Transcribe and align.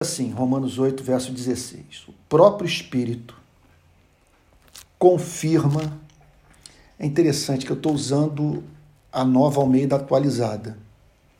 assim, 0.00 0.30
Romanos 0.30 0.78
8, 0.78 1.02
verso 1.02 1.32
16. 1.32 2.06
O 2.06 2.14
próprio 2.28 2.68
Espírito 2.68 3.34
confirma. 4.96 5.98
É 6.96 7.04
interessante 7.04 7.66
que 7.66 7.72
eu 7.72 7.76
estou 7.76 7.92
usando 7.92 8.62
a 9.12 9.24
nova 9.24 9.60
Almeida 9.60 9.96
atualizada. 9.96 10.78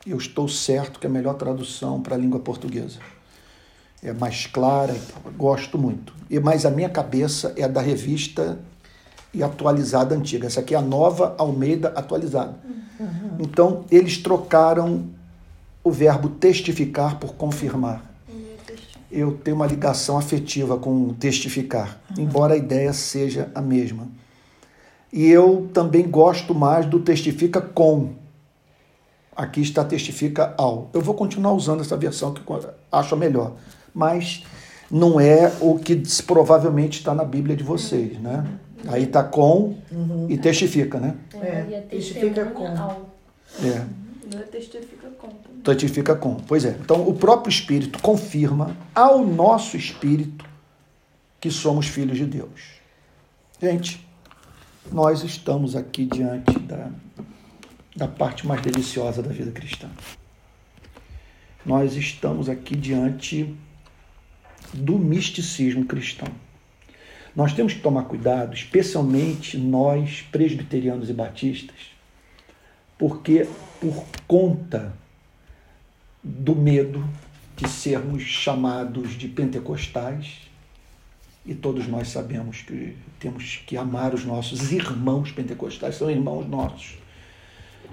Eu 0.05 0.17
estou 0.19 0.49
certo 0.49 0.99
que 0.99 1.07
é 1.07 1.11
a 1.11 1.13
melhor 1.13 1.35
tradução 1.35 2.03
para 2.03 2.17
a 2.17 2.19
língua 2.19 2.41
portuguesa. 2.41 2.99
É 4.03 4.13
mais 4.13 4.49
clara, 4.49 4.97
gosto 5.37 5.79
muito. 5.79 6.13
E 6.29 6.41
Mas 6.41 6.67
a 6.67 6.71
minha 6.71 6.89
cabeça 6.89 7.53
é 7.57 7.69
da 7.69 7.81
revista 7.81 8.59
e 9.33 9.41
atualizada 9.41 10.17
antiga. 10.17 10.49
Essa 10.49 10.59
aqui 10.59 10.75
é 10.75 10.79
a 10.79 10.83
nova 10.83 11.37
Almeida 11.39 11.93
atualizada. 11.95 12.59
Uhum. 12.99 13.37
Então, 13.39 13.85
eles 13.89 14.19
trocaram 14.19 15.11
o 15.85 15.93
verbo 15.93 16.29
testificar 16.29 17.21
por 17.21 17.35
confirmar. 17.35 18.08
Eu 19.11 19.33
tenho 19.43 19.57
uma 19.57 19.67
ligação 19.67 20.19
afetiva 20.19 20.77
com 20.77 21.15
testificar, 21.15 21.99
uhum. 22.17 22.25
embora 22.25 22.55
a 22.55 22.57
ideia 22.57 22.93
seja 22.93 23.51
a 23.55 23.63
mesma. 23.63 24.09
E 25.13 25.27
eu 25.27 25.71
também 25.73 26.09
gosto 26.09 26.55
mais 26.55 26.87
do 26.87 27.01
testifica 27.01 27.61
com. 27.61 28.11
Aqui 29.35 29.63
está 29.63 29.85
testifica 29.85 30.55
ao. 30.59 30.91
Eu 30.93 31.01
vou 31.01 31.15
continuar 31.15 31.53
usando 31.53 31.81
essa 31.81 31.97
versão 31.97 32.35
que 32.35 32.43
acho 32.93 33.15
a 33.15 33.19
melhor, 33.19 33.55
mas 33.95 34.45
não 34.91 35.19
é 35.21 35.53
o 35.61 35.79
que 35.79 36.03
provavelmente 36.27 36.99
está 36.99 37.15
na 37.15 37.25
Bíblia 37.25 37.57
de 37.57 37.63
vocês, 37.63 38.19
né? 38.21 38.45
Aí 38.87 39.05
está 39.05 39.23
com 39.23 39.77
uhum. 39.91 40.27
e 40.29 40.37
testifica, 40.37 40.99
né? 41.01 41.15
É, 41.41 41.81
testifica 41.89 42.45
com. 42.47 42.65
É. 42.67 44.08
Não 44.35 44.43
testifica 44.43 45.09
com. 45.11 45.29
Testifica 45.65 46.15
com. 46.15 46.35
Pois 46.35 46.65
é. 46.65 46.77
Então 46.81 47.09
o 47.09 47.15
próprio 47.15 47.51
Espírito 47.51 47.99
confirma 48.01 48.77
ao 48.95 49.25
nosso 49.25 49.77
espírito 49.77 50.45
que 51.41 51.51
somos 51.51 51.87
filhos 51.87 52.19
de 52.19 52.27
Deus. 52.27 52.79
Gente, 53.61 54.07
nós 54.93 55.23
estamos 55.23 55.75
aqui 55.75 56.05
diante 56.05 56.59
da, 56.59 56.91
da 57.97 58.09
parte 58.09 58.47
mais 58.47 58.61
deliciosa 58.61 59.23
da 59.23 59.31
vida 59.31 59.51
cristã. 59.51 59.89
Nós 61.65 61.97
estamos 61.97 62.49
aqui 62.49 62.77
diante 62.77 63.55
do 64.73 64.99
misticismo 64.99 65.85
cristão. 65.85 66.29
Nós 67.35 67.53
temos 67.53 67.73
que 67.73 67.81
tomar 67.81 68.05
cuidado, 68.05 68.55
especialmente 68.55 69.57
nós 69.57 70.23
presbiterianos 70.33 71.09
e 71.09 71.13
batistas, 71.13 71.93
porque 72.99 73.47
por 73.81 74.05
conta 74.27 74.93
do 76.23 76.55
medo 76.55 77.09
de 77.57 77.69
sermos 77.69 78.23
chamados 78.23 79.13
de 79.13 79.29
pentecostais, 79.29 80.49
e 81.45 81.55
todos 81.55 81.87
nós 81.87 82.09
sabemos 82.09 82.63
que 82.63 82.97
temos 83.19 83.63
que 83.67 83.77
amar 83.77 84.15
os 84.15 84.25
nossos 84.25 84.71
irmãos 84.71 85.33
pentecostais, 85.33 85.97
são 85.97 86.11
irmãos 86.11 86.47
nossos. 86.47 86.99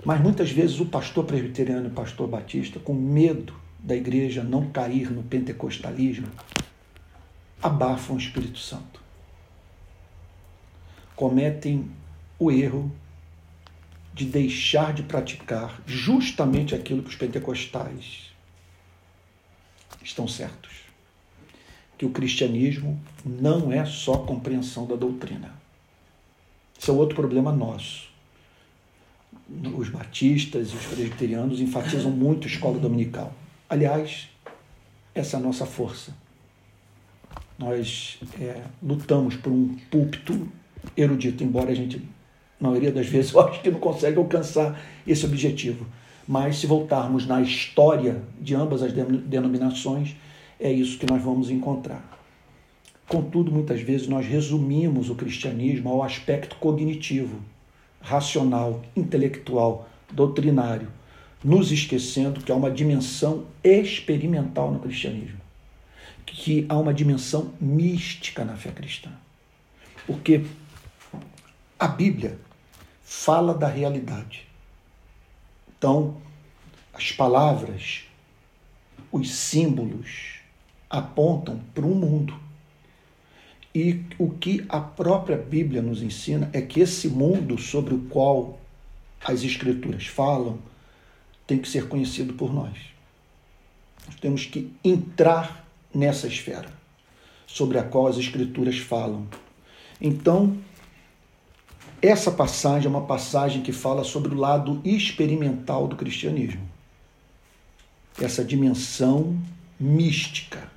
Mas 0.03 0.21
muitas 0.21 0.51
vezes 0.51 0.79
o 0.79 0.85
pastor 0.85 1.23
presbiteriano 1.23 1.85
e 1.85 1.87
o 1.87 1.93
pastor 1.93 2.27
batista, 2.27 2.79
com 2.79 2.93
medo 2.93 3.53
da 3.79 3.95
igreja 3.95 4.43
não 4.43 4.69
cair 4.69 5.09
no 5.09 5.23
pentecostalismo, 5.23 6.27
abafam 7.61 8.15
o 8.15 8.19
Espírito 8.19 8.59
Santo. 8.59 9.01
Cometem 11.15 11.89
o 12.37 12.51
erro 12.51 12.91
de 14.15 14.25
deixar 14.25 14.93
de 14.93 15.03
praticar 15.03 15.79
justamente 15.85 16.73
aquilo 16.73 17.03
que 17.03 17.09
os 17.09 17.15
pentecostais 17.15 18.31
estão 20.01 20.27
certos. 20.27 20.71
Que 21.97 22.05
o 22.05 22.09
cristianismo 22.09 22.99
não 23.23 23.71
é 23.71 23.85
só 23.85 24.17
compreensão 24.17 24.87
da 24.87 24.95
doutrina. 24.95 25.53
Isso 26.79 26.89
é 26.89 26.93
outro 26.93 27.15
problema 27.15 27.51
nosso. 27.51 28.09
Os 29.77 29.89
batistas 29.89 30.71
e 30.71 30.75
os 30.75 30.85
presbiterianos 30.85 31.61
enfatizam 31.61 32.09
muito 32.09 32.47
a 32.47 32.49
escola 32.49 32.79
dominical. 32.79 33.33
Aliás, 33.69 34.29
essa 35.13 35.37
é 35.37 35.39
a 35.39 35.43
nossa 35.43 35.65
força 35.65 36.25
nós 37.57 38.19
é, 38.39 38.63
lutamos 38.83 39.35
por 39.35 39.51
um 39.51 39.75
púlpito 39.89 40.47
erudito, 40.95 41.43
embora 41.43 41.71
a 41.71 41.75
gente, 41.75 42.01
maioria 42.65 42.91
das 42.91 43.07
vezes, 43.07 43.33
eu 43.33 43.39
acho 43.41 43.61
que 43.61 43.71
não 43.71 43.79
consegue 43.79 44.17
alcançar 44.17 44.79
esse 45.07 45.25
objetivo. 45.25 45.85
Mas 46.27 46.57
se 46.57 46.67
voltarmos 46.67 47.25
na 47.25 47.41
história 47.41 48.21
de 48.39 48.55
ambas 48.55 48.81
as 48.81 48.91
denominações, 48.91 50.15
é 50.59 50.71
isso 50.71 50.97
que 50.97 51.05
nós 51.05 51.21
vamos 51.21 51.49
encontrar. 51.49 52.03
Contudo, 53.07 53.51
muitas 53.51 53.81
vezes 53.81 54.07
nós 54.07 54.25
resumimos 54.25 55.09
o 55.09 55.15
cristianismo 55.15 55.89
ao 55.89 56.01
aspecto 56.01 56.55
cognitivo, 56.55 57.39
racional, 58.01 58.81
intelectual, 58.95 59.87
doutrinário, 60.11 60.87
nos 61.43 61.71
esquecendo 61.71 62.41
que 62.41 62.51
há 62.51 62.55
uma 62.55 62.71
dimensão 62.71 63.45
experimental 63.63 64.71
no 64.71 64.79
cristianismo 64.79 65.45
que 66.35 66.65
há 66.67 66.77
uma 66.77 66.93
dimensão 66.93 67.53
mística 67.59 68.43
na 68.43 68.55
fé 68.55 68.71
cristã. 68.71 69.09
Porque 70.05 70.43
a 71.79 71.87
Bíblia 71.87 72.37
fala 73.05 73.53
da 73.53 73.67
realidade. 73.67 74.47
Então, 75.77 76.17
as 76.91 77.11
palavras, 77.11 78.05
os 79.11 79.31
símbolos 79.31 80.39
apontam 80.89 81.61
para 81.73 81.85
um 81.85 81.93
mundo. 81.93 82.37
E 83.73 84.03
o 84.17 84.31
que 84.31 84.65
a 84.67 84.79
própria 84.79 85.37
Bíblia 85.37 85.81
nos 85.81 86.01
ensina 86.01 86.49
é 86.51 86.61
que 86.61 86.79
esse 86.79 87.07
mundo 87.07 87.59
sobre 87.59 87.93
o 87.93 88.01
qual 88.05 88.59
as 89.23 89.43
Escrituras 89.43 90.07
falam 90.07 90.57
tem 91.45 91.59
que 91.59 91.67
ser 91.67 91.87
conhecido 91.87 92.33
por 92.33 92.51
nós. 92.51 92.77
Nós 94.07 94.15
temos 94.15 94.45
que 94.45 94.71
entrar 94.83 95.67
nessa 95.93 96.27
esfera 96.27 96.71
sobre 97.45 97.77
a 97.77 97.83
qual 97.83 98.07
as 98.07 98.17
Escrituras 98.17 98.79
falam. 98.79 99.27
Então, 100.01 100.57
essa 102.01 102.31
passagem 102.31 102.87
é 102.87 102.89
uma 102.89 103.05
passagem 103.05 103.61
que 103.61 103.71
fala 103.71 104.03
sobre 104.03 104.33
o 104.33 104.37
lado 104.37 104.81
experimental 104.83 105.87
do 105.87 105.95
cristianismo. 105.95 106.67
Essa 108.21 108.43
dimensão 108.43 109.37
mística, 109.79 110.71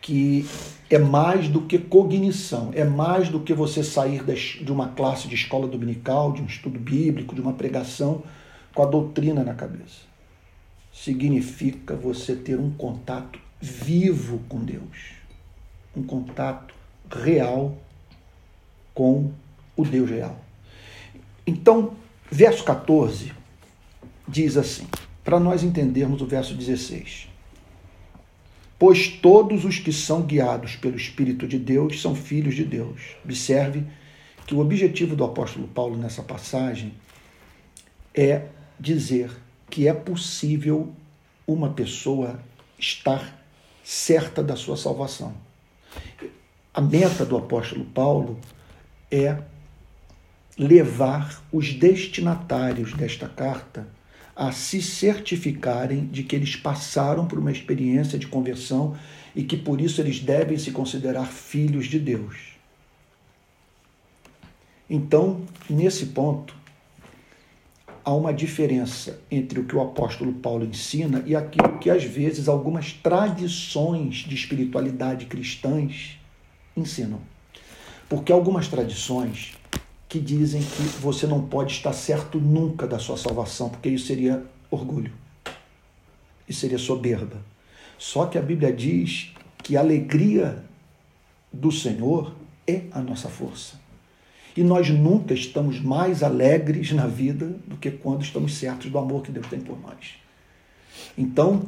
que 0.00 0.46
é 0.90 0.98
mais 0.98 1.48
do 1.48 1.62
que 1.62 1.78
cognição, 1.78 2.70
é 2.74 2.84
mais 2.84 3.28
do 3.28 3.40
que 3.40 3.54
você 3.54 3.82
sair 3.82 4.22
de 4.24 4.70
uma 4.70 4.88
classe 4.88 5.28
de 5.28 5.34
escola 5.34 5.66
dominical, 5.66 6.32
de 6.32 6.42
um 6.42 6.46
estudo 6.46 6.78
bíblico, 6.78 7.34
de 7.34 7.40
uma 7.40 7.52
pregação 7.52 8.22
com 8.74 8.82
a 8.82 8.86
doutrina 8.86 9.42
na 9.42 9.54
cabeça. 9.54 10.06
Significa 10.92 11.94
você 11.94 12.36
ter 12.36 12.58
um 12.58 12.70
contato 12.70 13.38
vivo 13.60 14.40
com 14.48 14.58
Deus, 14.58 15.14
um 15.96 16.02
contato 16.02 16.74
real 17.10 17.76
com 18.94 19.32
o 19.76 19.84
Deus 19.84 20.10
real. 20.10 20.40
Então, 21.46 21.94
verso 22.30 22.64
14 22.64 23.32
diz 24.26 24.56
assim, 24.56 24.86
para 25.22 25.38
nós 25.38 25.62
entendermos 25.62 26.20
o 26.22 26.26
verso 26.26 26.54
16: 26.54 27.28
Pois 28.78 29.08
todos 29.08 29.64
os 29.64 29.78
que 29.78 29.92
são 29.92 30.22
guiados 30.22 30.76
pelo 30.76 30.96
Espírito 30.96 31.46
de 31.46 31.58
Deus 31.58 32.00
são 32.00 32.14
filhos 32.14 32.54
de 32.54 32.64
Deus. 32.64 33.16
Observe 33.24 33.84
que 34.46 34.54
o 34.54 34.60
objetivo 34.60 35.16
do 35.16 35.24
apóstolo 35.24 35.66
Paulo 35.68 35.96
nessa 35.96 36.22
passagem 36.22 36.94
é 38.14 38.46
dizer 38.78 39.30
que 39.68 39.88
é 39.88 39.92
possível 39.92 40.92
uma 41.46 41.70
pessoa 41.70 42.40
estar 42.78 43.42
certa 43.82 44.42
da 44.42 44.56
sua 44.56 44.76
salvação. 44.76 45.34
A 46.74 46.80
meta 46.80 47.24
do 47.24 47.36
apóstolo 47.36 47.84
Paulo 47.86 48.38
é 49.10 49.38
levar 50.58 51.42
os 51.52 51.72
destinatários 51.74 52.92
desta 52.94 53.28
carta 53.28 53.88
a 54.34 54.52
se 54.52 54.82
certificarem 54.82 56.06
de 56.06 56.22
que 56.22 56.36
eles 56.36 56.56
passaram 56.56 57.26
por 57.26 57.38
uma 57.38 57.52
experiência 57.52 58.18
de 58.18 58.26
conversão 58.26 58.96
e 59.34 59.42
que 59.42 59.56
por 59.56 59.80
isso 59.80 60.00
eles 60.00 60.20
devem 60.20 60.58
se 60.58 60.72
considerar 60.72 61.26
filhos 61.26 61.86
de 61.86 61.98
Deus. 61.98 62.56
Então, 64.88 65.42
nesse 65.68 66.06
ponto, 66.06 66.54
há 68.04 68.14
uma 68.14 68.32
diferença 68.32 69.20
entre 69.30 69.58
o 69.58 69.64
que 69.64 69.74
o 69.74 69.80
apóstolo 69.80 70.32
Paulo 70.34 70.64
ensina 70.64 71.22
e 71.26 71.34
aquilo 71.34 71.78
que 71.78 71.90
às 71.90 72.04
vezes 72.04 72.46
algumas 72.46 72.92
tradições 72.92 74.18
de 74.18 74.34
espiritualidade 74.34 75.26
cristãs 75.26 76.18
ensinam. 76.76 77.20
Porque 78.08 78.30
algumas 78.30 78.68
tradições 78.68 79.56
que 80.08 80.20
dizem 80.20 80.62
que 80.62 80.82
você 81.00 81.26
não 81.26 81.46
pode 81.46 81.72
estar 81.72 81.92
certo 81.92 82.38
nunca 82.38 82.86
da 82.86 82.98
sua 82.98 83.16
salvação, 83.16 83.68
porque 83.68 83.88
isso 83.88 84.06
seria 84.06 84.44
orgulho. 84.70 85.12
Isso 86.48 86.60
seria 86.60 86.78
soberba. 86.78 87.36
Só 87.98 88.26
que 88.26 88.38
a 88.38 88.42
Bíblia 88.42 88.72
diz 88.72 89.32
que 89.58 89.76
a 89.76 89.80
alegria 89.80 90.64
do 91.52 91.72
Senhor 91.72 92.34
é 92.66 92.82
a 92.92 93.00
nossa 93.00 93.28
força. 93.28 93.80
E 94.56 94.62
nós 94.62 94.88
nunca 94.88 95.34
estamos 95.34 95.80
mais 95.80 96.22
alegres 96.22 96.92
na 96.92 97.06
vida 97.06 97.46
do 97.66 97.76
que 97.76 97.90
quando 97.90 98.22
estamos 98.22 98.54
certos 98.54 98.90
do 98.90 98.98
amor 98.98 99.22
que 99.22 99.32
Deus 99.32 99.46
tem 99.48 99.60
por 99.60 99.78
nós. 99.80 100.14
Então, 101.18 101.66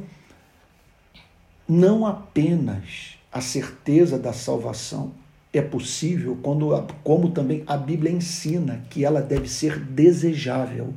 não 1.67 2.05
apenas 2.05 3.17
a 3.31 3.41
certeza 3.41 4.17
da 4.17 4.33
salvação 4.33 5.13
é 5.51 5.61
possível, 5.61 6.37
quando, 6.41 6.69
como 7.03 7.31
também 7.31 7.63
a 7.65 7.75
Bíblia 7.75 8.11
ensina 8.11 8.83
que 8.89 9.03
ela 9.03 9.21
deve 9.21 9.49
ser 9.49 9.79
desejável, 9.79 10.93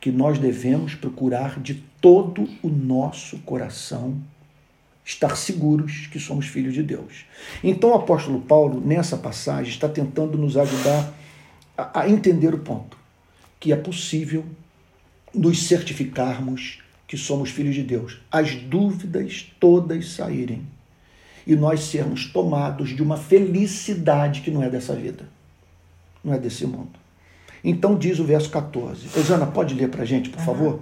que 0.00 0.10
nós 0.10 0.38
devemos 0.38 0.94
procurar 0.94 1.60
de 1.60 1.74
todo 2.00 2.48
o 2.62 2.68
nosso 2.68 3.38
coração 3.38 4.20
estar 5.04 5.36
seguros 5.36 6.06
que 6.06 6.18
somos 6.18 6.46
filhos 6.46 6.74
de 6.74 6.82
Deus. 6.82 7.26
Então 7.62 7.90
o 7.90 7.94
apóstolo 7.94 8.40
Paulo, 8.40 8.80
nessa 8.80 9.16
passagem, 9.16 9.72
está 9.72 9.88
tentando 9.88 10.38
nos 10.38 10.56
ajudar 10.56 11.12
a, 11.76 12.00
a 12.00 12.08
entender 12.08 12.54
o 12.54 12.58
ponto, 12.58 12.96
que 13.60 13.72
é 13.72 13.76
possível 13.76 14.44
nos 15.34 15.66
certificarmos 15.66 16.80
que 17.06 17.16
somos 17.16 17.50
filhos 17.50 17.74
de 17.74 17.82
Deus, 17.82 18.20
as 18.30 18.54
dúvidas 18.54 19.52
todas 19.60 20.12
saírem 20.12 20.66
e 21.46 21.56
nós 21.56 21.80
sermos 21.84 22.26
tomados 22.26 22.90
de 22.90 23.02
uma 23.02 23.16
felicidade 23.16 24.40
que 24.40 24.50
não 24.50 24.62
é 24.62 24.70
dessa 24.70 24.94
vida, 24.94 25.28
não 26.22 26.32
é 26.34 26.38
desse 26.38 26.66
mundo. 26.66 26.90
Então 27.64 27.96
diz 27.96 28.18
o 28.18 28.24
verso 28.24 28.50
14. 28.50 29.18
Osana, 29.18 29.46
pode 29.46 29.74
ler 29.74 29.88
para 29.88 30.02
a 30.02 30.06
gente, 30.06 30.30
por 30.30 30.38
uhum. 30.40 30.44
favor? 30.44 30.80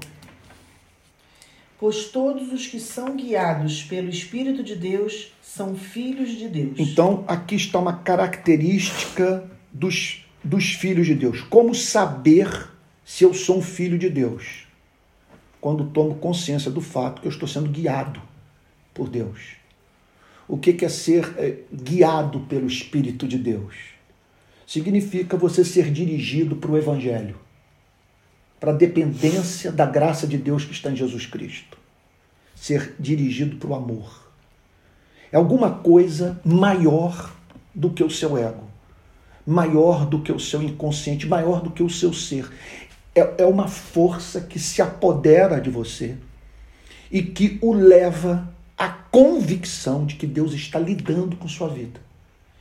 Pois 1.78 2.06
todos 2.06 2.52
os 2.52 2.66
que 2.66 2.78
são 2.78 3.16
guiados 3.16 3.82
pelo 3.82 4.10
Espírito 4.10 4.62
de 4.62 4.76
Deus 4.76 5.32
são 5.42 5.74
filhos 5.74 6.30
de 6.30 6.46
Deus. 6.46 6.78
Então, 6.78 7.24
aqui 7.26 7.54
está 7.54 7.78
uma 7.78 7.94
característica 7.94 9.50
dos, 9.72 10.26
dos 10.44 10.74
filhos 10.74 11.06
de 11.06 11.14
Deus. 11.14 11.40
Como 11.40 11.74
saber 11.74 12.68
se 13.02 13.24
eu 13.24 13.32
sou 13.32 13.58
um 13.58 13.62
filho 13.62 13.98
de 13.98 14.10
Deus? 14.10 14.66
Quando 15.58 15.84
tomo 15.86 16.16
consciência 16.16 16.70
do 16.70 16.82
fato 16.82 17.22
que 17.22 17.26
eu 17.26 17.32
estou 17.32 17.48
sendo 17.48 17.70
guiado 17.70 18.20
por 18.92 19.08
Deus 19.08 19.59
o 20.50 20.58
que 20.58 20.84
é 20.84 20.88
ser 20.88 21.32
é, 21.38 21.58
guiado 21.72 22.40
pelo 22.40 22.66
Espírito 22.66 23.28
de 23.28 23.38
Deus? 23.38 23.76
Significa 24.66 25.36
você 25.36 25.64
ser 25.64 25.92
dirigido 25.92 26.56
para 26.56 26.72
o 26.72 26.76
Evangelho, 26.76 27.36
para 28.58 28.72
a 28.72 28.74
dependência 28.74 29.70
da 29.70 29.86
graça 29.86 30.26
de 30.26 30.36
Deus 30.36 30.64
que 30.64 30.72
está 30.72 30.90
em 30.90 30.96
Jesus 30.96 31.24
Cristo. 31.24 31.78
Ser 32.52 32.96
dirigido 32.98 33.56
para 33.58 33.70
o 33.70 33.74
amor. 33.76 34.28
É 35.30 35.36
alguma 35.36 35.70
coisa 35.70 36.40
maior 36.44 37.32
do 37.72 37.90
que 37.90 38.02
o 38.02 38.10
seu 38.10 38.36
ego, 38.36 38.68
maior 39.46 40.04
do 40.04 40.20
que 40.20 40.32
o 40.32 40.40
seu 40.40 40.60
inconsciente, 40.60 41.28
maior 41.28 41.62
do 41.62 41.70
que 41.70 41.82
o 41.84 41.88
seu 41.88 42.12
ser. 42.12 42.50
É, 43.14 43.42
é 43.42 43.46
uma 43.46 43.68
força 43.68 44.40
que 44.40 44.58
se 44.58 44.82
apodera 44.82 45.60
de 45.60 45.70
você 45.70 46.16
e 47.08 47.22
que 47.22 47.56
o 47.62 47.72
leva 47.72 48.52
a 48.80 48.88
convicção 48.88 50.06
de 50.06 50.14
que 50.14 50.26
Deus 50.26 50.54
está 50.54 50.78
lidando 50.78 51.36
com 51.36 51.46
sua 51.46 51.68
vida, 51.68 52.00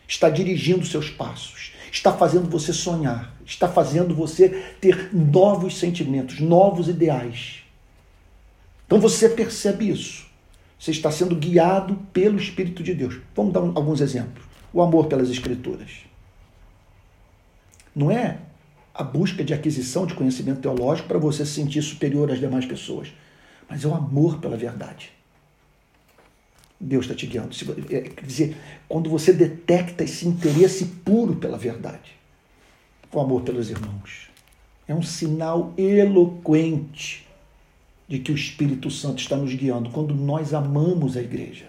está 0.05 0.29
dirigindo 0.29 0.85
seus 0.85 1.09
passos, 1.09 1.71
está 1.89 2.11
fazendo 2.11 2.49
você 2.49 2.73
sonhar, 2.73 3.33
está 3.45 3.69
fazendo 3.69 4.13
você 4.13 4.49
ter 4.81 5.15
novos 5.15 5.77
sentimentos, 5.77 6.41
novos 6.41 6.89
ideais. 6.89 7.59
Então 8.85 8.99
você 8.99 9.29
percebe 9.29 9.89
isso. 9.89 10.27
Você 10.77 10.91
está 10.91 11.09
sendo 11.09 11.37
guiado 11.37 11.95
pelo 12.11 12.37
Espírito 12.37 12.83
de 12.83 12.93
Deus. 12.93 13.17
Vamos 13.33 13.53
dar 13.53 13.61
alguns 13.61 14.01
exemplos. 14.01 14.43
O 14.73 14.81
amor 14.81 15.07
pelas 15.07 15.29
Escrituras. 15.29 15.99
Não 17.95 18.11
é 18.11 18.39
a 18.93 19.03
busca 19.03 19.41
de 19.41 19.53
aquisição 19.53 20.05
de 20.05 20.15
conhecimento 20.15 20.59
teológico 20.59 21.07
para 21.07 21.17
você 21.17 21.45
se 21.45 21.53
sentir 21.53 21.81
superior 21.81 22.29
às 22.29 22.39
demais 22.39 22.65
pessoas, 22.65 23.07
mas 23.69 23.85
é 23.85 23.87
o 23.87 23.95
amor 23.95 24.39
pela 24.39 24.57
verdade. 24.57 25.17
Deus 26.79 27.05
está 27.05 27.15
te 27.15 27.25
guiando. 27.25 27.49
É, 27.89 28.01
quer 28.01 28.25
dizer, 28.25 28.57
quando 28.87 29.09
você 29.09 29.33
detecta 29.33 30.03
esse 30.03 30.27
interesse 30.27 30.85
puro 30.85 31.35
pela 31.35 31.57
verdade, 31.57 32.17
o 33.11 33.19
amor 33.19 33.41
pelos 33.41 33.69
irmãos, 33.69 34.29
é 34.87 34.95
um 34.95 35.01
sinal 35.01 35.73
eloquente 35.77 37.27
de 38.07 38.19
que 38.19 38.31
o 38.31 38.35
Espírito 38.35 38.89
Santo 38.89 39.19
está 39.19 39.35
nos 39.35 39.53
guiando 39.53 39.89
quando 39.89 40.15
nós 40.15 40.53
amamos 40.53 41.17
a 41.17 41.21
igreja. 41.21 41.65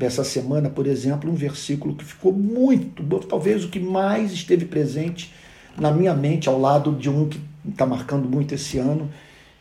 Essa 0.00 0.24
semana, 0.24 0.70
por 0.70 0.86
exemplo, 0.86 1.30
um 1.30 1.34
versículo 1.34 1.94
que 1.94 2.04
ficou 2.04 2.32
muito, 2.32 3.02
talvez 3.26 3.62
o 3.64 3.68
que 3.68 3.78
mais 3.78 4.32
esteve 4.32 4.64
presente 4.64 5.30
na 5.76 5.90
minha 5.90 6.14
mente, 6.14 6.48
ao 6.48 6.58
lado 6.58 6.92
de 6.92 7.10
um 7.10 7.28
que 7.28 7.38
está 7.68 7.84
marcando 7.84 8.26
muito 8.26 8.54
esse 8.54 8.78
ano, 8.78 9.10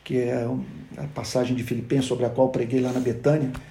que 0.05 0.17
é 0.17 0.47
a 0.97 1.03
passagem 1.07 1.53
de 1.53 1.63
Filipenses, 1.63 2.05
sobre 2.05 2.25
a 2.25 2.29
qual 2.29 2.47
preguei 2.47 2.79
lá 2.79 2.93
na 2.93 3.01
Betânia 3.01 3.51
é, 3.51 3.70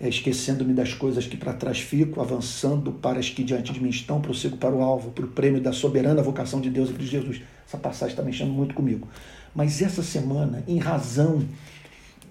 esquecendo-me 0.00 0.74
das 0.74 0.92
coisas 0.92 1.26
que 1.26 1.36
para 1.36 1.52
trás 1.52 1.80
fico, 1.80 2.20
avançando 2.20 2.92
para 2.92 3.18
as 3.18 3.30
que 3.30 3.42
diante 3.42 3.72
de 3.72 3.82
mim 3.82 3.88
estão, 3.88 4.20
prossigo 4.20 4.56
para 4.56 4.74
o 4.74 4.82
alvo, 4.82 5.10
para 5.10 5.24
o 5.24 5.28
prêmio 5.28 5.60
da 5.60 5.72
soberana 5.72 6.22
vocação 6.22 6.60
de 6.60 6.68
Deus 6.68 6.90
e 6.90 6.92
de 6.92 7.06
Jesus. 7.06 7.40
Essa 7.66 7.78
passagem 7.78 8.12
está 8.12 8.22
mexendo 8.22 8.50
muito 8.50 8.74
comigo. 8.74 9.08
Mas 9.54 9.80
essa 9.80 10.02
semana, 10.02 10.62
em 10.68 10.78
razão 10.78 11.42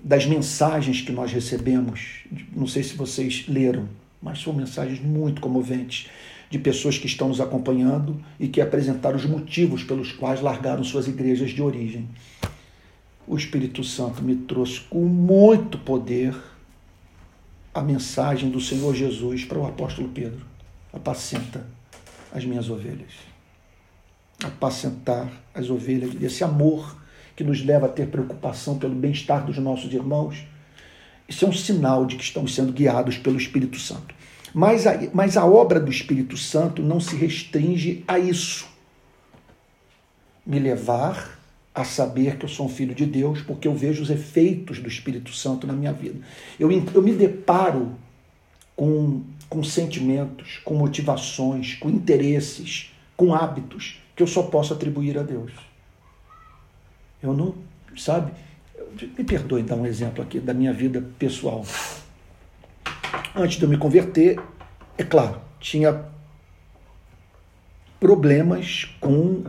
das 0.03 0.25
mensagens 0.25 1.01
que 1.01 1.12
nós 1.12 1.31
recebemos, 1.31 2.25
não 2.56 2.67
sei 2.67 2.83
se 2.83 2.95
vocês 2.95 3.45
leram, 3.47 3.89
mas 4.21 4.41
são 4.41 4.53
mensagens 4.53 5.01
muito 5.01 5.41
comoventes 5.41 6.07
de 6.50 6.59
pessoas 6.59 6.97
que 6.97 7.07
estão 7.07 7.27
nos 7.27 7.41
acompanhando 7.41 8.23
e 8.39 8.47
que 8.47 8.61
apresentaram 8.61 9.18
os 9.18 9.25
motivos 9.25 9.83
pelos 9.83 10.11
quais 10.11 10.41
largaram 10.41 10.83
suas 10.83 11.07
igrejas 11.07 11.50
de 11.50 11.61
origem. 11.61 12.07
O 13.27 13.35
Espírito 13.35 13.83
Santo 13.83 14.23
me 14.23 14.35
trouxe 14.35 14.81
com 14.81 15.03
muito 15.06 15.79
poder 15.79 16.35
a 17.75 17.81
mensagem 17.81 18.50
do 18.50 18.62
Senhor 18.62 18.95
Jesus 18.95 19.44
para 19.44 19.60
o 19.60 19.68
apóstolo 19.68 20.07
Pedro: 20.07 20.45
apacenta 20.94 21.68
as 22.33 22.45
minhas 22.45 22.69
ovelhas. 22.69 23.12
Apacentar 24.42 25.30
as 25.54 25.69
ovelhas, 25.69 26.12
esse 26.22 26.44
amor 26.44 26.95
que 27.36 27.44
nos 27.44 27.63
leva 27.63 27.88
a 27.88 27.89
ter 27.89 28.07
preocupação 28.07 28.77
pelo 28.77 28.95
bem-estar 28.95 29.45
dos 29.45 29.57
nossos 29.57 29.94
irmãos. 29.94 30.45
Isso 31.27 31.44
é 31.44 31.48
um 31.50 31.54
sinal 31.54 32.06
de 32.06 32.16
que 32.16 32.24
estamos 32.24 32.56
sendo 32.56 32.72
guiados 32.72 33.18
pelo 33.18 33.38
Espírito 33.38 33.78
Santo. 33.78 34.16
Mas 34.54 34.88
a, 34.88 34.94
mas 35.13 35.36
a 35.36 35.45
obra 35.45 35.80
do 35.80 35.92
Espírito 35.92 36.38
Santo 36.38 36.81
não 36.81 37.02
se 37.02 37.16
restringe 37.16 38.06
a 38.07 38.18
isso. 38.18 38.68
Me 40.45 40.59
levar 40.59 41.34
a 41.75 41.83
saber 41.83 42.37
que 42.37 42.45
eu 42.45 42.49
sou 42.49 42.67
um 42.67 42.69
filho 42.69 42.95
de 42.95 43.05
Deus, 43.05 43.41
porque 43.41 43.67
eu 43.67 43.75
vejo 43.75 44.01
os 44.01 44.09
efeitos 44.09 44.79
do 44.79 44.87
Espírito 44.87 45.33
Santo 45.33 45.67
na 45.67 45.73
minha 45.73 45.91
vida. 45.91 46.17
Eu, 46.57 46.71
eu 46.71 47.01
me 47.01 47.11
deparo 47.11 47.91
com, 48.77 49.21
com 49.49 49.61
sentimentos, 49.61 50.61
com 50.63 50.73
motivações, 50.73 51.75
com 51.75 51.89
interesses, 51.89 52.95
com 53.17 53.35
hábitos 53.35 53.99
que 54.15 54.23
eu 54.23 54.27
só 54.27 54.44
posso 54.44 54.73
atribuir 54.73 55.17
a 55.17 55.23
Deus. 55.23 55.51
Eu 57.21 57.33
não, 57.33 57.53
sabe? 57.97 58.31
Me 59.17 59.25
perdoe 59.25 59.61
dar 59.61 59.75
um 59.75 59.85
exemplo 59.85 60.23
aqui 60.23 60.39
da 60.39 60.53
minha 60.53 60.71
vida 60.71 61.03
pessoal. 61.19 61.65
Antes 63.35 63.57
de 63.57 63.63
eu 63.63 63.69
me 63.69 63.77
converter, 63.77 64.39
é 64.97 65.03
claro, 65.03 65.41
tinha 65.59 66.05
problemas 67.99 68.85
com 69.01 69.44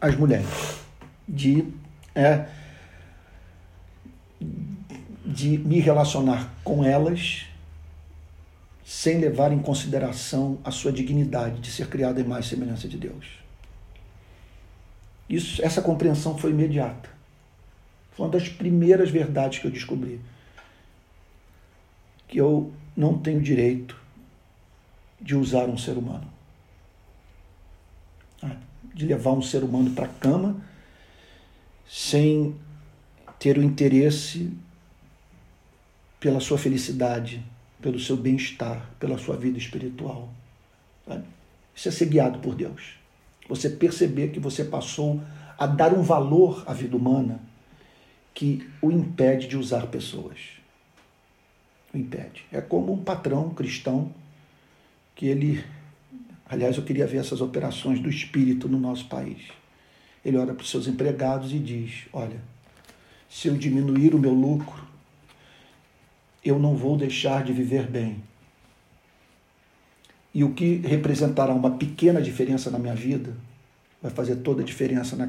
as 0.00 0.16
mulheres 0.16 0.79
de, 1.30 1.64
é, 2.12 2.46
de 5.24 5.58
me 5.58 5.78
relacionar 5.78 6.52
com 6.64 6.84
elas 6.84 7.46
sem 8.84 9.18
levar 9.18 9.52
em 9.52 9.60
consideração 9.60 10.58
a 10.64 10.72
sua 10.72 10.90
dignidade 10.90 11.60
de 11.60 11.70
ser 11.70 11.86
criada 11.88 12.20
em 12.20 12.24
mais 12.24 12.46
semelhança 12.46 12.88
de 12.88 12.98
Deus. 12.98 13.38
Isso, 15.28 15.64
essa 15.64 15.80
compreensão 15.80 16.36
foi 16.36 16.50
imediata. 16.50 17.08
Foi 18.10 18.26
uma 18.26 18.32
das 18.32 18.48
primeiras 18.48 19.08
verdades 19.08 19.60
que 19.60 19.66
eu 19.68 19.70
descobri. 19.70 20.20
Que 22.26 22.38
eu 22.38 22.72
não 22.96 23.16
tenho 23.16 23.40
direito 23.40 23.96
de 25.20 25.36
usar 25.36 25.66
um 25.66 25.78
ser 25.78 25.96
humano. 25.96 26.26
Ah, 28.42 28.56
de 28.92 29.06
levar 29.06 29.30
um 29.30 29.42
ser 29.42 29.62
humano 29.62 29.92
para 29.92 30.06
a 30.06 30.08
cama 30.08 30.60
sem 31.92 32.54
ter 33.36 33.58
o 33.58 33.62
interesse 33.64 34.52
pela 36.20 36.38
sua 36.38 36.56
felicidade, 36.56 37.44
pelo 37.82 37.98
seu 37.98 38.16
bem-estar, 38.16 38.88
pela 39.00 39.18
sua 39.18 39.36
vida 39.36 39.58
espiritual. 39.58 40.32
Isso 41.74 41.88
é 41.88 41.90
ser 41.90 42.06
guiado 42.06 42.38
por 42.38 42.54
Deus. 42.54 42.94
Você 43.48 43.68
perceber 43.68 44.28
que 44.28 44.38
você 44.38 44.62
passou 44.62 45.20
a 45.58 45.66
dar 45.66 45.92
um 45.92 46.02
valor 46.02 46.62
à 46.64 46.72
vida 46.72 46.96
humana 46.96 47.40
que 48.32 48.70
o 48.80 48.92
impede 48.92 49.48
de 49.48 49.56
usar 49.56 49.88
pessoas. 49.88 50.38
o 51.92 51.98
impede. 51.98 52.46
É 52.52 52.60
como 52.60 52.92
um 52.92 53.02
patrão 53.02 53.50
cristão 53.50 54.14
que 55.16 55.26
ele. 55.26 55.64
Aliás, 56.48 56.76
eu 56.76 56.84
queria 56.84 57.06
ver 57.06 57.18
essas 57.18 57.40
operações 57.40 57.98
do 57.98 58.08
espírito 58.08 58.68
no 58.68 58.78
nosso 58.78 59.08
país. 59.08 59.59
Ele 60.24 60.36
olha 60.36 60.54
para 60.54 60.62
os 60.62 60.70
seus 60.70 60.86
empregados 60.86 61.52
e 61.52 61.58
diz: 61.58 62.06
Olha, 62.12 62.40
se 63.28 63.48
eu 63.48 63.56
diminuir 63.56 64.14
o 64.14 64.18
meu 64.18 64.32
lucro, 64.32 64.84
eu 66.44 66.58
não 66.58 66.74
vou 66.74 66.96
deixar 66.96 67.44
de 67.44 67.52
viver 67.52 67.86
bem. 67.86 68.22
E 70.32 70.44
o 70.44 70.52
que 70.52 70.76
representará 70.76 71.52
uma 71.52 71.72
pequena 71.72 72.20
diferença 72.20 72.70
na 72.70 72.78
minha 72.78 72.94
vida 72.94 73.34
vai 74.00 74.10
fazer 74.10 74.36
toda 74.36 74.62
a 74.62 74.64
diferença 74.64 75.16
na, 75.16 75.28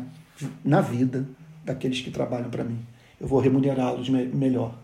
na 0.63 0.81
vida 0.81 1.27
daqueles 1.63 2.01
que 2.01 2.12
trabalham 2.12 2.50
para 2.50 2.63
mim. 2.63 2.79
Eu 3.19 3.27
vou 3.27 3.39
remunerá-los 3.39 4.10
me 4.10 4.25
melhor. 4.25 4.75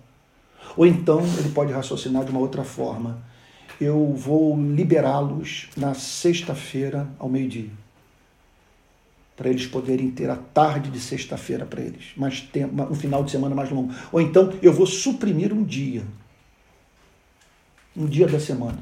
Ou 0.75 0.85
então 0.85 1.21
ele 1.37 1.49
pode 1.49 1.71
raciocinar 1.71 2.25
de 2.25 2.31
uma 2.31 2.39
outra 2.39 2.63
forma. 2.63 3.21
Eu 3.79 4.13
vou 4.13 4.59
liberá-los 4.59 5.69
na 5.77 5.93
sexta-feira 5.93 7.07
ao 7.19 7.29
meio-dia. 7.29 7.69
Para 9.37 9.49
eles 9.49 9.67
poderem 9.67 10.09
ter 10.09 10.29
a 10.29 10.35
tarde 10.35 10.89
de 10.89 10.99
sexta-feira 10.99 11.63
para 11.63 11.79
eles, 11.79 12.11
mais 12.17 12.43
um 12.89 12.95
final 12.95 13.23
de 13.23 13.29
semana 13.31 13.53
mais 13.53 13.69
longo. 13.69 13.93
Ou 14.11 14.19
então 14.19 14.51
eu 14.63 14.73
vou 14.73 14.87
suprimir 14.87 15.53
um 15.53 15.63
dia. 15.63 16.03
Um 17.95 18.07
dia 18.07 18.27
da 18.27 18.39
semana. 18.39 18.79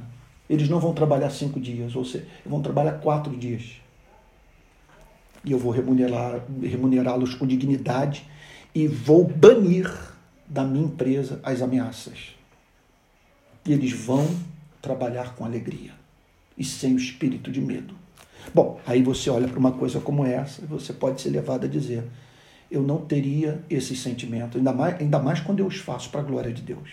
Eles 0.50 0.70
não 0.70 0.80
vão 0.80 0.94
trabalhar 0.94 1.30
cinco 1.30 1.60
dias, 1.60 1.94
ou 1.96 2.06
seja, 2.06 2.26
vão 2.46 2.62
trabalhar 2.62 2.94
quatro 3.00 3.36
dias. 3.36 3.82
E 5.44 5.52
eu 5.52 5.60
vou 5.60 5.72
remunerá-los 5.72 7.36
com 7.36 7.46
dignidade 7.46 8.26
e 8.74 8.88
vou 8.88 9.28
banir 9.28 9.92
da 10.48 10.64
minha 10.64 10.86
empresa 10.86 11.40
as 11.44 11.62
ameaças. 11.62 12.34
E 13.66 13.74
eles 13.74 13.92
vão 13.92 14.26
trabalhar 14.82 15.36
com 15.36 15.44
alegria 15.44 15.92
e 16.58 16.64
sem 16.64 16.94
o 16.94 16.98
espírito 16.98 17.52
de 17.52 17.60
medo. 17.60 18.05
Bom, 18.54 18.80
aí 18.86 19.02
você 19.02 19.30
olha 19.30 19.48
para 19.48 19.60
uma 19.60 19.72
coisa 19.72 20.00
como 20.00 20.26
essa 20.26 20.62
e 20.64 20.66
você 20.66 20.94
pode 20.94 21.22
ser 21.22 21.30
levado 21.30 21.66
a 21.66 21.70
dizer: 21.70 22.04
eu 22.70 22.82
não 22.82 22.98
teria 22.98 23.64
esse 23.70 23.96
sentimento, 23.96 24.58
ainda 24.58 24.74
mais, 24.74 25.00
ainda 25.00 25.20
mais 25.20 25.40
quando 25.40 25.60
eu 25.60 25.68
os 25.68 25.78
faço 25.78 26.10
para 26.10 26.22
a 26.22 26.24
glória 26.24 26.52
de 26.52 26.62
Deus. 26.62 26.90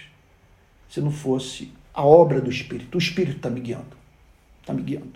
Se 0.89 1.01
não 1.01 1.11
fosse 1.11 1.73
a 1.95 2.05
obra 2.05 2.41
do 2.41 2.51
Espírito, 2.51 2.97
o 2.97 2.99
Espírito 2.99 3.37
está 3.39 3.51
me 3.51 3.61
guiando. 3.61 3.97
Está 4.61 4.73
me 4.73 4.83
guiando. 4.83 5.13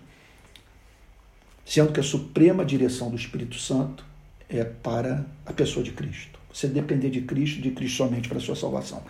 Sendo 1.64 1.92
que 1.92 2.00
a 2.00 2.02
suprema 2.02 2.64
direção 2.64 3.10
do 3.10 3.16
Espírito 3.16 3.56
Santo 3.56 4.04
é 4.48 4.64
para 4.64 5.26
a 5.44 5.52
pessoa 5.52 5.84
de 5.84 5.92
Cristo. 5.92 6.38
Você 6.52 6.68
depender 6.68 7.10
de 7.10 7.20
Cristo, 7.20 7.60
de 7.60 7.70
Cristo 7.72 7.98
somente 7.98 8.28
para 8.28 8.38
a 8.38 8.40
sua 8.40 8.56
salvação. 8.56 9.02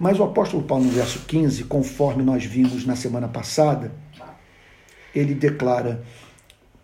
Mas 0.00 0.18
o 0.18 0.24
apóstolo 0.24 0.62
Paulo, 0.62 0.84
no 0.84 0.90
verso 0.90 1.20
15, 1.26 1.64
conforme 1.64 2.22
nós 2.22 2.44
vimos 2.44 2.86
na 2.86 2.96
semana 2.96 3.28
passada, 3.28 3.92
ele 5.14 5.34
declara: 5.34 6.02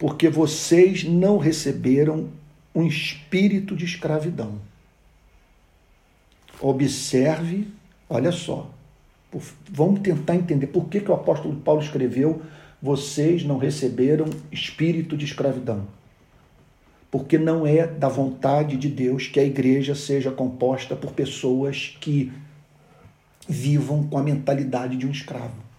Porque 0.00 0.28
vocês 0.28 1.04
não 1.04 1.38
receberam 1.38 2.30
um 2.74 2.84
espírito 2.84 3.76
de 3.76 3.84
escravidão. 3.84 4.54
Observe, 6.60 7.68
olha 8.08 8.32
só, 8.32 8.68
vamos 9.70 10.00
tentar 10.00 10.34
entender 10.34 10.66
por 10.66 10.88
que, 10.88 11.00
que 11.00 11.10
o 11.10 11.14
apóstolo 11.14 11.54
Paulo 11.60 11.80
escreveu: 11.80 12.42
Vocês 12.82 13.44
não 13.44 13.58
receberam 13.58 14.26
espírito 14.50 15.16
de 15.16 15.24
escravidão 15.24 15.86
porque 17.10 17.36
não 17.36 17.66
é 17.66 17.86
da 17.86 18.08
vontade 18.08 18.76
de 18.76 18.88
Deus 18.88 19.26
que 19.26 19.40
a 19.40 19.44
igreja 19.44 19.94
seja 19.94 20.30
composta 20.30 20.94
por 20.94 21.10
pessoas 21.10 21.96
que 22.00 22.32
vivam 23.48 24.06
com 24.06 24.16
a 24.16 24.22
mentalidade 24.22 24.96
de 24.96 25.06
um 25.06 25.10
escravo. 25.10 25.69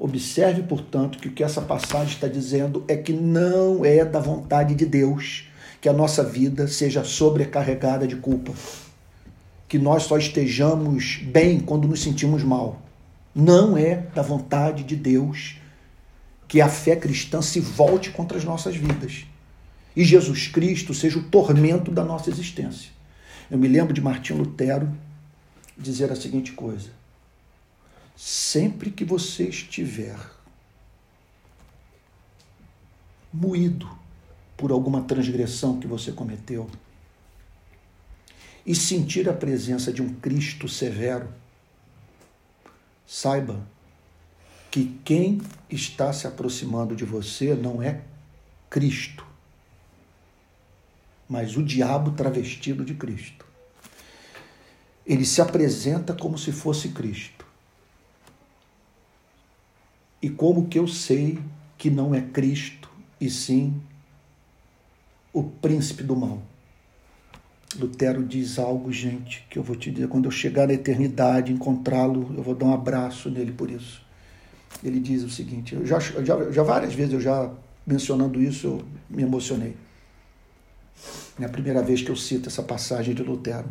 Observe, 0.00 0.62
portanto, 0.62 1.18
que 1.18 1.28
o 1.28 1.32
que 1.32 1.44
essa 1.44 1.60
passagem 1.60 2.14
está 2.14 2.26
dizendo 2.26 2.84
é 2.88 2.96
que 2.96 3.12
não 3.12 3.84
é 3.84 4.04
da 4.04 4.18
vontade 4.18 4.74
de 4.74 4.86
Deus 4.86 5.44
que 5.80 5.88
a 5.88 5.92
nossa 5.92 6.24
vida 6.24 6.66
seja 6.66 7.04
sobrecarregada 7.04 8.06
de 8.06 8.16
culpa. 8.16 8.52
Que 9.68 9.78
nós 9.78 10.04
só 10.04 10.16
estejamos 10.16 11.20
bem 11.22 11.60
quando 11.60 11.86
nos 11.86 12.02
sentimos 12.02 12.42
mal. 12.42 12.80
Não 13.34 13.76
é 13.76 14.06
da 14.14 14.22
vontade 14.22 14.82
de 14.84 14.96
Deus 14.96 15.56
que 16.48 16.60
a 16.60 16.68
fé 16.68 16.96
cristã 16.96 17.42
se 17.42 17.60
volte 17.60 18.10
contra 18.10 18.38
as 18.38 18.44
nossas 18.44 18.74
vidas 18.74 19.26
e 19.94 20.04
Jesus 20.04 20.48
Cristo 20.48 20.94
seja 20.94 21.18
o 21.18 21.24
tormento 21.24 21.90
da 21.90 22.04
nossa 22.04 22.30
existência. 22.30 22.90
Eu 23.50 23.58
me 23.58 23.68
lembro 23.68 23.92
de 23.92 24.00
Martim 24.00 24.34
Lutero 24.34 24.90
dizer 25.76 26.10
a 26.12 26.16
seguinte 26.16 26.52
coisa: 26.52 26.90
sempre 28.20 28.90
que 28.90 29.02
você 29.02 29.44
estiver 29.44 30.14
moído 33.32 33.90
por 34.58 34.70
alguma 34.70 35.00
transgressão 35.04 35.80
que 35.80 35.86
você 35.86 36.12
cometeu 36.12 36.70
e 38.66 38.74
sentir 38.74 39.26
a 39.26 39.32
presença 39.32 39.90
de 39.90 40.02
um 40.02 40.12
Cristo 40.16 40.68
severo, 40.68 41.32
saiba 43.06 43.66
que 44.70 45.00
quem 45.02 45.40
está 45.70 46.12
se 46.12 46.26
aproximando 46.26 46.94
de 46.94 47.06
você 47.06 47.54
não 47.54 47.82
é 47.82 48.02
Cristo, 48.68 49.26
mas 51.26 51.56
o 51.56 51.62
diabo 51.62 52.10
travestido 52.10 52.84
de 52.84 52.92
Cristo. 52.92 53.46
Ele 55.06 55.24
se 55.24 55.40
apresenta 55.40 56.12
como 56.12 56.36
se 56.36 56.52
fosse 56.52 56.90
Cristo. 56.90 57.39
E 60.22 60.28
como 60.28 60.68
que 60.68 60.78
eu 60.78 60.86
sei 60.86 61.38
que 61.78 61.90
não 61.90 62.14
é 62.14 62.20
Cristo, 62.20 62.90
e 63.20 63.30
sim 63.30 63.80
o 65.32 65.42
príncipe 65.42 66.02
do 66.02 66.16
mal? 66.16 66.42
Lutero 67.78 68.24
diz 68.24 68.58
algo, 68.58 68.90
gente, 68.90 69.46
que 69.48 69.58
eu 69.58 69.62
vou 69.62 69.76
te 69.76 69.90
dizer, 69.90 70.08
quando 70.08 70.24
eu 70.24 70.30
chegar 70.30 70.66
na 70.66 70.74
eternidade, 70.74 71.52
encontrá-lo, 71.52 72.34
eu 72.36 72.42
vou 72.42 72.54
dar 72.54 72.66
um 72.66 72.74
abraço 72.74 73.30
nele 73.30 73.52
por 73.52 73.70
isso. 73.70 74.04
Ele 74.82 74.98
diz 74.98 75.22
o 75.22 75.30
seguinte, 75.30 75.74
eu 75.74 75.86
já, 75.86 75.98
já, 76.00 76.50
já 76.50 76.62
várias 76.62 76.92
vezes 76.92 77.12
eu 77.12 77.20
já 77.20 77.50
mencionando 77.86 78.42
isso, 78.42 78.66
eu 78.66 78.84
me 79.08 79.22
emocionei. 79.22 79.76
É 81.38 81.44
a 81.44 81.48
primeira 81.48 81.82
vez 81.82 82.02
que 82.02 82.10
eu 82.10 82.16
cito 82.16 82.48
essa 82.48 82.62
passagem 82.62 83.14
de 83.14 83.22
Lutero, 83.22 83.70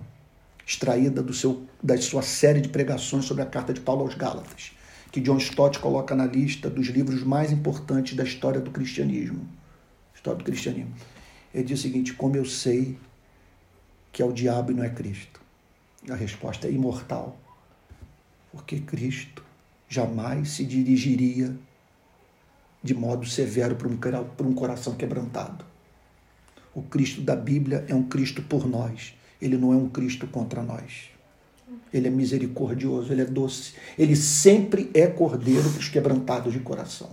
extraída 0.66 1.22
do 1.22 1.34
seu, 1.34 1.64
da 1.84 1.98
sua 1.98 2.22
série 2.22 2.62
de 2.62 2.70
pregações 2.70 3.26
sobre 3.26 3.44
a 3.44 3.46
carta 3.46 3.74
de 3.74 3.82
Paulo 3.82 4.04
aos 4.04 4.16
Gálatas, 4.16 4.72
que 5.12 5.20
John 5.20 5.38
Stott 5.38 5.80
coloca 5.80 6.16
na 6.16 6.26
lista 6.26 6.70
dos 6.70 6.88
livros 6.88 7.24
mais 7.24 7.52
importantes 7.52 8.16
da 8.16 8.24
história 8.24 8.62
do 8.62 8.72
cristianismo. 8.72 9.48
História 10.14 10.38
do 10.38 10.44
cristianismo. 10.44 10.94
Ele 11.54 11.64
diz 11.64 11.80
o 11.80 11.82
seguinte: 11.82 12.14
Como 12.14 12.36
eu 12.36 12.46
sei 12.46 12.98
que 14.12 14.22
é 14.22 14.26
o 14.26 14.32
diabo 14.32 14.72
e 14.72 14.76
não 14.76 14.84
é 14.84 14.90
Cristo? 14.90 15.42
A 16.10 16.16
resposta 16.16 16.68
é 16.68 16.72
imortal. 16.72 17.40
Porque 18.52 18.80
Cristo 18.80 19.44
jamais 19.88 20.50
se 20.52 20.66
dirigiria 20.66 21.56
de 22.82 22.94
modo 22.94 23.26
severo 23.26 23.76
para 23.76 24.48
um 24.48 24.54
coração 24.54 24.96
quebrantado. 24.96 25.66
O 26.74 26.84
Cristo 26.84 27.22
da 27.22 27.36
Bíblia 27.36 27.86
é 27.88 27.96
um 27.96 28.04
Cristo 28.04 28.42
por 28.44 28.68
nós. 28.68 29.14
Ele 29.42 29.58
não 29.58 29.74
é 29.74 29.76
um 29.76 29.90
Cristo 29.90 30.28
contra 30.28 30.62
nós. 30.62 31.10
Ele 31.94 32.08
é 32.08 32.12
misericordioso, 32.12 33.12
ele 33.12 33.22
é 33.22 33.26
doce. 33.26 33.74
Ele 33.98 34.16
sempre 34.16 34.90
é 34.94 35.08
cordeiro 35.08 35.70
para 35.70 35.80
os 35.80 35.90
quebrantados 35.90 36.54
de 36.54 36.60
coração. 36.60 37.10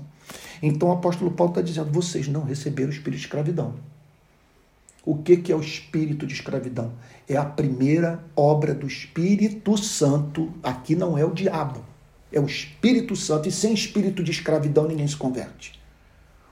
Então 0.63 0.89
o 0.89 0.93
apóstolo 0.93 1.31
Paulo 1.31 1.53
está 1.53 1.63
dizendo: 1.63 1.91
vocês 1.91 2.29
não 2.29 2.45
receberam 2.45 2.91
o 2.91 2.93
espírito 2.93 3.19
de 3.19 3.25
escravidão. 3.27 3.75
O 5.05 5.17
que, 5.17 5.37
que 5.37 5.53
é 5.53 5.57
o 5.57 5.61
espírito 5.61 6.27
de 6.27 6.35
escravidão? 6.35 6.93
É 7.29 7.37
a 7.37 7.45
primeira 7.45 8.25
obra 8.35 8.75
do 8.75 8.87
Espírito 8.87 9.77
Santo. 9.79 10.53
Aqui 10.63 10.97
não 10.97 11.17
é 11.17 11.25
o 11.25 11.33
diabo, 11.33 11.85
é 12.33 12.41
o 12.41 12.47
Espírito 12.47 13.15
Santo. 13.15 13.49
E 13.49 13.53
sem 13.53 13.73
espírito 13.73 14.25
de 14.25 14.33
escravidão 14.33 14.89
ninguém 14.89 15.07
se 15.07 15.17
converte. 15.17 15.81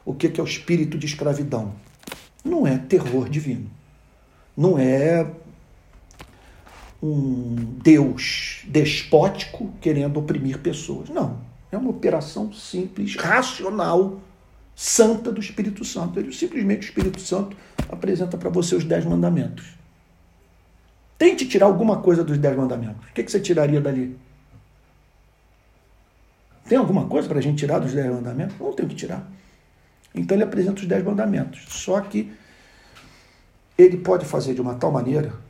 O 0.05 0.15
que, 0.15 0.29
que 0.29 0.41
é 0.41 0.45
o 0.45 0.47
espírito 0.47 0.97
de 0.97 1.07
escravidão? 1.07 1.75
não 2.45 2.67
é 2.67 2.77
terror 2.77 3.29
divino. 3.29 3.71
Não 4.57 4.79
é 4.79 5.27
um 7.05 7.55
Deus 7.83 8.63
despótico 8.65 9.71
querendo 9.79 10.19
oprimir 10.19 10.59
pessoas. 10.61 11.11
Não. 11.11 11.39
É 11.71 11.77
uma 11.77 11.91
operação 11.91 12.51
simples, 12.53 13.15
racional, 13.17 14.21
santa 14.75 15.31
do 15.31 15.39
Espírito 15.39 15.85
Santo. 15.85 16.19
Ele 16.19 16.33
simplesmente 16.33 16.87
o 16.87 16.89
Espírito 16.89 17.21
Santo 17.21 17.55
apresenta 17.91 18.39
para 18.39 18.49
você 18.49 18.75
os 18.75 18.85
dez 18.85 19.05
mandamentos. 19.05 19.75
Tente 21.19 21.47
tirar 21.47 21.67
alguma 21.67 21.99
coisa 21.99 22.25
dos 22.25 22.39
dez 22.39 22.57
mandamentos. 22.57 23.07
O 23.11 23.13
que, 23.13 23.23
que 23.23 23.31
você 23.31 23.41
tiraria 23.41 23.81
dali? 23.81 24.19
Tem 26.67 26.79
alguma 26.79 27.07
coisa 27.07 27.29
para 27.29 27.39
a 27.39 27.43
gente 27.43 27.59
tirar 27.59 27.81
dos 27.81 27.93
dez 27.93 28.11
mandamentos? 28.11 28.59
Não 28.59 28.73
tem 28.73 28.89
que 28.89 28.95
tirar. 28.95 29.31
Então 30.15 30.37
ele 30.37 30.45
apresenta 30.45 30.81
os 30.81 30.87
dez 30.87 31.05
mandamentos. 31.05 31.67
Só 31.69 32.01
que 32.01 32.33
ele 33.77 33.99
pode 33.99 34.25
fazer 34.25 34.55
de 34.55 34.63
uma 34.63 34.75
tal 34.77 34.91
maneira 34.91 35.44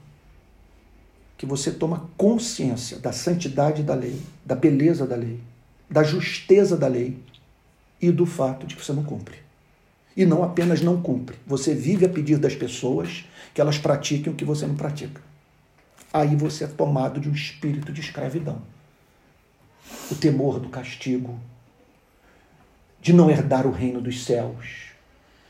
que 1.44 1.50
você 1.50 1.70
toma 1.70 2.08
consciência 2.16 2.98
da 2.98 3.12
santidade 3.12 3.82
da 3.82 3.94
lei, 3.94 4.18
da 4.46 4.54
beleza 4.54 5.06
da 5.06 5.14
lei, 5.14 5.38
da 5.90 6.02
justeza 6.02 6.74
da 6.74 6.88
lei 6.88 7.18
e 8.00 8.10
do 8.10 8.24
fato 8.24 8.66
de 8.66 8.74
que 8.74 8.82
você 8.82 8.94
não 8.94 9.04
cumpre. 9.04 9.36
E 10.16 10.24
não 10.24 10.42
apenas 10.42 10.80
não 10.80 11.02
cumpre, 11.02 11.36
você 11.46 11.74
vive 11.74 12.06
a 12.06 12.08
pedir 12.08 12.38
das 12.38 12.54
pessoas 12.54 13.26
que 13.52 13.60
elas 13.60 13.76
pratiquem 13.76 14.32
o 14.32 14.36
que 14.36 14.44
você 14.44 14.66
não 14.66 14.74
pratica. 14.74 15.20
Aí 16.10 16.34
você 16.34 16.64
é 16.64 16.66
tomado 16.66 17.20
de 17.20 17.28
um 17.28 17.34
espírito 17.34 17.92
de 17.92 18.00
escravidão. 18.00 18.62
O 20.10 20.14
temor 20.14 20.58
do 20.58 20.70
castigo, 20.70 21.38
de 23.02 23.12
não 23.12 23.28
herdar 23.28 23.66
o 23.66 23.70
reino 23.70 24.00
dos 24.00 24.24
céus. 24.24 24.92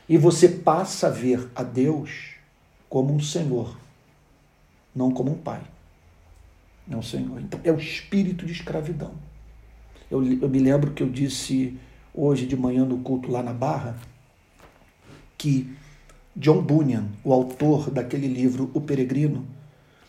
E 0.09 0.17
você 0.17 0.49
passa 0.49 1.07
a 1.07 1.11
ver 1.11 1.49
a 1.55 1.63
Deus 1.63 2.33
como 2.89 3.13
um 3.13 3.19
Senhor, 3.21 3.77
não 4.93 5.09
como 5.09 5.31
um 5.31 5.37
Pai. 5.37 5.61
É 6.89 6.95
um 6.95 7.01
Senhor. 7.01 7.39
Então, 7.41 7.59
é 7.63 7.71
o 7.71 7.77
espírito 7.77 8.45
de 8.45 8.51
escravidão. 8.51 9.13
Eu, 10.09 10.23
eu 10.23 10.49
me 10.49 10.59
lembro 10.59 10.91
que 10.91 11.01
eu 11.01 11.09
disse 11.09 11.77
hoje 12.13 12.45
de 12.45 12.55
manhã 12.55 12.85
no 12.85 12.99
culto 12.99 13.31
lá 13.31 13.41
na 13.41 13.53
Barra 13.53 13.97
que 15.37 15.75
John 16.35 16.61
Bunyan, 16.61 17.07
o 17.23 17.33
autor 17.33 17.89
daquele 17.89 18.27
livro 18.27 18.69
O 18.73 18.81
Peregrino, 18.81 19.47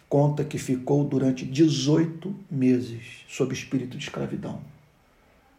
conta 0.09 0.45
que 0.45 0.59
ficou 0.59 1.05
durante 1.05 1.45
18 1.45 2.35
meses 2.51 3.25
sob 3.29 3.53
espírito 3.55 3.97
de 3.97 4.05
escravidão. 4.05 4.61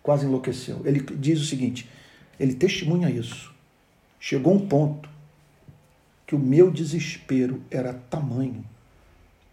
Quase 0.04 0.26
enlouqueceu. 0.26 0.82
Ele 0.86 1.00
diz 1.00 1.42
o 1.42 1.46
seguinte: 1.46 1.90
ele 2.40 2.54
testemunha 2.54 3.10
isso. 3.10 3.54
Chegou 4.20 4.54
um 4.54 4.68
ponto 4.68 5.10
que 6.26 6.36
o 6.36 6.40
meu 6.40 6.70
desespero 6.70 7.62
era 7.72 7.94
tamanho 7.94 8.64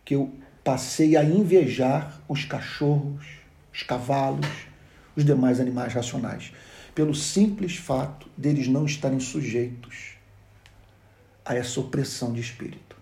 que 0.05 0.15
eu 0.15 0.33
passei 0.65 1.15
a 1.17 1.23
invejar 1.23 2.21
os 2.27 2.45
cachorros, 2.45 3.27
os 3.73 3.83
cavalos, 3.83 4.49
os 5.15 5.25
demais 5.25 5.61
animais 5.61 5.93
racionais, 5.93 6.53
pelo 6.95 7.15
simples 7.15 7.77
fato 7.77 8.29
deles 8.37 8.67
não 8.67 8.87
estarem 8.87 9.21
sujeitos 9.21 10.15
a 11.45 11.55
essa 11.55 11.79
opressão 11.79 12.33
de 12.33 12.41
espírito. 12.41 12.97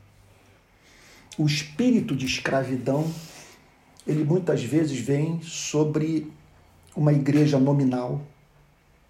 O 1.38 1.47
espírito 1.47 2.16
de 2.16 2.26
escravidão, 2.26 3.11
ele 4.07 4.25
muitas 4.25 4.62
vezes 4.62 4.99
vem 4.99 5.40
sobre 5.42 6.31
uma 6.97 7.12
igreja 7.12 7.59
nominal, 7.59 8.21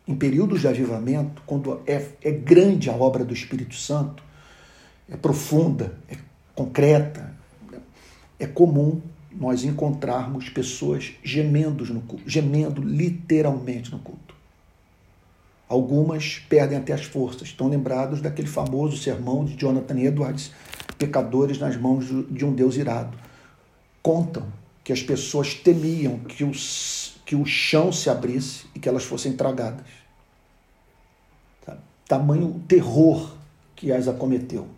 em 0.06 0.14
períodos 0.14 0.60
de 0.60 0.68
avivamento, 0.68 1.42
quando 1.46 1.80
é, 1.86 2.06
é 2.22 2.30
grande 2.30 2.90
a 2.90 2.92
obra 2.92 3.24
do 3.24 3.32
Espírito 3.32 3.74
Santo, 3.74 4.22
é 5.08 5.16
profunda, 5.16 5.98
é 6.08 6.16
concreta, 6.54 7.34
é 8.42 8.46
comum 8.46 9.00
nós 9.30 9.64
encontrarmos 9.64 10.48
pessoas 10.48 11.12
gemendo 11.22 11.84
no 11.94 12.00
culto, 12.02 12.28
gemendo 12.28 12.82
literalmente 12.82 13.90
no 13.92 14.00
culto. 14.00 14.34
Algumas 15.68 16.42
perdem 16.48 16.76
até 16.76 16.92
as 16.92 17.04
forças. 17.04 17.48
Estão 17.48 17.68
lembrados 17.68 18.20
daquele 18.20 18.48
famoso 18.48 18.96
sermão 18.96 19.44
de 19.44 19.56
Jonathan 19.56 19.98
Edwards, 19.98 20.52
Pecadores 20.98 21.58
nas 21.58 21.76
mãos 21.76 22.04
de 22.30 22.44
um 22.44 22.52
Deus 22.52 22.76
irado. 22.76 23.16
Contam 24.02 24.46
que 24.84 24.92
as 24.92 25.02
pessoas 25.02 25.54
temiam 25.54 26.18
que, 26.18 26.44
os, 26.44 27.16
que 27.24 27.34
o 27.36 27.46
chão 27.46 27.92
se 27.92 28.10
abrisse 28.10 28.66
e 28.74 28.78
que 28.78 28.88
elas 28.88 29.04
fossem 29.04 29.32
tragadas. 29.32 29.86
Tamanho 32.06 32.60
terror 32.68 33.36
que 33.74 33.90
as 33.90 34.06
acometeu. 34.06 34.68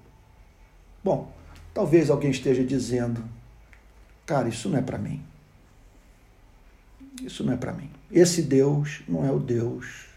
Bom, 1.03 1.33
talvez 1.73 2.09
alguém 2.09 2.31
esteja 2.31 2.63
dizendo, 2.63 3.25
cara, 4.27 4.49
isso 4.49 4.69
não 4.69 4.79
é 4.79 4.83
para 4.83 4.99
mim. 4.99 5.23
Isso 7.23 7.45
não 7.45 7.53
é 7.53 7.57
para 7.57 7.73
mim. 7.73 7.91
Esse 8.11 8.43
Deus 8.43 9.03
não 9.07 9.25
é 9.25 9.31
o 9.31 9.39
Deus 9.39 10.15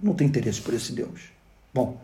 não 0.00 0.14
tem 0.14 0.26
interesse 0.26 0.60
por 0.60 0.74
esse 0.74 0.92
Deus. 0.92 1.22
Bom, 1.72 2.00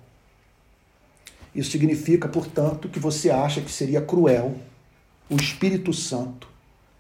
isso 1.55 1.71
significa, 1.71 2.29
portanto, 2.29 2.89
que 2.89 2.99
você 2.99 3.31
acha 3.31 3.61
que 3.61 3.71
seria 3.71 4.01
cruel 4.01 4.57
o 5.31 5.37
Espírito 5.37 5.93
Santo 5.93 6.49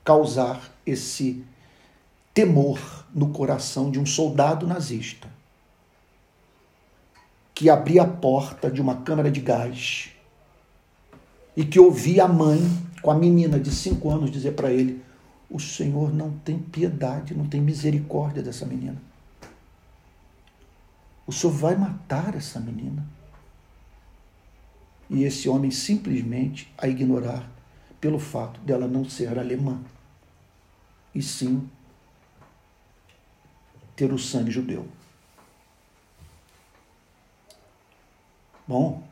causar 0.04 0.72
esse 0.86 1.44
temor 2.34 3.06
no 3.14 3.30
coração 3.30 3.90
de 3.90 3.98
um 3.98 4.06
soldado 4.06 4.66
nazista 4.66 5.30
que 7.54 7.68
abria 7.68 8.02
a 8.02 8.08
porta 8.08 8.70
de 8.70 8.80
uma 8.80 9.02
câmara 9.02 9.30
de 9.30 9.40
gás 9.40 10.10
e 11.54 11.64
que 11.64 11.78
ouvia 11.78 12.24
a 12.24 12.28
mãe 12.28 12.60
com 13.02 13.10
a 13.10 13.14
menina 13.14 13.58
de 13.58 13.70
cinco 13.70 14.08
anos 14.10 14.30
dizer 14.30 14.52
para 14.52 14.72
ele: 14.72 15.02
O 15.50 15.58
Senhor 15.58 16.14
não 16.14 16.30
tem 16.38 16.58
piedade, 16.58 17.34
não 17.34 17.46
tem 17.46 17.60
misericórdia 17.60 18.42
dessa 18.42 18.64
menina. 18.64 18.96
O 21.26 21.32
senhor 21.32 21.52
vai 21.52 21.76
matar 21.76 22.34
essa 22.34 22.58
menina. 22.58 23.06
E 25.08 25.24
esse 25.24 25.48
homem 25.48 25.70
simplesmente 25.70 26.72
a 26.76 26.88
ignorar 26.88 27.48
pelo 28.00 28.18
fato 28.18 28.60
dela 28.60 28.88
não 28.88 29.04
ser 29.04 29.38
alemã, 29.38 29.80
e 31.14 31.22
sim 31.22 31.68
ter 33.94 34.12
o 34.12 34.18
sangue 34.18 34.50
judeu. 34.50 34.88
Bom, 38.66 39.06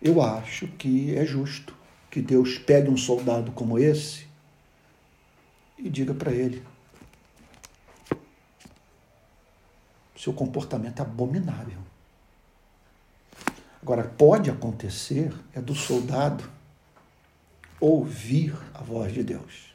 eu 0.00 0.22
acho 0.22 0.68
que 0.68 1.14
é 1.14 1.26
justo 1.26 1.74
que 2.12 2.20
Deus 2.20 2.58
pegue 2.58 2.90
um 2.90 2.96
soldado 2.96 3.52
como 3.52 3.78
esse 3.78 4.26
e 5.78 5.88
diga 5.88 6.12
para 6.12 6.30
ele: 6.30 6.62
seu 10.14 10.34
comportamento 10.34 11.00
é 11.00 11.02
abominável. 11.02 11.78
Agora, 13.80 14.04
pode 14.04 14.50
acontecer 14.50 15.34
é 15.54 15.60
do 15.60 15.74
soldado 15.74 16.44
ouvir 17.80 18.54
a 18.74 18.82
voz 18.82 19.12
de 19.12 19.24
Deus. 19.24 19.72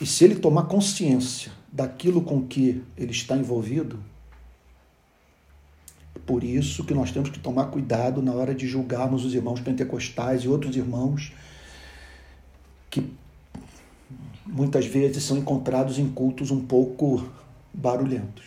E 0.00 0.06
se 0.06 0.24
ele 0.24 0.36
tomar 0.36 0.66
consciência 0.66 1.50
daquilo 1.70 2.22
com 2.22 2.46
que 2.46 2.82
ele 2.96 3.10
está 3.10 3.36
envolvido, 3.36 4.02
por 6.18 6.42
isso 6.42 6.84
que 6.84 6.94
nós 6.94 7.10
temos 7.10 7.30
que 7.30 7.38
tomar 7.38 7.66
cuidado 7.66 8.22
na 8.22 8.32
hora 8.32 8.54
de 8.54 8.66
julgarmos 8.66 9.24
os 9.24 9.34
irmãos 9.34 9.60
pentecostais 9.60 10.42
e 10.42 10.48
outros 10.48 10.76
irmãos 10.76 11.32
que 12.90 13.12
muitas 14.46 14.86
vezes 14.86 15.22
são 15.24 15.36
encontrados 15.36 15.98
em 15.98 16.08
cultos 16.08 16.50
um 16.50 16.64
pouco 16.64 17.28
barulhentos. 17.72 18.44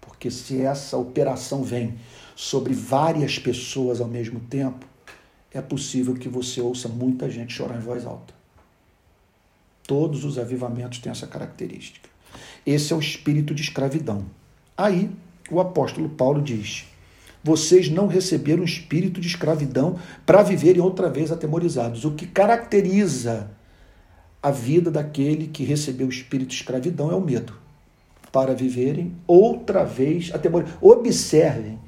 Porque 0.00 0.30
se 0.30 0.60
essa 0.60 0.96
operação 0.96 1.64
vem 1.64 1.94
sobre 2.34 2.74
várias 2.74 3.38
pessoas 3.38 4.00
ao 4.00 4.08
mesmo 4.08 4.40
tempo, 4.40 4.86
é 5.52 5.60
possível 5.60 6.14
que 6.14 6.28
você 6.28 6.60
ouça 6.60 6.88
muita 6.88 7.30
gente 7.30 7.52
chorar 7.52 7.76
em 7.76 7.80
voz 7.80 8.04
alta. 8.04 8.34
Todos 9.86 10.24
os 10.24 10.38
avivamentos 10.38 10.98
têm 10.98 11.10
essa 11.10 11.26
característica. 11.26 12.08
Esse 12.64 12.92
é 12.92 12.96
o 12.96 13.00
espírito 13.00 13.54
de 13.54 13.62
escravidão. 13.62 14.24
Aí, 14.76 15.10
o 15.50 15.60
apóstolo 15.60 16.08
Paulo 16.08 16.42
diz: 16.42 16.84
Vocês 17.42 17.88
não 17.88 18.06
receberam 18.06 18.64
espírito 18.64 19.20
de 19.20 19.28
escravidão 19.28 19.98
para 20.24 20.42
viverem 20.42 20.80
outra 20.80 21.08
vez 21.08 21.30
atemorizados. 21.30 22.04
O 22.04 22.12
que 22.12 22.26
caracteriza 22.26 23.50
a 24.42 24.50
vida 24.50 24.90
daquele 24.90 25.48
que 25.48 25.64
recebeu 25.64 26.06
o 26.06 26.10
espírito 26.10 26.48
de 26.48 26.56
escravidão 26.56 27.10
é 27.10 27.14
o 27.14 27.20
medo 27.20 27.54
para 28.30 28.54
viverem 28.54 29.14
outra 29.26 29.84
vez 29.84 30.30
a 30.34 30.38
temor. 30.38 30.66
Observem 30.80 31.78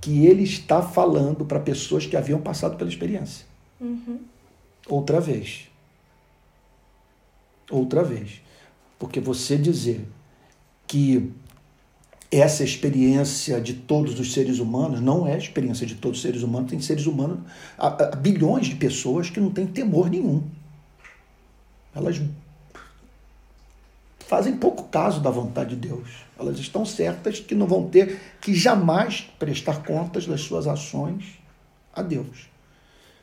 que 0.00 0.26
ele 0.26 0.42
está 0.42 0.82
falando 0.82 1.44
para 1.44 1.58
pessoas 1.58 2.06
que 2.06 2.16
haviam 2.16 2.40
passado 2.40 2.76
pela 2.76 2.90
experiência. 2.90 3.46
Uhum. 3.80 4.20
Outra 4.88 5.20
vez. 5.20 5.70
Outra 7.70 8.04
vez. 8.04 8.42
Porque 8.98 9.20
você 9.20 9.56
dizer 9.56 10.06
que 10.86 11.32
essa 12.30 12.64
experiência 12.64 13.60
de 13.60 13.74
todos 13.74 14.18
os 14.18 14.32
seres 14.32 14.58
humanos 14.58 15.00
não 15.00 15.26
é 15.26 15.34
a 15.34 15.38
experiência 15.38 15.86
de 15.86 15.94
todos 15.94 16.18
os 16.18 16.22
seres 16.22 16.42
humanos, 16.42 16.70
tem 16.70 16.80
seres 16.80 17.06
humanos, 17.06 17.38
há, 17.78 17.86
há 17.88 18.16
bilhões 18.16 18.66
de 18.66 18.74
pessoas 18.74 19.30
que 19.30 19.40
não 19.40 19.50
têm 19.50 19.66
temor 19.66 20.10
nenhum. 20.10 20.42
Elas 21.94 22.20
fazem 24.26 24.56
pouco 24.56 24.84
caso 24.84 25.20
da 25.20 25.30
vontade 25.30 25.76
de 25.76 25.88
Deus. 25.88 26.10
Elas 26.38 26.58
estão 26.58 26.84
certas 26.84 27.40
que 27.40 27.54
não 27.54 27.66
vão 27.66 27.88
ter 27.88 28.20
que 28.40 28.54
jamais 28.54 29.30
prestar 29.38 29.84
contas 29.84 30.26
das 30.26 30.42
suas 30.42 30.66
ações 30.66 31.38
a 31.94 32.02
Deus. 32.02 32.48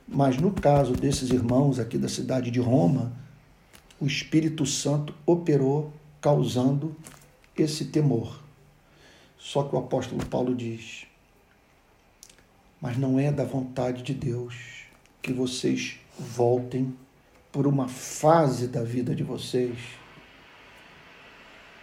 Mas 0.07 0.37
no 0.37 0.51
caso 0.51 0.93
desses 0.93 1.29
irmãos 1.29 1.77
aqui 1.77 1.97
da 1.97 2.09
cidade 2.09 2.49
de 2.49 2.59
Roma, 2.59 3.13
o 3.99 4.07
Espírito 4.07 4.65
Santo 4.65 5.13
operou 5.25 5.93
causando 6.19 6.95
esse 7.55 7.85
temor. 7.85 8.42
Só 9.43 9.63
que 9.63 9.75
o 9.75 9.79
apóstolo 9.79 10.25
Paulo 10.25 10.55
diz: 10.55 11.05
Mas 12.79 12.97
não 12.97 13.19
é 13.19 13.29
da 13.29 13.43
vontade 13.43 14.01
de 14.01 14.13
Deus 14.13 14.85
que 15.21 15.33
vocês 15.33 15.97
voltem 16.17 16.95
por 17.51 17.67
uma 17.67 17.89
fase 17.89 18.69
da 18.69 18.81
vida 18.81 19.13
de 19.13 19.21
vocês 19.21 19.77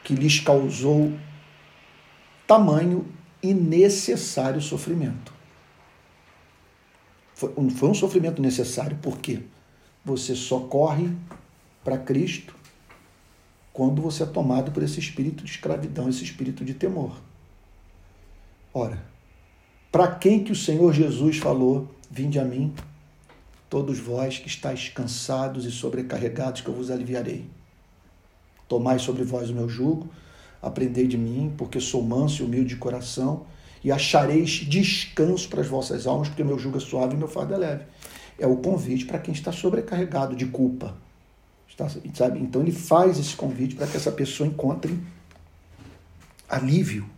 que 0.02 0.14
lhes 0.14 0.40
causou 0.40 1.12
tamanho 2.46 3.06
e 3.42 3.52
necessário 3.52 4.62
sofrimento. 4.62 5.30
Foi, 7.34 7.52
foi 7.72 7.88
um 7.90 7.94
sofrimento 7.94 8.40
necessário, 8.40 8.96
por 9.02 9.18
quê? 9.18 9.42
Você 10.02 10.34
só 10.34 10.60
corre 10.60 11.14
para 11.84 11.98
Cristo 11.98 12.56
quando 13.70 14.00
você 14.00 14.22
é 14.22 14.26
tomado 14.26 14.72
por 14.72 14.82
esse 14.82 14.98
espírito 14.98 15.44
de 15.44 15.50
escravidão, 15.50 16.08
esse 16.08 16.24
espírito 16.24 16.64
de 16.64 16.72
temor. 16.72 17.28
Ora, 18.72 19.02
para 19.90 20.06
quem 20.14 20.44
que 20.44 20.52
o 20.52 20.56
Senhor 20.56 20.92
Jesus 20.92 21.38
falou: 21.38 21.88
Vinde 22.08 22.38
a 22.38 22.44
mim, 22.44 22.72
todos 23.68 23.98
vós 23.98 24.38
que 24.38 24.46
estáis 24.46 24.88
cansados 24.88 25.64
e 25.64 25.72
sobrecarregados, 25.72 26.60
que 26.60 26.68
eu 26.68 26.74
vos 26.74 26.90
aliviarei. 26.90 27.48
Tomai 28.68 29.00
sobre 29.00 29.24
vós 29.24 29.50
o 29.50 29.54
meu 29.54 29.68
jugo, 29.68 30.08
aprendei 30.62 31.08
de 31.08 31.18
mim, 31.18 31.52
porque 31.58 31.80
sou 31.80 32.02
manso 32.02 32.42
e 32.42 32.46
humilde 32.46 32.74
de 32.74 32.76
coração, 32.76 33.44
e 33.82 33.90
achareis 33.90 34.50
descanso 34.68 35.48
para 35.48 35.62
as 35.62 35.66
vossas 35.66 36.06
almas, 36.06 36.28
porque 36.28 36.44
meu 36.44 36.58
jugo 36.58 36.76
é 36.76 36.80
suave 36.80 37.14
e 37.14 37.16
meu 37.16 37.26
fardo 37.26 37.54
é 37.54 37.56
leve. 37.56 37.84
É 38.38 38.46
o 38.46 38.56
convite 38.56 39.04
para 39.04 39.18
quem 39.18 39.34
está 39.34 39.50
sobrecarregado 39.50 40.36
de 40.36 40.46
culpa. 40.46 40.96
Está, 41.68 41.88
sabe? 42.14 42.38
Então 42.38 42.62
ele 42.62 42.72
faz 42.72 43.18
esse 43.18 43.34
convite 43.34 43.74
para 43.74 43.88
que 43.88 43.96
essa 43.96 44.12
pessoa 44.12 44.46
encontre 44.46 44.96
alívio 46.48 47.08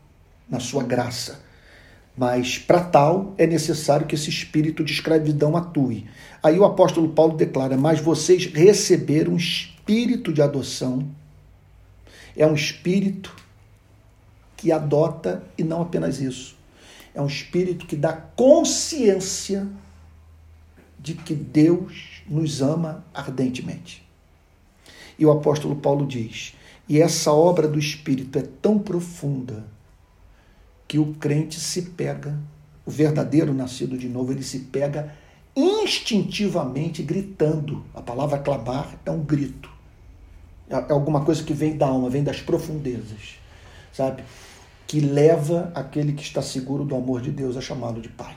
na 0.53 0.61
sua 0.61 0.83
graça. 0.83 1.41
Mas 2.15 2.59
para 2.59 2.85
tal 2.85 3.35
é 3.39 3.47
necessário 3.47 4.07
que 4.07 4.15
esse 4.15 4.29
espírito 4.29 4.85
de 4.85 4.93
escravidão 4.93 5.57
atue. 5.57 6.07
Aí 6.43 6.59
o 6.59 6.65
apóstolo 6.65 7.09
Paulo 7.09 7.35
declara: 7.35 7.75
Mas 7.79 8.01
vocês 8.01 8.45
receberam 8.45 9.33
um 9.33 9.37
espírito 9.37 10.31
de 10.31 10.43
adoção. 10.43 11.09
É 12.37 12.47
um 12.47 12.55
espírito 12.55 13.35
que 14.57 14.71
adota 14.71 15.43
e 15.57 15.65
não 15.65 15.81
apenas 15.81 16.21
isso. 16.21 16.55
É 17.15 17.21
um 17.21 17.27
espírito 17.27 17.87
que 17.87 17.97
dá 17.97 18.13
consciência 18.13 19.67
de 20.99 21.15
que 21.15 21.35
Deus 21.35 22.23
nos 22.29 22.61
ama 22.61 23.05
ardentemente. 23.13 24.07
E 25.19 25.25
o 25.25 25.31
apóstolo 25.31 25.77
Paulo 25.77 26.07
diz: 26.07 26.55
e 26.89 27.01
essa 27.01 27.33
obra 27.33 27.67
do 27.67 27.79
Espírito 27.79 28.39
é 28.39 28.43
tão 28.43 28.79
profunda 28.79 29.72
que 30.93 30.99
o 30.99 31.15
crente 31.15 31.59
se 31.59 31.81
pega, 31.81 32.39
o 32.85 32.91
verdadeiro 32.91 33.55
nascido 33.55 33.97
de 33.97 34.11
novo, 34.11 34.31
ele 34.31 34.43
se 34.43 34.59
pega 34.59 35.15
instintivamente 35.57 37.03
gritando. 37.03 37.83
A 37.95 38.03
palavra 38.03 38.39
clamar 38.39 39.01
é 39.07 39.11
um 39.11 39.25
grito. 39.25 39.71
É, 40.69 40.75
é 40.75 40.93
alguma 40.93 41.25
coisa 41.25 41.43
que 41.43 41.55
vem 41.55 41.79
da 41.79 41.87
alma, 41.87 42.11
vem 42.11 42.23
das 42.23 42.43
profundezas, 42.43 43.39
sabe? 43.91 44.23
Que 44.87 45.01
leva 45.01 45.73
aquele 45.75 46.13
que 46.13 46.23
está 46.23 46.43
seguro 46.43 46.85
do 46.85 46.95
amor 46.95 47.23
de 47.23 47.31
Deus 47.31 47.57
a 47.57 47.63
chamá-lo 47.63 48.03
de 48.03 48.11
Pai. 48.11 48.37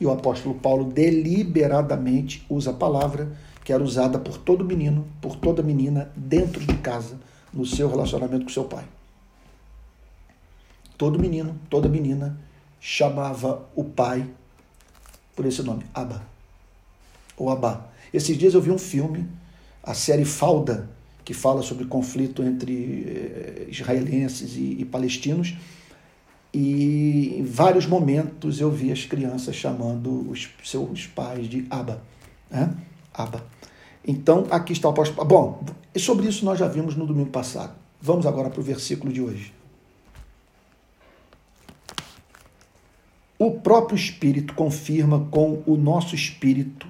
E 0.00 0.04
o 0.04 0.10
apóstolo 0.10 0.56
Paulo 0.56 0.86
deliberadamente 0.86 2.44
usa 2.50 2.72
a 2.72 2.74
palavra 2.74 3.36
que 3.62 3.72
era 3.72 3.84
usada 3.84 4.18
por 4.18 4.36
todo 4.36 4.64
menino, 4.64 5.06
por 5.20 5.36
toda 5.36 5.62
menina 5.62 6.10
dentro 6.16 6.58
de 6.58 6.76
casa, 6.78 7.20
no 7.54 7.64
seu 7.64 7.88
relacionamento 7.88 8.46
com 8.46 8.50
seu 8.50 8.64
pai. 8.64 8.82
Todo 11.02 11.18
menino, 11.18 11.58
toda 11.68 11.88
menina 11.88 12.38
chamava 12.78 13.68
o 13.74 13.82
pai 13.82 14.24
por 15.34 15.44
esse 15.44 15.60
nome, 15.60 15.84
Abba. 15.92 16.22
Ou 17.36 17.50
Abba. 17.50 17.88
Esses 18.14 18.38
dias 18.38 18.54
eu 18.54 18.60
vi 18.60 18.70
um 18.70 18.78
filme, 18.78 19.26
a 19.82 19.94
série 19.94 20.24
Falda, 20.24 20.88
que 21.24 21.34
fala 21.34 21.60
sobre 21.60 21.86
conflito 21.86 22.40
entre 22.44 23.02
eh, 23.04 23.66
israelenses 23.68 24.54
e, 24.54 24.76
e 24.78 24.84
palestinos. 24.84 25.56
E 26.54 27.34
em 27.36 27.44
vários 27.46 27.84
momentos 27.84 28.60
eu 28.60 28.70
vi 28.70 28.92
as 28.92 29.04
crianças 29.04 29.56
chamando 29.56 30.30
os 30.30 30.50
seus 30.62 31.08
pais 31.08 31.48
de 31.48 31.66
Abba. 31.68 32.00
Né? 32.48 32.72
Abba. 33.12 33.44
Então, 34.06 34.46
aqui 34.52 34.72
está 34.72 34.86
o 34.86 34.92
apóstolo. 34.92 35.26
Bom, 35.26 35.64
sobre 35.96 36.28
isso 36.28 36.44
nós 36.44 36.60
já 36.60 36.68
vimos 36.68 36.94
no 36.94 37.04
domingo 37.04 37.30
passado. 37.30 37.74
Vamos 38.00 38.24
agora 38.24 38.48
para 38.48 38.60
o 38.60 38.62
versículo 38.62 39.12
de 39.12 39.20
hoje. 39.20 39.61
O 43.44 43.50
próprio 43.50 43.96
Espírito 43.96 44.54
confirma 44.54 45.26
com 45.28 45.64
o 45.66 45.76
nosso 45.76 46.14
espírito 46.14 46.86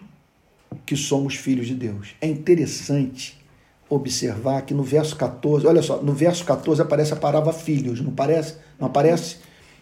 que 0.85 0.95
somos 0.95 1.35
filhos 1.35 1.67
de 1.67 1.75
Deus. 1.75 2.15
É 2.21 2.27
interessante 2.27 3.43
observar 3.89 4.61
que 4.61 4.75
no 4.75 4.83
verso 4.83 5.17
14, 5.17 5.67
olha 5.67 5.81
só, 5.81 6.03
no 6.03 6.13
verso 6.13 6.45
14 6.45 6.83
aparece 6.83 7.15
a 7.15 7.17
palavra 7.17 7.55
filhos, 7.55 8.03
não 8.03 8.13
parece? 8.13 8.57
Não 8.79 8.87
aparece? 8.87 9.39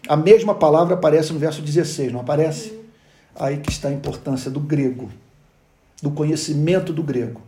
A 0.07 0.15
mesma 0.15 0.55
palavra 0.55 0.93
aparece 0.93 1.33
no 1.33 1.39
verso 1.39 1.61
16, 1.61 2.13
não 2.13 2.21
aparece? 2.21 2.71
Aí 3.35 3.57
que 3.57 3.69
está 3.69 3.89
a 3.89 3.93
importância 3.93 4.49
do 4.49 4.61
grego 4.61 5.09
do 6.01 6.09
conhecimento 6.09 6.93
do 6.93 7.03
grego. 7.03 7.41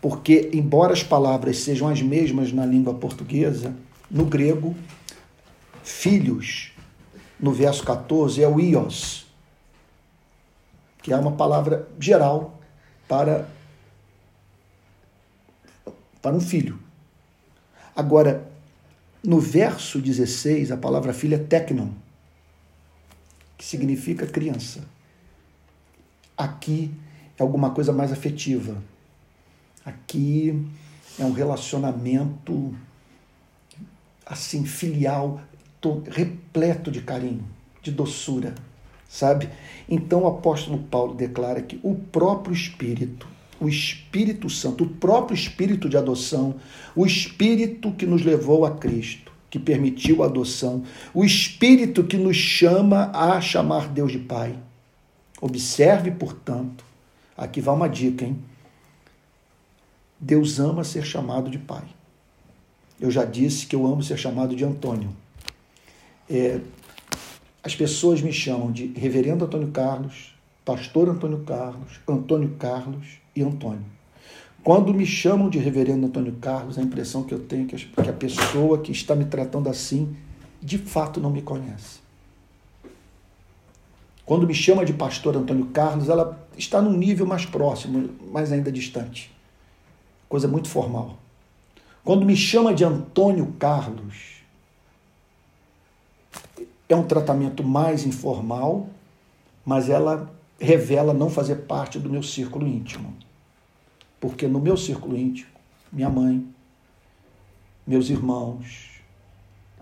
Porque, 0.00 0.48
embora 0.54 0.94
as 0.94 1.02
palavras 1.02 1.58
sejam 1.58 1.90
as 1.90 2.00
mesmas 2.00 2.54
na 2.54 2.64
língua 2.64 2.94
portuguesa, 2.94 3.76
no 4.10 4.24
grego, 4.24 4.74
filhos, 5.82 6.71
no 7.42 7.52
verso 7.52 7.84
14, 7.84 8.40
é 8.40 8.46
o 8.46 8.60
ios, 8.60 9.26
que 11.02 11.12
é 11.12 11.16
uma 11.16 11.32
palavra 11.32 11.88
geral 11.98 12.56
para, 13.08 13.48
para 16.22 16.36
um 16.36 16.40
filho. 16.40 16.78
Agora, 17.96 18.48
no 19.24 19.40
verso 19.40 20.00
16, 20.00 20.70
a 20.70 20.76
palavra 20.76 21.12
filho 21.12 21.34
é 21.34 21.38
teknon, 21.38 21.88
que 23.58 23.64
significa 23.64 24.24
criança. 24.24 24.84
Aqui 26.36 26.94
é 27.36 27.42
alguma 27.42 27.70
coisa 27.70 27.92
mais 27.92 28.12
afetiva. 28.12 28.80
Aqui 29.84 30.64
é 31.18 31.24
um 31.24 31.32
relacionamento 31.32 32.72
assim 34.24 34.64
filial, 34.64 35.40
repleto 36.10 36.90
de 36.90 37.00
carinho, 37.00 37.44
de 37.82 37.90
doçura, 37.90 38.54
sabe? 39.08 39.48
Então 39.88 40.22
o 40.22 40.26
apóstolo 40.26 40.78
Paulo 40.78 41.14
declara 41.14 41.62
que 41.62 41.80
o 41.82 41.94
próprio 41.94 42.54
Espírito, 42.54 43.26
o 43.60 43.68
Espírito 43.68 44.48
Santo, 44.50 44.84
o 44.84 44.88
próprio 44.88 45.34
Espírito 45.34 45.88
de 45.88 45.96
adoção, 45.96 46.56
o 46.94 47.06
Espírito 47.06 47.92
que 47.92 48.06
nos 48.06 48.22
levou 48.24 48.64
a 48.64 48.72
Cristo, 48.72 49.32
que 49.50 49.58
permitiu 49.58 50.22
a 50.22 50.26
adoção, 50.26 50.82
o 51.12 51.24
Espírito 51.24 52.04
que 52.04 52.16
nos 52.16 52.36
chama 52.36 53.10
a 53.14 53.40
chamar 53.40 53.88
Deus 53.88 54.12
de 54.12 54.18
Pai. 54.18 54.56
Observe, 55.40 56.10
portanto, 56.12 56.84
Aqui 57.36 57.60
vai 57.60 57.74
uma 57.74 57.88
dica, 57.88 58.24
hein? 58.24 58.38
Deus 60.20 60.60
ama 60.60 60.84
ser 60.84 61.04
chamado 61.04 61.50
de 61.50 61.58
pai. 61.58 61.84
Eu 63.00 63.10
já 63.10 63.24
disse 63.24 63.66
que 63.66 63.74
eu 63.74 63.84
amo 63.86 64.02
ser 64.02 64.16
chamado 64.16 64.54
de 64.54 64.64
Antônio. 64.64 65.16
É, 66.28 66.60
as 67.62 67.74
pessoas 67.74 68.20
me 68.20 68.32
chamam 68.32 68.72
de 68.72 68.86
Reverendo 68.96 69.44
Antônio 69.44 69.68
Carlos, 69.68 70.34
Pastor 70.64 71.08
Antônio 71.08 71.40
Carlos, 71.40 72.00
Antônio 72.08 72.56
Carlos 72.58 73.18
e 73.34 73.42
Antônio. 73.42 73.84
Quando 74.62 74.94
me 74.94 75.04
chamam 75.04 75.50
de 75.50 75.58
Reverendo 75.58 76.06
Antônio 76.06 76.36
Carlos, 76.40 76.78
a 76.78 76.82
impressão 76.82 77.24
que 77.24 77.34
eu 77.34 77.40
tenho 77.40 77.66
é 77.66 78.02
que 78.02 78.10
a 78.10 78.12
pessoa 78.12 78.78
que 78.78 78.92
está 78.92 79.14
me 79.14 79.24
tratando 79.24 79.68
assim, 79.68 80.16
de 80.60 80.78
fato 80.78 81.20
não 81.20 81.30
me 81.30 81.42
conhece. 81.42 82.00
Quando 84.24 84.46
me 84.46 84.54
chama 84.54 84.84
de 84.84 84.92
pastor 84.92 85.36
Antônio 85.36 85.66
Carlos, 85.66 86.08
ela 86.08 86.46
está 86.56 86.80
num 86.80 86.96
nível 86.96 87.26
mais 87.26 87.44
próximo, 87.44 88.10
mas 88.30 88.52
ainda 88.52 88.70
distante. 88.70 89.32
Coisa 90.28 90.46
muito 90.46 90.68
formal. 90.68 91.18
Quando 92.04 92.24
me 92.24 92.36
chama 92.36 92.72
de 92.72 92.84
Antônio 92.84 93.54
Carlos, 93.58 94.41
é 96.92 96.96
um 96.96 97.04
tratamento 97.04 97.62
mais 97.64 98.04
informal, 98.04 98.88
mas 99.64 99.88
ela 99.88 100.32
revela 100.58 101.12
não 101.12 101.30
fazer 101.30 101.56
parte 101.56 101.98
do 101.98 102.08
meu 102.08 102.22
círculo 102.22 102.66
íntimo. 102.66 103.14
Porque 104.20 104.46
no 104.46 104.60
meu 104.60 104.76
círculo 104.76 105.16
íntimo, 105.16 105.50
minha 105.92 106.08
mãe, 106.08 106.46
meus 107.86 108.08
irmãos, 108.10 109.00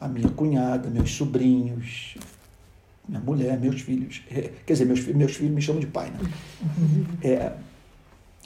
a 0.01 0.09
minha 0.09 0.29
cunhada, 0.31 0.89
meus 0.89 1.13
sobrinhos, 1.13 2.17
minha 3.07 3.21
mulher, 3.21 3.59
meus 3.61 3.83
filhos. 3.83 4.23
É, 4.31 4.53
quer 4.65 4.73
dizer, 4.73 4.87
meus, 4.87 5.05
meus 5.07 5.35
filhos 5.37 5.53
me 5.53 5.61
chamam 5.61 5.81
de 5.81 5.87
pai, 5.87 6.11
né? 6.11 6.19
É, 7.23 7.53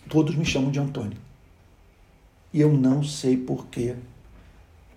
todos 0.08 0.34
me 0.34 0.44
chamam 0.44 0.70
de 0.70 0.80
Antônio. 0.80 1.18
E 2.52 2.60
eu 2.60 2.72
não 2.72 3.02
sei 3.04 3.36
porquê. 3.36 3.94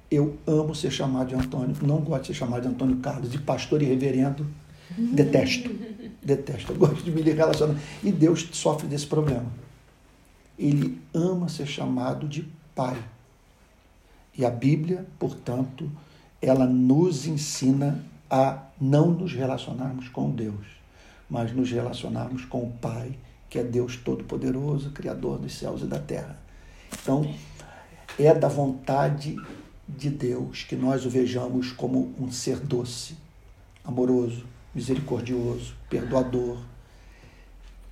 Eu 0.10 0.38
amo 0.48 0.74
ser 0.74 0.92
chamado 0.92 1.30
de 1.30 1.36
Antônio, 1.36 1.76
não 1.82 2.00
gosto 2.00 2.22
de 2.22 2.28
ser 2.28 2.34
chamado 2.34 2.62
de 2.62 2.68
Antônio 2.70 2.98
Carlos, 2.98 3.30
de 3.30 3.40
pastor 3.40 3.82
e 3.82 3.86
reverendo. 3.86 4.48
Detesto. 4.98 5.70
Detesto. 6.24 6.72
Eu 6.72 6.78
gosto 6.78 7.04
de 7.04 7.12
me 7.12 7.22
relacionar. 7.22 7.80
E 8.04 8.12
Deus 8.12 8.48
sofre 8.54 8.88
desse 8.88 9.06
problema. 9.06 9.46
ele 10.58 11.00
ama 11.14 11.50
ser 11.50 11.68
chamado 11.68 12.28
de 12.28 12.48
Pai. 12.74 12.98
E 14.38 14.46
a 14.46 14.50
Bíblia, 14.50 15.06
portanto, 15.20 15.92
ela 16.42 16.66
nos 16.66 17.26
ensina 17.26 18.04
a 18.30 18.64
não 18.80 19.12
nos 19.12 19.34
relacionarmos 19.34 20.10
com 20.10 20.30
Deus, 20.30 20.66
mas 21.30 21.52
nos 21.52 21.72
relacionarmos 21.72 22.46
com 22.46 22.64
o 22.64 22.72
Pai, 22.72 23.18
que 23.50 23.58
é 23.58 23.64
Deus 23.64 23.98
Todo-Poderoso, 23.98 24.92
Criador 24.92 25.40
dos 25.40 25.54
céus 25.54 25.82
e 25.82 25.86
da 25.86 26.00
terra. 26.00 26.38
Então, 27.02 27.34
é 28.20 28.34
da 28.34 28.48
vontade 28.48 29.36
de 29.88 30.10
Deus 30.10 30.64
que 30.64 30.76
nós 30.76 31.06
o 31.06 31.10
vejamos 31.10 31.72
como 31.72 32.14
um 32.20 32.32
ser 32.32 32.60
doce, 32.60 33.16
amoroso, 33.84 34.46
misericordioso, 34.74 35.76
perdoador, 35.90 36.58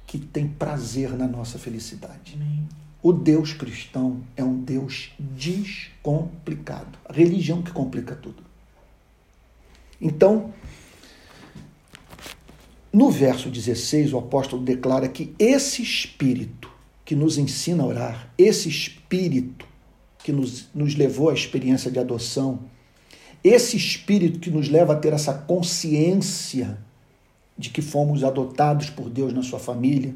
que 0.05 0.19
tem 0.19 0.47
prazer 0.47 1.12
na 1.12 1.27
nossa 1.27 1.58
felicidade. 1.58 2.34
Amém. 2.36 2.67
O 3.01 3.13
Deus 3.13 3.53
cristão 3.53 4.21
é 4.36 4.43
um 4.43 4.60
Deus 4.60 5.12
descomplicado. 5.19 6.97
A 7.08 7.13
religião 7.13 7.62
que 7.62 7.71
complica 7.71 8.15
tudo. 8.15 8.43
Então, 10.01 10.53
no 12.91 13.12
verso 13.12 13.49
16, 13.49 14.13
o 14.13 14.17
apóstolo 14.17 14.63
declara 14.63 15.08
que 15.08 15.36
esse 15.38 15.81
espírito 15.81 16.71
que 17.03 17.15
nos 17.15 17.38
ensina 17.38 17.84
a 17.84 17.86
orar, 17.86 18.34
esse 18.38 18.67
espírito 18.67 19.67
que 20.25 20.31
nos, 20.31 20.69
nos 20.73 20.95
levou 20.95 21.29
à 21.29 21.35
experiência 21.35 21.91
de 21.91 21.99
adoção, 21.99 22.61
esse 23.43 23.77
espírito 23.77 24.39
que 24.39 24.49
nos 24.49 24.69
leva 24.69 24.93
a 24.93 24.95
ter 24.95 25.13
essa 25.13 25.31
consciência 25.31 26.79
de 27.55 27.69
que 27.69 27.79
fomos 27.79 28.23
adotados 28.23 28.89
por 28.89 29.07
Deus 29.07 29.31
na 29.31 29.43
sua 29.43 29.59
família, 29.59 30.15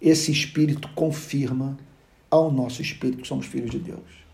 esse 0.00 0.32
espírito 0.32 0.88
confirma 0.94 1.76
ao 2.30 2.50
nosso 2.50 2.80
espírito 2.80 3.20
que 3.20 3.28
somos 3.28 3.44
filhos 3.44 3.70
de 3.70 3.78
Deus. 3.78 4.24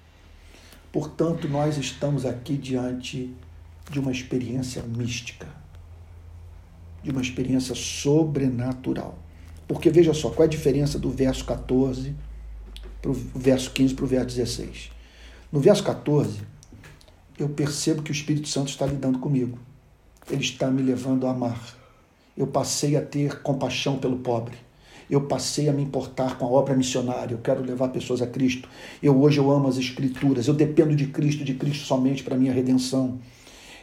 Portanto, 0.92 1.48
nós 1.48 1.76
estamos 1.76 2.24
aqui 2.24 2.56
diante 2.56 3.34
de 3.90 3.98
uma 3.98 4.12
experiência 4.12 4.80
mística, 4.84 5.48
de 7.02 7.10
uma 7.10 7.20
experiência 7.20 7.74
sobrenatural. 7.74 9.18
Porque 9.66 9.90
veja 9.90 10.14
só, 10.14 10.30
qual 10.30 10.44
é 10.44 10.46
a 10.46 10.48
diferença 10.50 11.00
do 11.00 11.10
verso 11.10 11.44
14 11.44 12.14
para 13.02 13.10
o 13.10 13.14
verso 13.14 13.72
15 13.72 13.94
para 13.94 14.04
o 14.04 14.08
verso 14.08 14.36
16? 14.36 14.99
No 15.52 15.58
verso 15.58 15.82
14, 15.82 16.42
eu 17.36 17.48
percebo 17.48 18.02
que 18.02 18.12
o 18.12 18.14
Espírito 18.14 18.46
Santo 18.46 18.68
está 18.68 18.86
lidando 18.86 19.18
comigo. 19.18 19.58
Ele 20.30 20.42
está 20.42 20.70
me 20.70 20.80
levando 20.80 21.26
a 21.26 21.32
amar. 21.32 21.76
Eu 22.36 22.46
passei 22.46 22.96
a 22.96 23.02
ter 23.02 23.42
compaixão 23.42 23.98
pelo 23.98 24.18
pobre. 24.18 24.56
Eu 25.10 25.22
passei 25.22 25.68
a 25.68 25.72
me 25.72 25.82
importar 25.82 26.38
com 26.38 26.44
a 26.44 26.48
obra 26.48 26.76
missionária. 26.76 27.34
Eu 27.34 27.40
quero 27.40 27.64
levar 27.64 27.88
pessoas 27.88 28.22
a 28.22 28.28
Cristo. 28.28 28.68
Eu 29.02 29.20
hoje 29.20 29.38
eu 29.38 29.50
amo 29.50 29.66
as 29.66 29.76
Escrituras. 29.76 30.46
Eu 30.46 30.54
dependo 30.54 30.94
de 30.94 31.08
Cristo, 31.08 31.42
de 31.42 31.54
Cristo 31.54 31.84
somente 31.84 32.22
para 32.22 32.36
minha 32.36 32.52
redenção. 32.52 33.18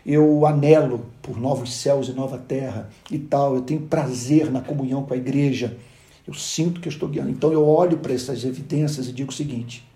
Eu 0.05 0.45
anelo 0.45 1.07
por 1.21 1.37
novos 1.37 1.73
céus 1.73 2.07
e 2.07 2.13
nova 2.13 2.37
terra 2.37 2.89
e 3.11 3.19
tal. 3.19 3.55
Eu 3.55 3.61
tenho 3.61 3.81
prazer 3.81 4.49
na 4.49 4.61
comunhão 4.61 5.03
com 5.03 5.13
a 5.13 5.17
igreja. 5.17 5.77
Eu 6.25 6.33
sinto 6.33 6.79
que 6.79 6.87
eu 6.87 6.91
estou 6.93 7.09
guiando. 7.09 7.29
Então 7.29 7.51
eu 7.51 7.67
olho 7.67 7.97
para 7.97 8.13
essas 8.13 8.45
evidências 8.45 9.09
e 9.09 9.11
digo 9.11 9.31
o 9.31 9.35
seguinte: 9.35 9.86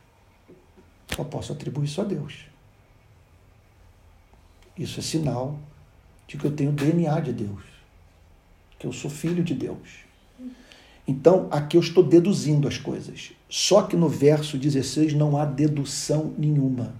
só 1.16 1.24
posso 1.24 1.52
atribuir 1.52 1.86
isso 1.86 2.02
a 2.02 2.04
Deus. 2.04 2.46
Isso 4.78 5.00
é 5.00 5.04
sinal 5.04 5.60
de 6.28 6.38
que 6.38 6.46
eu 6.46 6.52
tenho 6.52 6.72
DNA 6.72 7.20
de 7.20 7.34
Deus, 7.34 7.64
que 8.80 8.88
eu 8.88 8.94
sou 8.94 9.10
filho 9.10 9.44
de 9.44 9.54
Deus. 9.54 10.02
Então, 11.08 11.48
aqui 11.52 11.76
eu 11.76 11.82
estou 11.82 12.04
deduzindo 12.04 12.68
as 12.68 12.78
coisas. 12.78 13.34
Só 13.50 13.82
que 13.82 13.98
no 13.98 14.08
verso 14.08 14.58
16 14.58 15.14
não 15.14 15.36
há 15.36 15.44
dedução 15.44 16.34
nenhuma. 16.38 16.94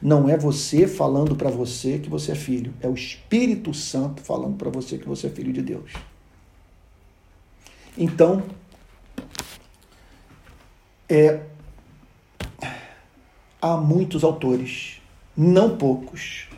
Não 0.00 0.28
é 0.28 0.38
você 0.38 0.86
falando 0.86 1.36
para 1.36 1.50
você 1.50 1.98
que 1.98 2.08
você 2.08 2.32
é 2.32 2.34
filho, 2.34 2.72
é 2.80 2.88
o 2.88 2.94
Espírito 2.94 3.74
Santo 3.74 4.22
falando 4.22 4.56
para 4.56 4.70
você 4.70 4.96
que 4.96 5.08
você 5.08 5.26
é 5.26 5.30
filho 5.30 5.52
de 5.52 5.60
Deus. 5.60 5.92
Então, 7.96 8.42
é, 11.08 11.42
há 13.60 13.76
muitos 13.76 14.24
autores, 14.24 15.00
não 15.36 15.76
poucos. 15.76 16.48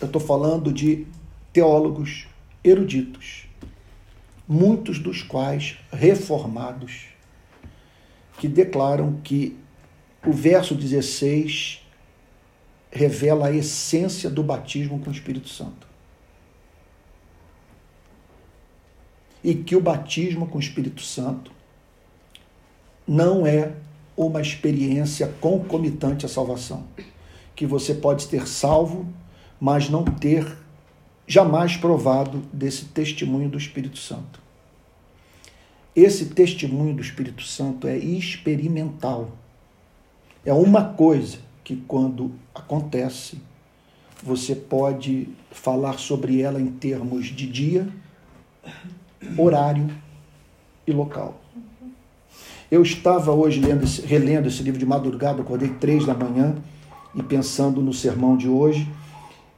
Eu 0.00 0.06
estou 0.06 0.20
falando 0.20 0.72
de 0.72 1.06
teólogos 1.52 2.26
eruditos, 2.62 3.46
muitos 4.46 4.98
dos 4.98 5.22
quais 5.22 5.76
reformados, 5.92 7.06
que 8.38 8.48
declaram 8.48 9.20
que 9.22 9.56
o 10.24 10.32
verso 10.32 10.74
16 10.74 11.84
revela 12.90 13.48
a 13.48 13.52
essência 13.52 14.30
do 14.30 14.42
batismo 14.42 14.98
com 15.00 15.10
o 15.10 15.12
Espírito 15.12 15.48
Santo. 15.48 15.86
E 19.42 19.54
que 19.54 19.76
o 19.76 19.80
batismo 19.80 20.46
com 20.46 20.58
o 20.58 20.60
Espírito 20.60 21.02
Santo 21.02 21.52
não 23.06 23.46
é 23.46 23.72
uma 24.26 24.40
experiência 24.40 25.32
concomitante 25.40 26.26
à 26.26 26.28
salvação. 26.28 26.84
Que 27.54 27.64
você 27.64 27.94
pode 27.94 28.26
ter 28.26 28.48
salvo, 28.48 29.06
mas 29.60 29.88
não 29.88 30.04
ter 30.04 30.58
jamais 31.26 31.76
provado 31.76 32.42
desse 32.52 32.86
testemunho 32.86 33.48
do 33.48 33.56
Espírito 33.56 33.98
Santo. 33.98 34.40
Esse 35.94 36.26
testemunho 36.26 36.94
do 36.94 37.02
Espírito 37.02 37.42
Santo 37.44 37.86
é 37.86 37.96
experimental. 37.96 39.30
É 40.44 40.52
uma 40.52 40.84
coisa 40.84 41.38
que, 41.62 41.76
quando 41.76 42.32
acontece, 42.54 43.40
você 44.22 44.54
pode 44.54 45.28
falar 45.50 45.98
sobre 45.98 46.40
ela 46.40 46.60
em 46.60 46.72
termos 46.72 47.26
de 47.26 47.46
dia, 47.46 47.88
horário 49.36 49.88
e 50.86 50.92
local. 50.92 51.40
Eu 52.70 52.82
estava 52.82 53.32
hoje 53.32 53.60
lendo, 53.60 53.86
relendo 54.04 54.48
esse 54.48 54.62
livro 54.62 54.78
de 54.78 54.84
madrugada, 54.84 55.40
acordei 55.40 55.70
três 55.70 56.04
da 56.04 56.12
manhã 56.12 56.54
e 57.14 57.22
pensando 57.22 57.80
no 57.80 57.94
sermão 57.94 58.36
de 58.36 58.46
hoje. 58.46 58.86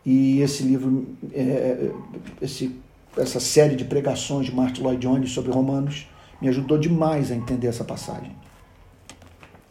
E 0.07 0.41
esse 0.41 0.63
livro, 0.63 1.07
é, 1.33 1.41
é, 1.41 1.93
esse, 2.41 2.77
essa 3.17 3.41
série 3.41 3.75
de 3.75 3.85
pregações 3.85 4.47
de 4.47 4.55
Martin 4.55 4.83
Lloyd 4.83 5.01
Jones 5.01 5.33
sobre 5.33 5.51
Romanos, 5.51 6.09
me 6.41 6.49
ajudou 6.49 6.79
demais 6.79 7.33
a 7.33 7.35
entender 7.35 7.67
essa 7.67 7.83
passagem. 7.83 8.31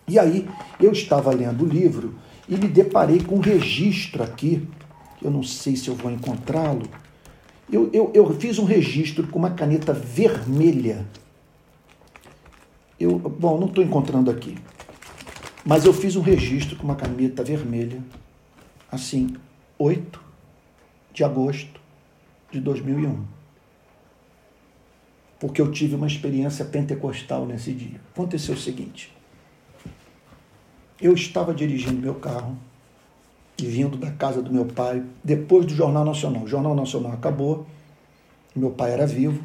E 0.06 0.20
aí, 0.20 0.46
eu 0.80 0.92
estava 0.92 1.32
lendo 1.32 1.64
o 1.64 1.68
livro 1.68 2.16
e 2.48 2.58
me 2.58 2.68
deparei 2.68 3.22
com 3.22 3.36
um 3.36 3.42
registro 3.42 4.22
aqui, 4.22 4.68
eu 5.22 5.32
não 5.32 5.44
sei 5.44 5.78
se 5.78 5.88
eu 5.88 5.96
vou 5.96 6.12
encontrá-lo. 6.12 6.84
Eu, 7.72 7.90
eu, 7.94 8.12
eu 8.14 8.34
fiz 8.38 8.60
um 8.60 8.66
registro 8.66 9.28
com 9.28 9.40
uma 9.40 9.52
caneta 9.52 9.94
vermelha 9.94 11.06
eu, 13.00 13.18
bom, 13.18 13.58
não 13.60 13.68
estou 13.68 13.84
encontrando 13.84 14.30
aqui, 14.30 14.58
mas 15.66 15.86
eu 15.86 15.94
fiz 15.94 16.16
um 16.16 16.22
registro 16.22 16.76
com 16.76 16.84
uma 16.84 16.96
caneta 16.96 17.44
vermelha, 17.44 18.04
assim, 18.92 19.36
8 19.78 20.22
de 21.14 21.24
agosto 21.24 21.80
de 22.52 22.60
2001. 22.60 23.24
Porque 25.40 25.62
eu 25.62 25.72
tive 25.72 25.96
uma 25.96 26.08
experiência 26.08 26.66
pentecostal 26.66 27.46
nesse 27.46 27.72
dia. 27.72 28.02
Aconteceu 28.14 28.56
o 28.56 28.58
seguinte: 28.58 29.14
eu 31.02 31.14
estava 31.14 31.54
dirigindo 31.54 32.02
meu 32.02 32.16
carro 32.16 32.58
e 33.58 33.66
vindo 33.66 33.98
da 33.98 34.12
casa 34.12 34.42
do 34.42 34.52
meu 34.52 34.66
pai 34.66 35.04
depois 35.24 35.66
do 35.66 35.74
Jornal 35.74 36.04
Nacional. 36.04 36.44
O 36.44 36.48
Jornal 36.48 36.76
Nacional 36.76 37.14
acabou, 37.14 37.66
meu 38.54 38.72
pai 38.72 38.92
era 38.92 39.08
vivo, 39.08 39.44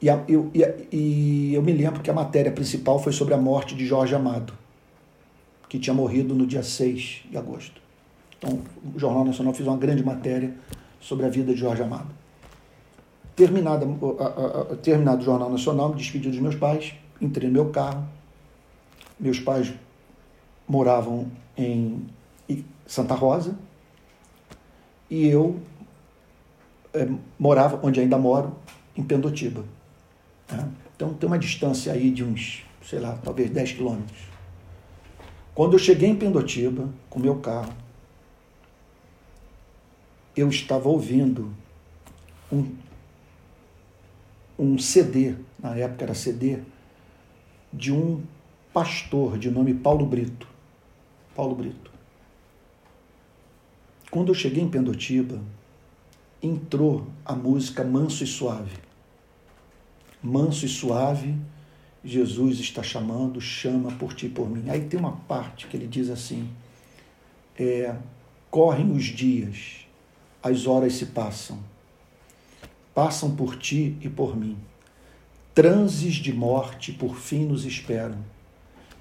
e, 0.00 0.10
a, 0.10 0.22
eu, 0.28 0.50
e, 0.54 0.62
e 0.92 1.54
eu 1.54 1.62
me 1.62 1.72
lembro 1.72 2.00
que 2.00 2.10
a 2.10 2.14
matéria 2.14 2.52
principal 2.52 2.98
foi 2.98 3.12
sobre 3.12 3.34
a 3.34 3.36
morte 3.36 3.74
de 3.74 3.86
Jorge 3.86 4.14
Amado, 4.14 4.52
que 5.68 5.78
tinha 5.78 5.94
morrido 5.94 6.34
no 6.34 6.46
dia 6.46 6.62
6 6.62 7.22
de 7.30 7.36
agosto. 7.36 7.80
Então, 8.38 8.60
o 8.94 8.98
Jornal 8.98 9.24
Nacional 9.24 9.54
fez 9.54 9.66
uma 9.66 9.76
grande 9.76 10.04
matéria 10.04 10.54
sobre 11.00 11.26
a 11.26 11.28
vida 11.28 11.52
de 11.52 11.58
Jorge 11.58 11.82
Amado. 11.82 12.08
Terminado, 13.34 13.86
terminado 14.82 15.22
o 15.22 15.24
Jornal 15.24 15.50
Nacional, 15.50 15.90
me 15.90 15.96
despedi 15.96 16.30
dos 16.30 16.40
meus 16.40 16.54
pais, 16.54 16.94
entrei 17.20 17.48
no 17.48 17.54
meu 17.54 17.70
carro. 17.70 18.06
Meus 19.18 19.40
pais 19.40 19.72
moravam 20.68 21.30
em 21.56 22.06
Santa 22.86 23.14
Rosa 23.14 23.56
e 25.10 25.26
eu 25.26 25.56
é, 26.92 27.08
morava, 27.38 27.78
onde 27.82 28.00
ainda 28.00 28.18
moro, 28.18 28.54
em 28.96 29.02
Pendotiba. 29.02 29.64
Né? 30.50 30.68
Então 30.94 31.12
tem 31.14 31.26
uma 31.26 31.38
distância 31.38 31.92
aí 31.92 32.10
de 32.10 32.24
uns, 32.24 32.64
sei 32.82 32.98
lá, 32.98 33.18
talvez 33.22 33.50
10 33.50 33.72
quilômetros. 33.72 34.18
Quando 35.54 35.74
eu 35.74 35.78
cheguei 35.78 36.08
em 36.08 36.16
Pendotiba, 36.16 36.88
com 37.08 37.18
meu 37.18 37.36
carro, 37.36 37.72
eu 40.36 40.48
estava 40.48 40.88
ouvindo 40.88 41.50
um, 42.52 42.74
um 44.58 44.78
CD, 44.78 45.34
na 45.58 45.74
época 45.76 46.04
era 46.04 46.14
CD, 46.14 46.60
de 47.72 47.92
um 47.92 48.22
pastor 48.72 49.38
de 49.38 49.50
nome 49.50 49.72
Paulo 49.72 50.04
Brito. 50.04 50.46
Paulo 51.34 51.54
Brito. 51.54 51.90
Quando 54.10 54.28
eu 54.28 54.34
cheguei 54.34 54.62
em 54.62 54.68
Pendotiba, 54.68 55.40
entrou 56.42 57.06
a 57.24 57.34
música 57.34 57.82
Manso 57.82 58.22
e 58.22 58.26
Suave. 58.26 58.85
Manso 60.26 60.66
e 60.66 60.68
suave, 60.68 61.36
Jesus 62.04 62.58
está 62.58 62.82
chamando, 62.82 63.40
chama 63.40 63.92
por 63.92 64.12
ti 64.12 64.26
e 64.26 64.28
por 64.28 64.50
mim. 64.50 64.68
Aí 64.68 64.80
tem 64.80 64.98
uma 64.98 65.12
parte 65.12 65.68
que 65.68 65.76
ele 65.76 65.86
diz 65.86 66.10
assim: 66.10 66.50
é, 67.56 67.94
correm 68.50 68.90
os 68.90 69.04
dias, 69.04 69.86
as 70.42 70.66
horas 70.66 70.94
se 70.94 71.06
passam, 71.06 71.60
passam 72.92 73.36
por 73.36 73.56
ti 73.56 73.96
e 74.00 74.08
por 74.08 74.36
mim. 74.36 74.58
Transes 75.54 76.16
de 76.16 76.32
morte 76.32 76.92
por 76.92 77.16
fim 77.16 77.46
nos 77.46 77.64
esperam. 77.64 78.18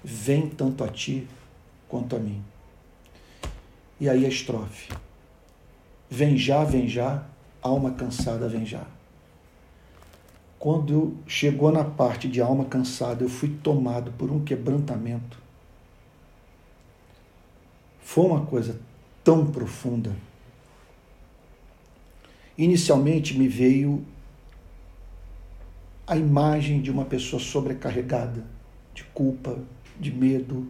Vem 0.03 0.47
tanto 0.47 0.83
a 0.83 0.87
ti 0.87 1.27
quanto 1.89 2.15
a 2.15 2.19
mim. 2.19 2.43
E 3.99 4.07
aí 4.07 4.25
a 4.25 4.29
estrofe. 4.29 4.93
Vem 6.07 6.37
já, 6.37 6.63
vem 6.63 6.87
já, 6.87 7.25
alma 7.63 7.91
cansada, 7.91 8.47
vem 8.47 8.63
já. 8.63 8.85
Quando 10.59 11.15
chegou 11.27 11.71
na 11.71 11.83
parte 11.83 12.27
de 12.27 12.41
alma 12.41 12.65
cansada, 12.65 13.23
eu 13.23 13.29
fui 13.29 13.49
tomado 13.61 14.11
por 14.13 14.31
um 14.31 14.43
quebrantamento. 14.43 15.37
Foi 18.01 18.25
uma 18.25 18.45
coisa 18.45 18.79
tão 19.23 19.45
profunda. 19.47 20.15
Inicialmente 22.57 23.37
me 23.37 23.47
veio 23.47 24.05
a 26.07 26.15
imagem 26.15 26.81
de 26.81 26.91
uma 26.91 27.03
pessoa 27.03 27.41
sobrecarregada 27.41 28.43
de 28.93 29.03
culpa, 29.05 29.57
de 29.99 30.11
medo, 30.11 30.67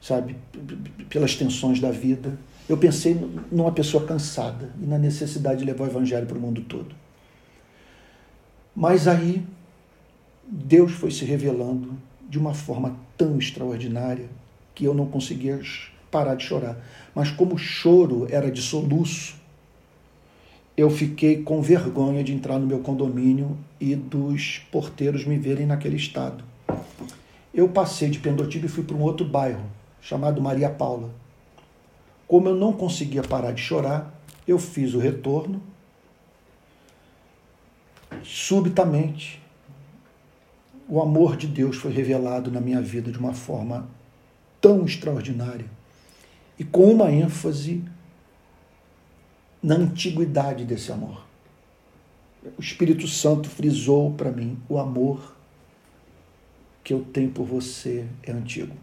sabe, 0.00 0.36
pelas 1.10 1.34
tensões 1.34 1.80
da 1.80 1.90
vida. 1.90 2.38
Eu 2.68 2.76
pensei 2.76 3.14
numa 3.50 3.72
pessoa 3.72 4.06
cansada 4.06 4.72
e 4.80 4.86
na 4.86 4.98
necessidade 4.98 5.60
de 5.60 5.66
levar 5.66 5.84
o 5.84 5.88
evangelho 5.88 6.26
para 6.26 6.38
o 6.38 6.40
mundo 6.40 6.62
todo. 6.62 6.94
Mas 8.74 9.08
aí 9.08 9.44
Deus 10.44 10.92
foi 10.92 11.10
se 11.10 11.24
revelando 11.24 11.96
de 12.28 12.38
uma 12.38 12.54
forma 12.54 12.96
tão 13.16 13.38
extraordinária 13.38 14.28
que 14.74 14.84
eu 14.84 14.94
não 14.94 15.06
conseguia 15.06 15.60
parar 16.10 16.34
de 16.34 16.44
chorar. 16.44 16.76
Mas 17.14 17.30
como 17.30 17.54
o 17.54 17.58
choro 17.58 18.26
era 18.30 18.50
de 18.50 18.62
soluço, 18.62 19.36
eu 20.76 20.88
fiquei 20.88 21.42
com 21.42 21.60
vergonha 21.60 22.22
de 22.22 22.32
entrar 22.32 22.58
no 22.58 22.66
meu 22.66 22.78
condomínio 22.78 23.58
e 23.80 23.96
dos 23.96 24.60
porteiros 24.70 25.24
me 25.24 25.36
verem 25.36 25.66
naquele 25.66 25.96
estado. 25.96 26.44
Eu 27.52 27.68
passei 27.68 28.08
de 28.08 28.20
Pendotiba 28.20 28.66
e 28.66 28.68
fui 28.68 28.84
para 28.84 28.96
um 28.96 29.02
outro 29.02 29.26
bairro, 29.26 29.64
chamado 30.00 30.40
Maria 30.40 30.70
Paula. 30.70 31.10
Como 32.28 32.48
eu 32.48 32.54
não 32.54 32.72
conseguia 32.72 33.22
parar 33.22 33.50
de 33.50 33.60
chorar, 33.60 34.22
eu 34.46 34.58
fiz 34.58 34.94
o 34.94 34.98
retorno. 34.98 35.60
Subitamente, 38.22 39.42
o 40.88 41.00
amor 41.00 41.36
de 41.36 41.46
Deus 41.46 41.76
foi 41.76 41.92
revelado 41.92 42.50
na 42.50 42.60
minha 42.60 42.80
vida 42.80 43.12
de 43.12 43.18
uma 43.18 43.34
forma 43.34 43.88
tão 44.60 44.84
extraordinária 44.84 45.66
e 46.58 46.64
com 46.64 46.90
uma 46.90 47.10
ênfase 47.10 47.84
na 49.62 49.74
antiguidade 49.74 50.64
desse 50.64 50.90
amor. 50.90 51.26
O 52.56 52.60
Espírito 52.60 53.06
Santo 53.06 53.48
frisou 53.48 54.12
para 54.12 54.30
mim: 54.30 54.58
o 54.68 54.78
amor 54.78 55.36
que 56.82 56.94
eu 56.94 57.04
tenho 57.04 57.30
por 57.30 57.44
você 57.44 58.08
é 58.22 58.32
antigo, 58.32 58.74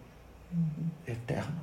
é 1.07 1.13
eterno. 1.13 1.59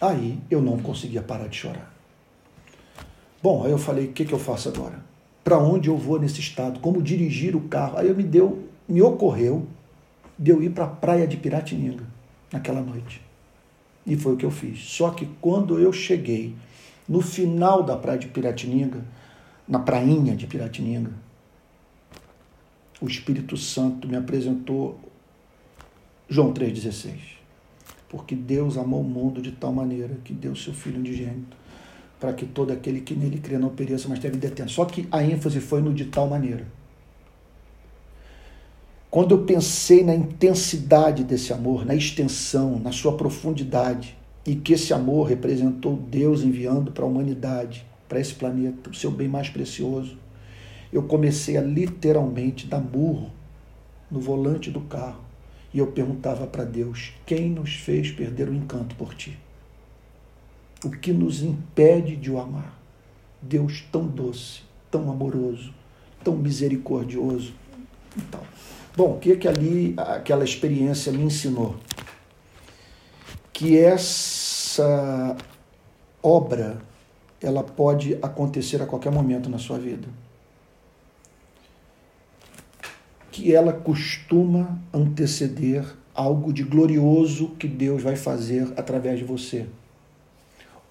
Aí 0.00 0.38
eu 0.50 0.60
não 0.60 0.78
conseguia 0.78 1.22
parar 1.22 1.46
de 1.46 1.56
chorar. 1.56 1.92
Bom, 3.42 3.64
aí 3.64 3.70
eu 3.70 3.78
falei, 3.78 4.06
o 4.06 4.12
que, 4.12 4.24
que 4.24 4.32
eu 4.32 4.38
faço 4.38 4.68
agora? 4.68 5.11
Para 5.44 5.58
onde 5.58 5.88
eu 5.88 5.96
vou 5.96 6.20
nesse 6.20 6.40
estado? 6.40 6.80
Como 6.80 7.02
dirigir 7.02 7.56
o 7.56 7.62
carro? 7.62 7.98
Aí 7.98 8.08
eu 8.08 8.16
me 8.16 8.22
deu, 8.22 8.68
me 8.88 9.02
ocorreu 9.02 9.66
de 10.38 10.50
eu 10.50 10.62
ir 10.62 10.70
para 10.70 10.84
a 10.84 10.88
praia 10.88 11.26
de 11.26 11.36
Piratininga 11.36 12.04
naquela 12.52 12.80
noite. 12.80 13.20
E 14.06 14.16
foi 14.16 14.34
o 14.34 14.36
que 14.36 14.46
eu 14.46 14.50
fiz. 14.50 14.78
Só 14.80 15.10
que 15.10 15.28
quando 15.40 15.78
eu 15.78 15.92
cheguei 15.92 16.54
no 17.08 17.20
final 17.20 17.82
da 17.82 17.96
praia 17.96 18.18
de 18.18 18.28
Piratininga, 18.28 19.04
na 19.66 19.78
prainha 19.78 20.36
de 20.36 20.46
Piratininga, 20.46 21.12
o 23.00 23.06
Espírito 23.06 23.56
Santo 23.56 24.06
me 24.06 24.16
apresentou 24.16 24.98
João 26.28 26.52
3,16 26.52 27.42
porque 28.12 28.34
Deus 28.34 28.76
amou 28.76 29.00
o 29.00 29.04
mundo 29.04 29.40
de 29.40 29.52
tal 29.52 29.72
maneira 29.72 30.18
que 30.22 30.34
deu 30.34 30.54
seu 30.54 30.74
Filho 30.74 30.98
unigênito, 30.98 31.56
para 32.22 32.32
que 32.32 32.46
todo 32.46 32.72
aquele 32.72 33.00
que 33.00 33.16
nele 33.16 33.40
crê 33.40 33.58
não 33.58 33.70
pereça, 33.70 34.08
mas 34.08 34.20
tenha 34.20 34.32
vida 34.32 34.46
eterna. 34.46 34.70
Só 34.70 34.84
que 34.84 35.08
a 35.10 35.24
ênfase 35.24 35.58
foi 35.58 35.82
no 35.82 35.92
de 35.92 36.04
tal 36.04 36.28
maneira. 36.28 36.64
Quando 39.10 39.34
eu 39.34 39.42
pensei 39.42 40.04
na 40.04 40.14
intensidade 40.14 41.24
desse 41.24 41.52
amor, 41.52 41.84
na 41.84 41.96
extensão, 41.96 42.78
na 42.78 42.92
sua 42.92 43.16
profundidade, 43.16 44.16
e 44.46 44.54
que 44.54 44.72
esse 44.74 44.94
amor 44.94 45.26
representou 45.26 45.96
Deus 45.96 46.44
enviando 46.44 46.92
para 46.92 47.04
a 47.04 47.08
humanidade, 47.08 47.84
para 48.08 48.20
esse 48.20 48.34
planeta, 48.34 48.90
o 48.90 48.94
seu 48.94 49.10
bem 49.10 49.26
mais 49.26 49.48
precioso, 49.48 50.16
eu 50.92 51.02
comecei 51.02 51.56
a 51.56 51.60
literalmente 51.60 52.68
dar 52.68 52.80
murro 52.80 53.32
no 54.08 54.20
volante 54.20 54.70
do 54.70 54.82
carro 54.82 55.24
e 55.74 55.80
eu 55.80 55.88
perguntava 55.88 56.46
para 56.46 56.62
Deus: 56.62 57.14
quem 57.26 57.50
nos 57.50 57.74
fez 57.74 58.12
perder 58.12 58.48
o 58.48 58.54
encanto 58.54 58.94
por 58.94 59.12
ti? 59.12 59.36
O 60.84 60.90
que 60.90 61.12
nos 61.12 61.42
impede 61.42 62.16
de 62.16 62.30
o 62.30 62.38
amar? 62.38 62.78
Deus 63.40 63.84
tão 63.92 64.06
doce, 64.06 64.62
tão 64.90 65.10
amoroso, 65.10 65.72
tão 66.22 66.36
misericordioso. 66.36 67.52
Então, 68.16 68.40
bom, 68.96 69.14
o 69.14 69.18
que 69.18 69.36
que 69.36 69.48
ali 69.48 69.94
aquela 69.96 70.44
experiência 70.44 71.12
me 71.12 71.22
ensinou? 71.22 71.76
Que 73.52 73.78
essa 73.78 75.36
obra 76.22 76.80
ela 77.40 77.62
pode 77.62 78.18
acontecer 78.22 78.80
a 78.82 78.86
qualquer 78.86 79.10
momento 79.10 79.48
na 79.48 79.58
sua 79.58 79.78
vida. 79.78 80.08
que 83.32 83.54
ela 83.54 83.72
costuma 83.72 84.78
anteceder 84.92 85.84
algo 86.14 86.52
de 86.52 86.62
glorioso 86.62 87.48
que 87.58 87.66
Deus 87.66 88.02
vai 88.02 88.14
fazer 88.14 88.70
através 88.76 89.18
de 89.18 89.24
você. 89.24 89.66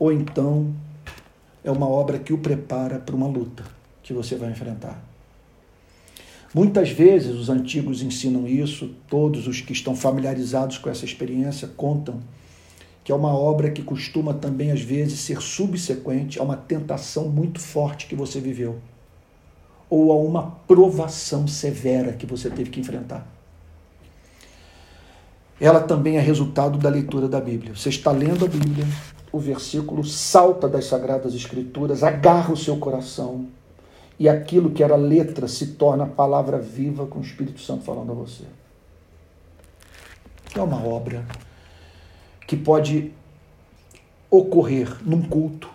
Ou 0.02 0.12
então 0.12 0.74
é 1.64 1.70
uma 1.70 1.88
obra 1.88 2.18
que 2.18 2.34
o 2.34 2.38
prepara 2.40 2.98
para 2.98 3.16
uma 3.16 3.28
luta 3.28 3.64
que 4.02 4.12
você 4.12 4.36
vai 4.36 4.50
enfrentar. 4.50 5.00
Muitas 6.56 6.90
vezes 6.90 7.36
os 7.36 7.50
antigos 7.50 8.02
ensinam 8.02 8.48
isso, 8.48 8.96
todos 9.08 9.48
os 9.48 9.62
que 9.62 9.74
estão 9.74 9.96
familiarizados 9.96 10.80
com 10.80 10.90
essa 10.90 11.06
experiência 11.06 11.68
contam 11.68 12.20
que 13.04 13.12
é 13.12 13.16
uma 13.16 13.32
obra 13.32 13.70
que 13.70 13.84
costuma 13.84 14.34
também 14.34 14.72
às 14.72 14.82
vezes 14.82 15.20
ser 15.20 15.40
subsequente 15.40 16.40
a 16.40 16.44
uma 16.44 16.58
tentação 16.58 17.30
muito 17.30 17.60
forte 17.60 18.08
que 18.08 18.16
você 18.16 18.40
viveu 18.40 18.80
ou 19.88 20.12
a 20.12 20.16
uma 20.16 20.50
provação 20.68 21.48
severa 21.48 22.14
que 22.14 22.26
você 22.26 22.50
teve 22.50 22.72
que 22.72 22.80
enfrentar. 22.80 23.28
Ela 25.60 25.80
também 25.80 26.18
é 26.18 26.20
resultado 26.20 26.80
da 26.80 26.90
leitura 26.90 27.28
da 27.28 27.40
Bíblia. 27.40 27.76
Você 27.76 27.90
está 27.90 28.10
lendo 28.10 28.46
a 28.46 28.48
Bíblia, 28.48 28.88
o 29.32 29.40
versículo 29.40 30.04
salta 30.04 30.68
das 30.68 30.86
Sagradas 30.86 31.34
Escrituras, 31.34 32.04
agarra 32.04 32.52
o 32.52 32.58
seu 32.58 32.78
coração, 32.78 33.48
e 34.20 34.28
aquilo 34.28 34.72
que 34.72 34.84
era 34.84 34.96
letra 34.96 35.48
se 35.48 35.68
torna 35.68 36.06
palavra 36.06 36.60
viva 36.60 37.08
com 37.08 37.20
o 37.20 37.24
Espírito 37.24 37.60
Santo 37.62 37.84
falando 37.84 38.12
a 38.12 38.16
você. 38.16 38.44
É 40.56 40.62
uma 40.62 40.86
obra 40.86 41.26
que 42.46 42.58
pode 42.58 43.14
ocorrer 44.30 44.98
num 45.04 45.22
culto, 45.22 45.70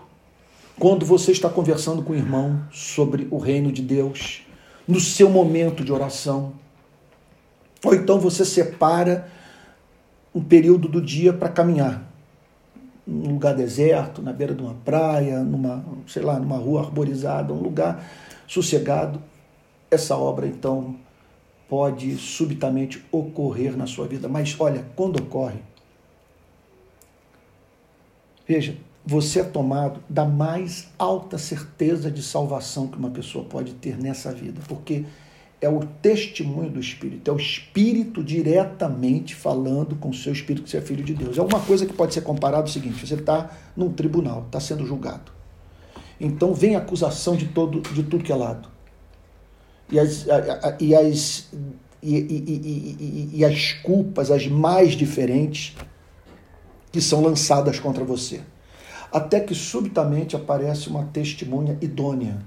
quando 0.78 1.06
você 1.06 1.32
está 1.32 1.48
conversando 1.48 2.02
com 2.02 2.12
o 2.12 2.16
irmão 2.16 2.62
sobre 2.70 3.26
o 3.30 3.38
reino 3.38 3.72
de 3.72 3.80
Deus, 3.80 4.42
no 4.86 5.00
seu 5.00 5.30
momento 5.30 5.82
de 5.82 5.90
oração, 5.90 6.52
ou 7.82 7.94
então 7.94 8.20
você 8.20 8.44
separa 8.44 9.28
um 10.34 10.44
período 10.44 10.86
do 10.86 11.00
dia 11.00 11.32
para 11.32 11.48
caminhar 11.48 12.05
num 13.06 13.32
lugar 13.32 13.54
deserto, 13.54 14.20
na 14.20 14.32
beira 14.32 14.54
de 14.54 14.62
uma 14.62 14.74
praia, 14.74 15.40
numa, 15.40 15.84
sei 16.06 16.22
lá, 16.22 16.38
numa 16.38 16.56
rua 16.56 16.80
arborizada, 16.80 17.52
um 17.52 17.60
lugar 17.60 18.04
sossegado. 18.48 19.22
Essa 19.90 20.16
obra 20.16 20.46
então 20.46 20.96
pode 21.68 22.16
subitamente 22.16 23.04
ocorrer 23.10 23.76
na 23.76 23.86
sua 23.86 24.06
vida, 24.06 24.28
mas 24.28 24.56
olha, 24.58 24.84
quando 24.94 25.16
ocorre, 25.16 25.60
veja, 28.46 28.76
você 29.04 29.40
é 29.40 29.44
tomado 29.44 30.02
da 30.08 30.24
mais 30.24 30.88
alta 30.98 31.38
certeza 31.38 32.10
de 32.10 32.22
salvação 32.22 32.88
que 32.88 32.98
uma 32.98 33.10
pessoa 33.10 33.44
pode 33.44 33.74
ter 33.74 33.96
nessa 33.96 34.32
vida, 34.32 34.60
porque 34.68 35.04
é 35.60 35.68
o 35.68 35.80
testemunho 35.80 36.70
do 36.70 36.78
Espírito, 36.78 37.30
é 37.30 37.34
o 37.34 37.38
Espírito 37.38 38.22
diretamente 38.22 39.34
falando 39.34 39.96
com 39.96 40.10
o 40.10 40.14
seu 40.14 40.32
Espírito 40.32 40.64
que 40.64 40.70
você 40.70 40.78
é 40.78 40.80
filho 40.82 41.02
de 41.02 41.14
Deus. 41.14 41.38
É 41.38 41.42
uma 41.42 41.60
coisa 41.60 41.86
que 41.86 41.92
pode 41.92 42.12
ser 42.12 42.20
comparada 42.20 42.64
ao 42.64 42.68
seguinte: 42.68 43.06
você 43.06 43.14
está 43.14 43.50
num 43.76 43.92
tribunal, 43.92 44.44
está 44.46 44.60
sendo 44.60 44.86
julgado. 44.86 45.32
Então 46.20 46.54
vem 46.54 46.76
acusação 46.76 47.36
de, 47.36 47.46
todo, 47.48 47.80
de 47.92 48.02
tudo 48.02 48.24
que 48.24 48.32
é 48.32 48.34
lado. 48.34 48.68
E 49.90 49.98
as, 49.98 50.26
e 50.80 50.94
as, 50.94 51.48
e, 52.02 52.16
e, 52.16 52.96
e, 52.98 53.30
e 53.34 53.44
as 53.44 53.72
culpas, 53.72 54.30
as 54.30 54.46
mais 54.46 54.92
diferentes, 54.92 55.76
que 56.90 57.00
são 57.00 57.22
lançadas 57.22 57.78
contra 57.78 58.04
você. 58.04 58.40
Até 59.12 59.40
que 59.40 59.54
subitamente 59.54 60.34
aparece 60.34 60.88
uma 60.88 61.04
testemunha 61.04 61.78
idônea. 61.80 62.38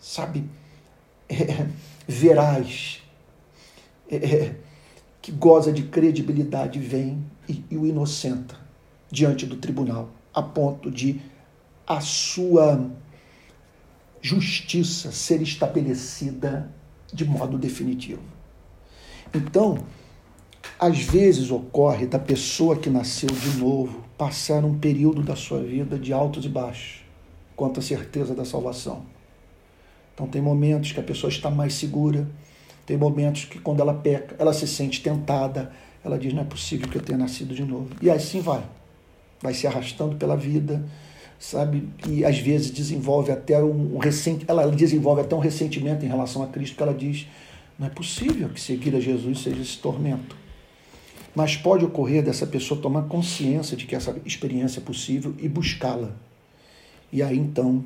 Sabe? 0.00 0.44
É, 1.28 1.66
veraz, 2.06 3.02
é, 4.10 4.16
é, 4.16 4.56
que 5.20 5.32
goza 5.32 5.72
de 5.72 5.84
credibilidade, 5.84 6.78
vem 6.78 7.24
e, 7.48 7.64
e 7.70 7.76
o 7.76 7.86
inocenta 7.86 8.56
diante 9.10 9.46
do 9.46 9.56
tribunal, 9.56 10.10
a 10.32 10.42
ponto 10.42 10.90
de 10.90 11.20
a 11.86 12.00
sua 12.00 12.90
justiça 14.20 15.12
ser 15.12 15.40
estabelecida 15.40 16.70
de 17.12 17.24
modo 17.24 17.56
definitivo. 17.56 18.22
Então, 19.32 19.78
às 20.78 20.98
vezes 20.98 21.50
ocorre 21.50 22.06
da 22.06 22.18
pessoa 22.18 22.76
que 22.76 22.90
nasceu 22.90 23.28
de 23.28 23.58
novo 23.58 24.04
passar 24.18 24.64
um 24.64 24.78
período 24.78 25.22
da 25.22 25.36
sua 25.36 25.62
vida 25.62 25.98
de 25.98 26.12
altos 26.12 26.44
e 26.44 26.48
baixos 26.48 27.04
quanto 27.54 27.80
à 27.80 27.82
certeza 27.82 28.34
da 28.34 28.44
salvação. 28.44 29.15
Então 30.16 30.26
tem 30.26 30.40
momentos 30.40 30.92
que 30.92 30.98
a 30.98 31.02
pessoa 31.02 31.30
está 31.30 31.50
mais 31.50 31.74
segura, 31.74 32.26
tem 32.86 32.96
momentos 32.96 33.44
que 33.44 33.58
quando 33.58 33.80
ela 33.80 33.92
peca, 33.92 34.34
ela 34.38 34.54
se 34.54 34.66
sente 34.66 35.02
tentada, 35.02 35.70
ela 36.02 36.18
diz, 36.18 36.32
não 36.32 36.40
é 36.40 36.44
possível 36.44 36.88
que 36.88 36.96
eu 36.96 37.02
tenha 37.02 37.18
nascido 37.18 37.54
de 37.54 37.62
novo. 37.62 37.90
E 38.00 38.08
assim 38.08 38.40
vai. 38.40 38.64
Vai 39.42 39.52
se 39.52 39.66
arrastando 39.66 40.16
pela 40.16 40.34
vida, 40.34 40.82
sabe? 41.38 41.86
E 42.08 42.24
às 42.24 42.38
vezes 42.38 42.70
desenvolve 42.70 43.30
até 43.30 43.62
um, 43.62 43.98
um 43.98 44.00
ela 44.48 44.66
desenvolve 44.70 45.20
até 45.20 45.36
um 45.36 45.38
ressentimento 45.38 46.02
em 46.02 46.08
relação 46.08 46.42
a 46.42 46.46
Cristo, 46.46 46.76
que 46.76 46.82
ela 46.82 46.94
diz, 46.94 47.26
não 47.78 47.86
é 47.86 47.90
possível 47.90 48.48
que 48.48 48.60
seguir 48.60 48.96
a 48.96 49.00
Jesus 49.00 49.40
seja 49.40 49.60
esse 49.60 49.76
tormento. 49.76 50.34
Mas 51.34 51.56
pode 51.56 51.84
ocorrer 51.84 52.22
dessa 52.22 52.46
pessoa 52.46 52.80
tomar 52.80 53.02
consciência 53.02 53.76
de 53.76 53.84
que 53.84 53.94
essa 53.94 54.16
experiência 54.24 54.80
é 54.80 54.82
possível 54.82 55.34
e 55.38 55.46
buscá-la. 55.46 56.12
E 57.12 57.22
aí 57.22 57.36
então 57.36 57.84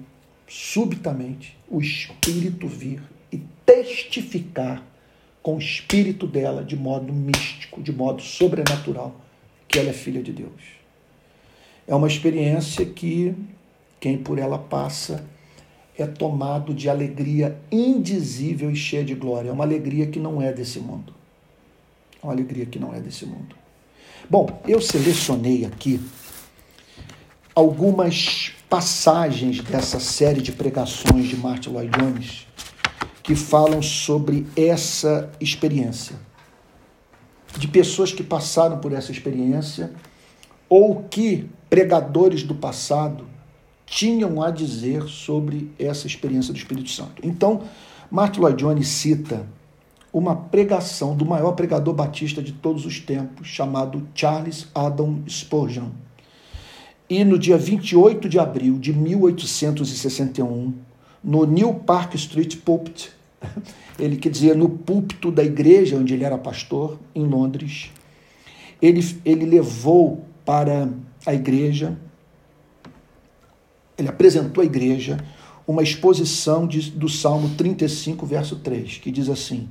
subitamente 0.51 1.57
o 1.69 1.81
Espírito 1.81 2.67
vir 2.67 3.01
e 3.31 3.39
testificar 3.65 4.85
com 5.41 5.55
o 5.55 5.59
Espírito 5.61 6.27
dela 6.27 6.65
de 6.65 6.75
modo 6.75 7.13
místico, 7.13 7.81
de 7.81 7.93
modo 7.93 8.21
sobrenatural, 8.21 9.15
que 9.69 9.79
ela 9.79 9.91
é 9.91 9.93
filha 9.93 10.21
de 10.21 10.33
Deus. 10.33 10.81
É 11.87 11.95
uma 11.95 12.09
experiência 12.09 12.85
que 12.85 13.33
quem 14.01 14.19
por 14.19 14.41
ela 14.41 14.59
passa 14.59 15.25
é 15.97 16.05
tomado 16.05 16.75
de 16.75 16.89
alegria 16.89 17.57
indizível 17.71 18.73
e 18.73 18.77
cheia 18.77 19.05
de 19.05 19.15
glória. 19.15 19.51
É 19.51 19.53
uma 19.53 19.65
alegria 19.65 20.09
que 20.09 20.19
não 20.19 20.43
é 20.43 20.53
desse 20.53 20.81
mundo. 20.81 21.15
É 22.21 22.27
uma 22.27 22.33
alegria 22.33 22.67
que 22.67 22.79
não 22.79 22.93
é 22.93 22.99
desse 22.99 23.25
mundo. 23.25 23.55
Bom, 24.29 24.61
eu 24.67 24.81
selecionei 24.81 25.65
aqui 25.65 26.01
algumas 27.55 28.53
passagens 28.71 29.61
dessa 29.61 29.99
série 29.99 30.41
de 30.41 30.53
pregações 30.53 31.27
de 31.27 31.37
Martin 31.37 31.71
Lloyd 31.71 31.91
Jones 31.91 32.47
que 33.21 33.35
falam 33.35 33.83
sobre 33.83 34.47
essa 34.57 35.29
experiência. 35.41 36.15
De 37.59 37.67
pessoas 37.67 38.13
que 38.13 38.23
passaram 38.23 38.79
por 38.79 38.93
essa 38.93 39.11
experiência 39.11 39.93
ou 40.69 41.03
que 41.03 41.51
pregadores 41.69 42.45
do 42.45 42.55
passado 42.55 43.27
tinham 43.85 44.41
a 44.41 44.53
dizer 44.53 45.03
sobre 45.09 45.73
essa 45.77 46.07
experiência 46.07 46.53
do 46.53 46.57
Espírito 46.57 46.91
Santo. 46.91 47.21
Então, 47.25 47.63
Martin 48.09 48.39
Lloyd 48.39 48.63
Jones 48.63 48.87
cita 48.87 49.45
uma 50.13 50.37
pregação 50.37 51.17
do 51.17 51.25
maior 51.25 51.53
pregador 51.53 51.93
batista 51.93 52.41
de 52.41 52.53
todos 52.53 52.87
os 52.87 53.01
tempos, 53.01 53.49
chamado 53.49 54.07
Charles 54.15 54.69
Adam 54.73 55.25
Spurgeon 55.29 55.91
e 57.11 57.25
no 57.25 57.37
dia 57.37 57.59
28 57.59 58.29
de 58.29 58.39
abril 58.39 58.79
de 58.79 58.93
1861, 58.93 60.73
no 61.25 61.45
New 61.45 61.75
Park 61.75 62.15
Street 62.15 62.59
Pulpit, 62.59 63.11
ele 63.99 64.17
quer 64.17 64.29
dizer 64.29 64.55
no 64.55 64.69
púlpito 64.69 65.33
da 65.33 65.43
igreja 65.43 65.97
onde 65.97 66.15
ele 66.15 66.23
era 66.23 66.39
pastor, 66.39 67.01
em 67.13 67.27
Londres, 67.27 67.91
ele, 68.81 69.05
ele 69.25 69.45
levou 69.45 70.25
para 70.45 70.89
a 71.27 71.35
igreja, 71.35 71.99
ele 73.99 74.09
apresentou 74.09 74.63
à 74.63 74.65
igreja 74.65 75.19
uma 75.67 75.83
exposição 75.83 76.65
de, 76.65 76.93
do 76.93 77.09
Salmo 77.09 77.51
35, 77.57 78.25
verso 78.25 78.57
3, 78.57 78.99
que 78.99 79.11
diz 79.11 79.29
assim: 79.29 79.69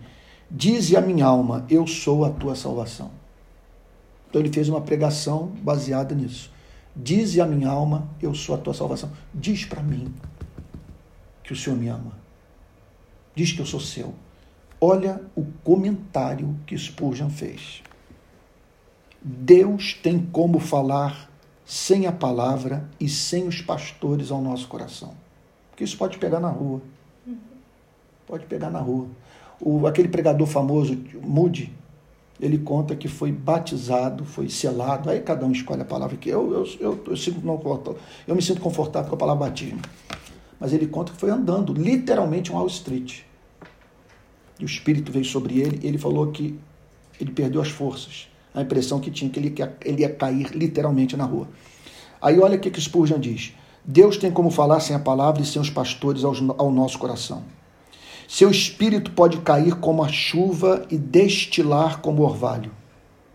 Dize 0.51 0.95
a 0.97 1.01
minha 1.01 1.25
alma, 1.25 1.65
eu 1.69 1.87
sou 1.87 2.25
a 2.25 2.29
tua 2.29 2.53
salvação. 2.53 3.11
Então 4.29 4.41
ele 4.41 4.51
fez 4.51 4.67
uma 4.67 4.81
pregação 4.81 5.53
baseada 5.63 6.13
nisso. 6.13 6.51
Dize 6.95 7.39
a 7.39 7.45
minha 7.45 7.69
alma, 7.69 8.09
eu 8.21 8.33
sou 8.33 8.55
a 8.55 8.57
tua 8.57 8.73
salvação. 8.73 9.11
Diz 9.33 9.65
para 9.65 9.81
mim 9.81 10.13
que 11.43 11.53
o 11.53 11.55
Senhor 11.55 11.77
me 11.77 11.87
ama. 11.87 12.13
Diz 13.35 13.51
que 13.51 13.61
eu 13.61 13.65
sou 13.65 13.79
seu. 13.79 14.13
Olha 14.81 15.21
o 15.35 15.45
comentário 15.63 16.55
que 16.65 16.77
Spurgeon 16.77 17.29
fez. 17.29 17.81
Deus 19.21 19.93
tem 19.93 20.19
como 20.19 20.59
falar 20.59 21.29
sem 21.65 22.07
a 22.07 22.11
palavra 22.11 22.89
e 22.99 23.07
sem 23.07 23.47
os 23.47 23.61
pastores 23.61 24.31
ao 24.31 24.41
nosso 24.41 24.67
coração. 24.67 25.13
Porque 25.69 25.83
isso 25.83 25.97
pode 25.97 26.17
pegar 26.17 26.39
na 26.39 26.49
rua. 26.49 26.81
Pode 28.25 28.45
pegar 28.45 28.69
na 28.69 28.79
rua. 28.79 29.07
O, 29.59 29.85
aquele 29.85 30.07
pregador 30.07 30.47
famoso, 30.47 30.97
Moody, 31.21 31.73
ele 32.39 32.57
conta 32.57 32.95
que 32.95 33.07
foi 33.07 33.31
batizado, 33.31 34.23
foi 34.23 34.49
selado, 34.49 35.09
aí 35.09 35.19
cada 35.19 35.45
um 35.45 35.51
escolhe 35.51 35.81
a 35.81 35.85
palavra 35.85 36.15
que 36.15 36.29
eu, 36.29 36.53
eu, 36.53 36.67
eu, 36.79 37.03
eu, 37.07 37.17
sinto 37.17 37.45
não, 37.45 37.59
eu 38.27 38.35
me 38.35 38.41
sinto 38.41 38.61
confortável 38.61 39.09
com 39.09 39.15
a 39.15 39.19
palavra 39.19 39.47
batismo. 39.47 39.81
Mas 40.59 40.73
ele 40.73 40.87
conta 40.87 41.11
que 41.11 41.19
foi 41.19 41.29
andando, 41.29 41.73
literalmente 41.73 42.51
um 42.51 42.55
Wall 42.55 42.67
Street. 42.67 43.21
E 44.59 44.63
o 44.63 44.65
Espírito 44.65 45.11
veio 45.11 45.25
sobre 45.25 45.59
ele, 45.59 45.79
e 45.83 45.87
ele 45.87 45.97
falou 45.97 46.27
que 46.31 46.57
ele 47.19 47.31
perdeu 47.31 47.61
as 47.61 47.69
forças. 47.69 48.29
A 48.53 48.61
impressão 48.61 48.99
que 48.99 49.11
tinha 49.11 49.29
que 49.29 49.39
ele, 49.39 49.53
ele 49.83 50.01
ia 50.01 50.09
cair 50.09 50.51
literalmente 50.51 51.15
na 51.15 51.25
rua. 51.25 51.47
Aí 52.21 52.39
olha 52.39 52.57
o 52.57 52.59
que, 52.59 52.71
que 52.71 52.81
Spurgeon 52.81 53.19
diz. 53.19 53.53
Deus 53.83 54.17
tem 54.17 54.31
como 54.31 54.49
falar 54.51 54.79
sem 54.79 54.95
a 54.95 54.99
palavra 54.99 55.41
e 55.41 55.45
sem 55.45 55.61
os 55.61 55.69
pastores 55.69 56.23
ao, 56.23 56.33
ao 56.57 56.71
nosso 56.71 56.97
coração. 56.97 57.43
Seu 58.31 58.51
espírito 58.51 59.09
pode 59.09 59.39
cair 59.39 59.73
como 59.77 60.03
a 60.03 60.07
chuva 60.07 60.85
e 60.91 60.99
destilar 60.99 61.99
como 61.99 62.21
orvalho, 62.21 62.71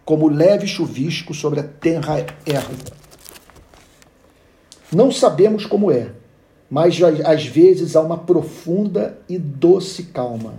como 0.04 0.28
leve 0.28 0.68
chuvisco 0.68 1.34
sobre 1.34 1.58
a 1.58 1.64
terra 1.64 2.24
erra. 2.46 2.70
Não 4.92 5.10
sabemos 5.10 5.66
como 5.66 5.90
é, 5.90 6.12
mas 6.70 6.96
às 7.02 7.44
vezes 7.44 7.96
há 7.96 8.00
uma 8.02 8.18
profunda 8.18 9.18
e 9.28 9.36
doce 9.36 10.04
calma. 10.04 10.54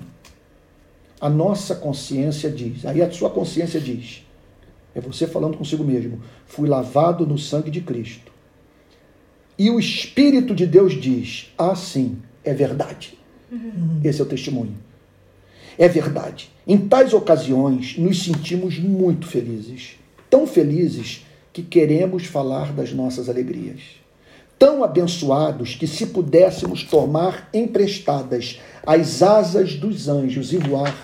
A 1.22 1.30
nossa 1.30 1.74
consciência 1.74 2.52
diz, 2.52 2.86
aí 2.86 3.02
a 3.02 3.10
sua 3.10 3.30
consciência 3.30 3.80
diz, 3.80 4.28
é 4.94 5.00
você 5.00 5.26
falando 5.26 5.58
consigo 5.58 5.86
mesmo, 5.86 6.22
fui 6.46 6.68
lavado 6.68 7.26
no 7.26 7.38
sangue 7.38 7.72
de 7.72 7.80
Cristo. 7.80 8.34
E 9.58 9.70
o 9.70 9.80
Espírito 9.80 10.54
de 10.54 10.68
Deus 10.68 10.92
diz, 10.92 11.54
ah, 11.58 11.74
sim, 11.74 12.22
é 12.44 12.54
verdade. 12.54 13.18
Uhum. 13.52 14.00
Esse 14.04 14.22
é 14.22 14.24
o 14.24 14.28
testemunho. 14.28 14.76
É 15.78 15.88
verdade. 15.88 16.50
Em 16.66 16.78
tais 16.78 17.14
ocasiões, 17.14 17.98
nos 17.98 18.24
sentimos 18.24 18.80
muito 18.80 19.28
felizes. 19.28 19.98
Tão 20.30 20.48
felizes 20.48 21.26
que 21.52 21.62
queremos 21.62 22.26
falar 22.26 22.74
das 22.74 22.91
nossas 22.91 23.30
alegrias. 23.30 23.82
Tão 24.58 24.84
abençoados 24.84 25.76
que, 25.76 25.86
se 25.86 26.08
pudéssemos 26.08 26.84
tomar 26.84 27.50
emprestadas 27.54 28.60
as 28.86 29.22
asas 29.22 29.76
dos 29.76 30.08
anjos 30.08 30.54
e 30.54 30.58
voar, 30.58 30.96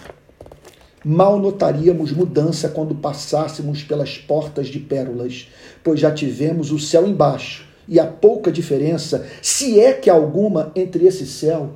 mal 1.03 1.39
notaríamos 1.39 2.11
mudança 2.11 2.69
quando 2.69 2.95
passássemos 2.95 3.83
pelas 3.83 4.17
portas 4.17 4.67
de 4.67 4.79
pérolas, 4.79 5.49
pois 5.83 5.99
já 5.99 6.11
tivemos 6.11 6.71
o 6.71 6.79
céu 6.79 7.05
embaixo 7.07 7.65
e 7.87 7.99
há 7.99 8.05
pouca 8.05 8.51
diferença, 8.51 9.27
se 9.41 9.79
é 9.79 9.91
que 9.93 10.09
alguma, 10.09 10.71
entre 10.75 11.05
esse 11.05 11.25
céu 11.25 11.71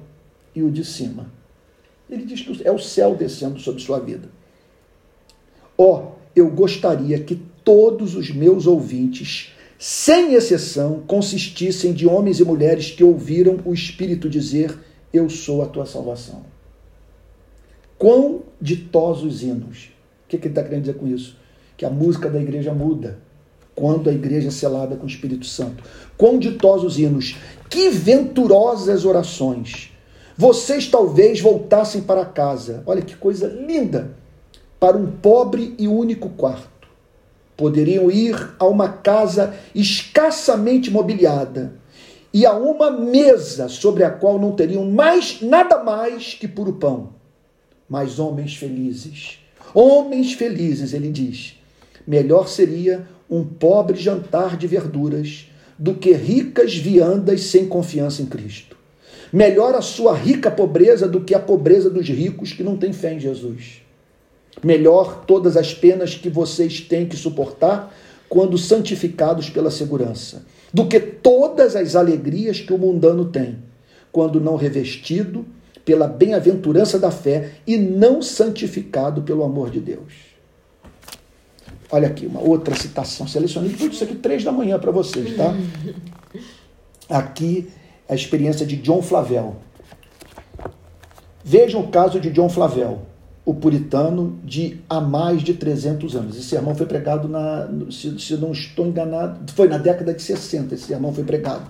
e 0.56 0.64
o 0.64 0.72
de 0.72 0.86
cima. 0.86 1.32
Ele 2.10 2.24
diz 2.24 2.42
que 2.42 2.68
é 2.68 2.72
o 2.72 2.80
céu 2.80 3.16
descendo 3.16 3.60
sobre 3.60 3.82
sua 3.82 4.00
vida. 4.00 4.30
Ó, 5.78 6.00
oh, 6.00 6.12
eu 6.36 6.50
gostaria 6.50 7.20
que 7.20 7.36
todos 7.64 8.16
os 8.16 8.30
meus 8.30 8.68
ouvintes, 8.68 9.54
sem 9.78 10.34
exceção, 10.34 11.04
consistissem 11.08 11.92
de 11.92 12.08
homens 12.08 12.40
e 12.40 12.46
mulheres 12.46 12.92
que 12.92 13.04
ouviram 13.04 13.60
o 13.66 13.74
Espírito 13.74 14.30
dizer: 14.30 14.78
Eu 15.12 15.30
sou 15.30 15.62
a 15.64 15.66
tua 15.66 15.86
salvação. 15.86 16.44
Quão 17.98 18.44
ditosos 18.62 19.42
hinos. 19.42 19.90
O 20.26 20.28
que, 20.28 20.38
que 20.38 20.48
ele 20.48 20.52
está 20.52 20.64
querendo 20.64 20.82
dizer 20.82 20.98
com 20.98 21.08
isso? 21.08 21.38
Que 21.78 21.86
a 21.86 21.90
música 21.90 22.30
da 22.30 22.40
igreja 22.40 22.74
muda 22.74 23.20
quando 23.74 24.10
a 24.10 24.14
igreja 24.14 24.48
é 24.48 24.52
selada 24.52 24.96
com 24.96 25.04
o 25.04 25.10
Espírito 25.10 25.46
Santo. 25.46 25.84
Quão 26.18 26.40
ditosos 26.40 26.98
hinos. 26.98 27.36
Que 27.70 27.90
venturosas 27.90 29.06
orações. 29.06 29.92
Vocês 30.38 30.88
talvez 30.88 31.40
voltassem 31.40 32.02
para 32.02 32.26
casa. 32.26 32.84
Olha 32.86 33.02
que 33.02 33.16
coisa 33.16 33.48
linda! 33.48 34.18
Para 34.78 34.98
um 34.98 35.10
pobre 35.10 35.74
e 35.80 35.88
único 35.88 36.30
quarto. 36.30 36.90
Poderiam 37.56 38.12
ir 38.12 38.54
a 38.60 38.66
uma 38.66 38.90
casa 38.90 39.56
escassamente 39.74 40.92
mobiliada 40.92 41.74
e 42.34 42.46
a 42.46 42.52
uma 42.52 42.92
mesa 42.92 43.70
sobre 43.70 44.04
a 44.04 44.12
qual 44.12 44.38
não 44.38 44.52
teriam 44.52 44.84
mais 44.92 45.42
nada 45.42 45.82
mais 45.82 46.34
que 46.34 46.50
puro 46.50 46.74
pão. 46.74 47.12
Mas 47.88 48.20
homens 48.20 48.58
felizes, 48.58 49.40
homens 49.74 50.34
felizes, 50.34 50.92
ele 50.94 51.12
diz, 51.12 51.58
melhor 52.06 52.50
seria 52.50 53.08
um 53.30 53.46
pobre 53.46 53.98
jantar 53.98 54.58
de 54.58 54.68
verduras 54.68 55.50
do 55.80 55.94
que 55.94 56.12
ricas 56.12 56.76
viandas 56.76 57.44
sem 57.44 57.68
confiança 57.68 58.22
em 58.22 58.26
Cristo. 58.26 58.76
Melhor 59.36 59.76
a 59.76 59.82
sua 59.82 60.16
rica 60.16 60.50
pobreza 60.50 61.10
do 61.10 61.20
que 61.20 61.36
a 61.36 61.40
pobreza 61.40 61.90
dos 61.90 62.08
ricos 62.08 62.54
que 62.54 62.64
não 62.64 62.78
têm 62.78 62.94
fé 62.94 63.16
em 63.16 63.20
Jesus. 63.20 63.82
Melhor 64.64 65.26
todas 65.26 65.58
as 65.58 65.74
penas 65.74 66.16
que 66.16 66.30
vocês 66.30 66.80
têm 66.80 67.06
que 67.06 67.18
suportar 67.18 67.94
quando 68.30 68.58
santificados 68.58 69.50
pela 69.50 69.70
segurança 69.70 70.46
do 70.74 70.88
que 70.88 71.02
todas 71.02 71.76
as 71.76 71.98
alegrias 71.98 72.62
que 72.62 72.72
o 72.72 72.78
mundano 72.78 73.26
tem, 73.26 73.58
quando 74.10 74.40
não 74.40 74.56
revestido 74.56 75.46
pela 75.84 76.08
bem-aventurança 76.08 76.98
da 76.98 77.12
fé 77.12 77.56
e 77.68 77.78
não 77.78 78.22
santificado 78.22 79.22
pelo 79.22 79.44
amor 79.44 79.70
de 79.70 79.82
Deus. 79.82 80.14
Olha 81.92 82.08
aqui, 82.08 82.26
uma 82.26 82.40
outra 82.40 82.74
citação. 82.74 83.28
Selecionei 83.28 83.74
tudo 83.74 83.92
isso 83.92 84.04
aqui 84.06 84.16
três 84.16 84.46
da 84.46 84.54
manhã 84.54 84.80
para 84.80 84.92
vocês, 84.92 85.36
tá? 85.36 85.54
Aqui 87.08 87.68
a 88.08 88.16
experiência 88.16 88.66
de 88.66 88.76
John 88.78 89.02
Flavel. 89.02 89.56
Vejam 91.44 91.82
o 91.82 91.88
caso 91.88 92.20
de 92.20 92.32
John 92.32 92.50
Flavel 92.50 93.02
o 93.46 93.54
puritano 93.54 94.40
de 94.44 94.80
há 94.90 95.00
mais 95.00 95.44
de 95.44 95.54
300 95.54 96.16
anos. 96.16 96.36
Esse 96.36 96.50
sermão 96.50 96.74
foi 96.74 96.88
pregado, 96.88 97.28
na, 97.28 97.70
se, 97.92 98.20
se 98.20 98.36
não 98.38 98.52
estou 98.52 98.88
enganado, 98.88 99.52
foi 99.54 99.68
na 99.68 99.78
década 99.78 100.14
de 100.14 100.22
60 100.22 100.74
esse 100.74 100.86
sermão 100.86 101.14
foi 101.14 101.24
pregado. 101.24 101.70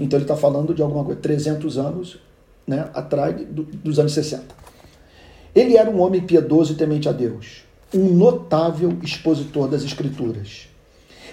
Então 0.00 0.18
ele 0.18 0.24
está 0.24 0.36
falando 0.36 0.74
de 0.74 0.82
alguma 0.82 1.04
coisa, 1.04 1.20
300 1.20 1.78
anos 1.78 2.18
né, 2.66 2.90
atrás 2.92 3.36
do, 3.46 3.62
dos 3.62 4.00
anos 4.00 4.12
60. 4.12 4.42
Ele 5.54 5.76
era 5.76 5.88
um 5.88 6.00
homem 6.00 6.20
piedoso 6.20 6.72
e 6.72 6.76
temente 6.76 7.08
a 7.08 7.12
Deus, 7.12 7.62
um 7.94 8.12
notável 8.12 8.98
expositor 9.02 9.68
das 9.68 9.84
Escrituras. 9.84 10.68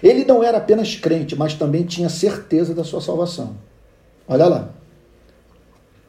Ele 0.02 0.24
não 0.24 0.44
era 0.44 0.60
apenas 0.60 0.96
crente, 0.96 1.36
mas 1.36 1.56
também 1.56 1.84
tinha 1.84 2.10
certeza 2.10 2.76
da 2.76 2.84
sua 2.84 3.02
salvação. 3.02 3.56
Olha 4.28 4.48
lá. 4.48 4.70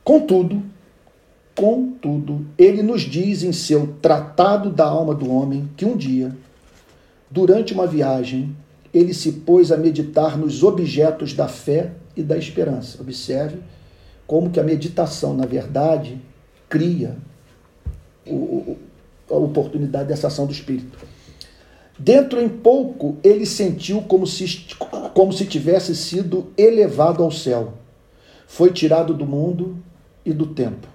Contudo, 0.03 0.63
Contudo, 1.55 2.45
ele 2.59 2.83
nos 2.83 3.03
diz 3.03 3.45
em 3.45 3.53
seu 3.53 3.95
Tratado 4.03 4.71
da 4.71 4.85
Alma 4.85 5.15
do 5.15 5.31
Homem 5.31 5.71
que 5.77 5.85
um 5.85 5.97
dia, 5.97 6.37
durante 7.31 7.73
uma 7.73 7.87
viagem, 7.87 8.57
ele 8.93 9.15
se 9.15 9.31
pôs 9.31 9.71
a 9.71 9.77
meditar 9.77 10.37
nos 10.37 10.65
objetos 10.65 11.33
da 11.33 11.47
fé 11.47 11.93
e 12.17 12.23
da 12.23 12.37
esperança. 12.37 13.01
Observe 13.01 13.59
como 14.27 14.51
que 14.51 14.59
a 14.59 14.65
meditação, 14.65 15.33
na 15.33 15.47
verdade, 15.47 16.21
cria 16.69 17.17
o, 18.27 18.77
a 19.31 19.37
oportunidade 19.37 20.09
dessa 20.09 20.27
ação 20.27 20.47
do 20.47 20.53
Espírito. 20.53 20.99
Dentro 21.97 22.41
em 22.41 22.49
pouco, 22.49 23.17
ele 23.23 23.47
sentiu 23.47 24.03
como 24.03 24.27
se, 24.27 24.67
como 25.15 25.33
se 25.33 25.47
tivesse 25.47 25.95
sido 25.95 26.49
elevado 26.59 27.23
ao 27.23 27.31
céu. 27.31 27.75
Foi 28.47 28.71
tirado 28.71 29.15
do 29.15 29.27
mundo 29.27 29.77
e 30.25 30.33
do 30.33 30.47
tempo 30.47 30.95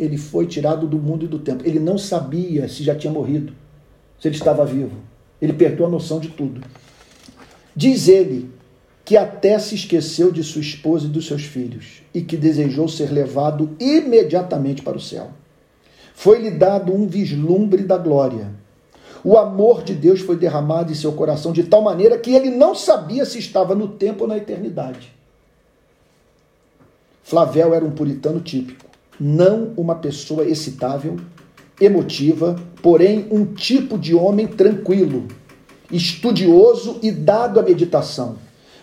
ele 0.00 0.16
foi 0.16 0.46
tirado 0.46 0.86
do 0.86 0.98
mundo 0.98 1.26
e 1.26 1.28
do 1.28 1.38
tempo. 1.38 1.62
Ele 1.66 1.78
não 1.78 1.98
sabia 1.98 2.66
se 2.66 2.82
já 2.82 2.94
tinha 2.94 3.12
morrido, 3.12 3.52
se 4.18 4.26
ele 4.26 4.34
estava 4.34 4.64
vivo. 4.64 4.96
Ele 5.42 5.52
perdeu 5.52 5.84
a 5.84 5.90
noção 5.90 6.18
de 6.18 6.28
tudo. 6.28 6.62
Diz 7.76 8.08
ele 8.08 8.50
que 9.04 9.14
até 9.14 9.58
se 9.58 9.74
esqueceu 9.74 10.32
de 10.32 10.42
sua 10.42 10.62
esposa 10.62 11.04
e 11.04 11.10
dos 11.10 11.26
seus 11.26 11.42
filhos 11.42 12.00
e 12.14 12.22
que 12.22 12.34
desejou 12.34 12.88
ser 12.88 13.12
levado 13.12 13.76
imediatamente 13.78 14.80
para 14.80 14.96
o 14.96 15.00
céu. 15.00 15.32
Foi-lhe 16.14 16.50
dado 16.50 16.94
um 16.94 17.06
vislumbre 17.06 17.82
da 17.82 17.98
glória. 17.98 18.52
O 19.22 19.36
amor 19.36 19.82
de 19.82 19.94
Deus 19.94 20.20
foi 20.20 20.36
derramado 20.36 20.90
em 20.90 20.94
seu 20.94 21.12
coração 21.12 21.52
de 21.52 21.64
tal 21.64 21.82
maneira 21.82 22.16
que 22.16 22.34
ele 22.34 22.50
não 22.50 22.74
sabia 22.74 23.26
se 23.26 23.38
estava 23.38 23.74
no 23.74 23.86
tempo 23.86 24.22
ou 24.22 24.28
na 24.28 24.38
eternidade. 24.38 25.19
Flavel 27.22 27.74
era 27.74 27.84
um 27.84 27.90
puritano 27.90 28.40
típico 28.40 28.90
não 29.20 29.74
uma 29.76 29.96
pessoa 29.96 30.46
excitável, 30.46 31.18
emotiva, 31.78 32.56
porém 32.82 33.26
um 33.30 33.44
tipo 33.44 33.98
de 33.98 34.14
homem 34.14 34.46
tranquilo, 34.46 35.28
estudioso 35.92 36.98
e 37.02 37.12
dado 37.12 37.60
à 37.60 37.62
meditação. 37.62 38.36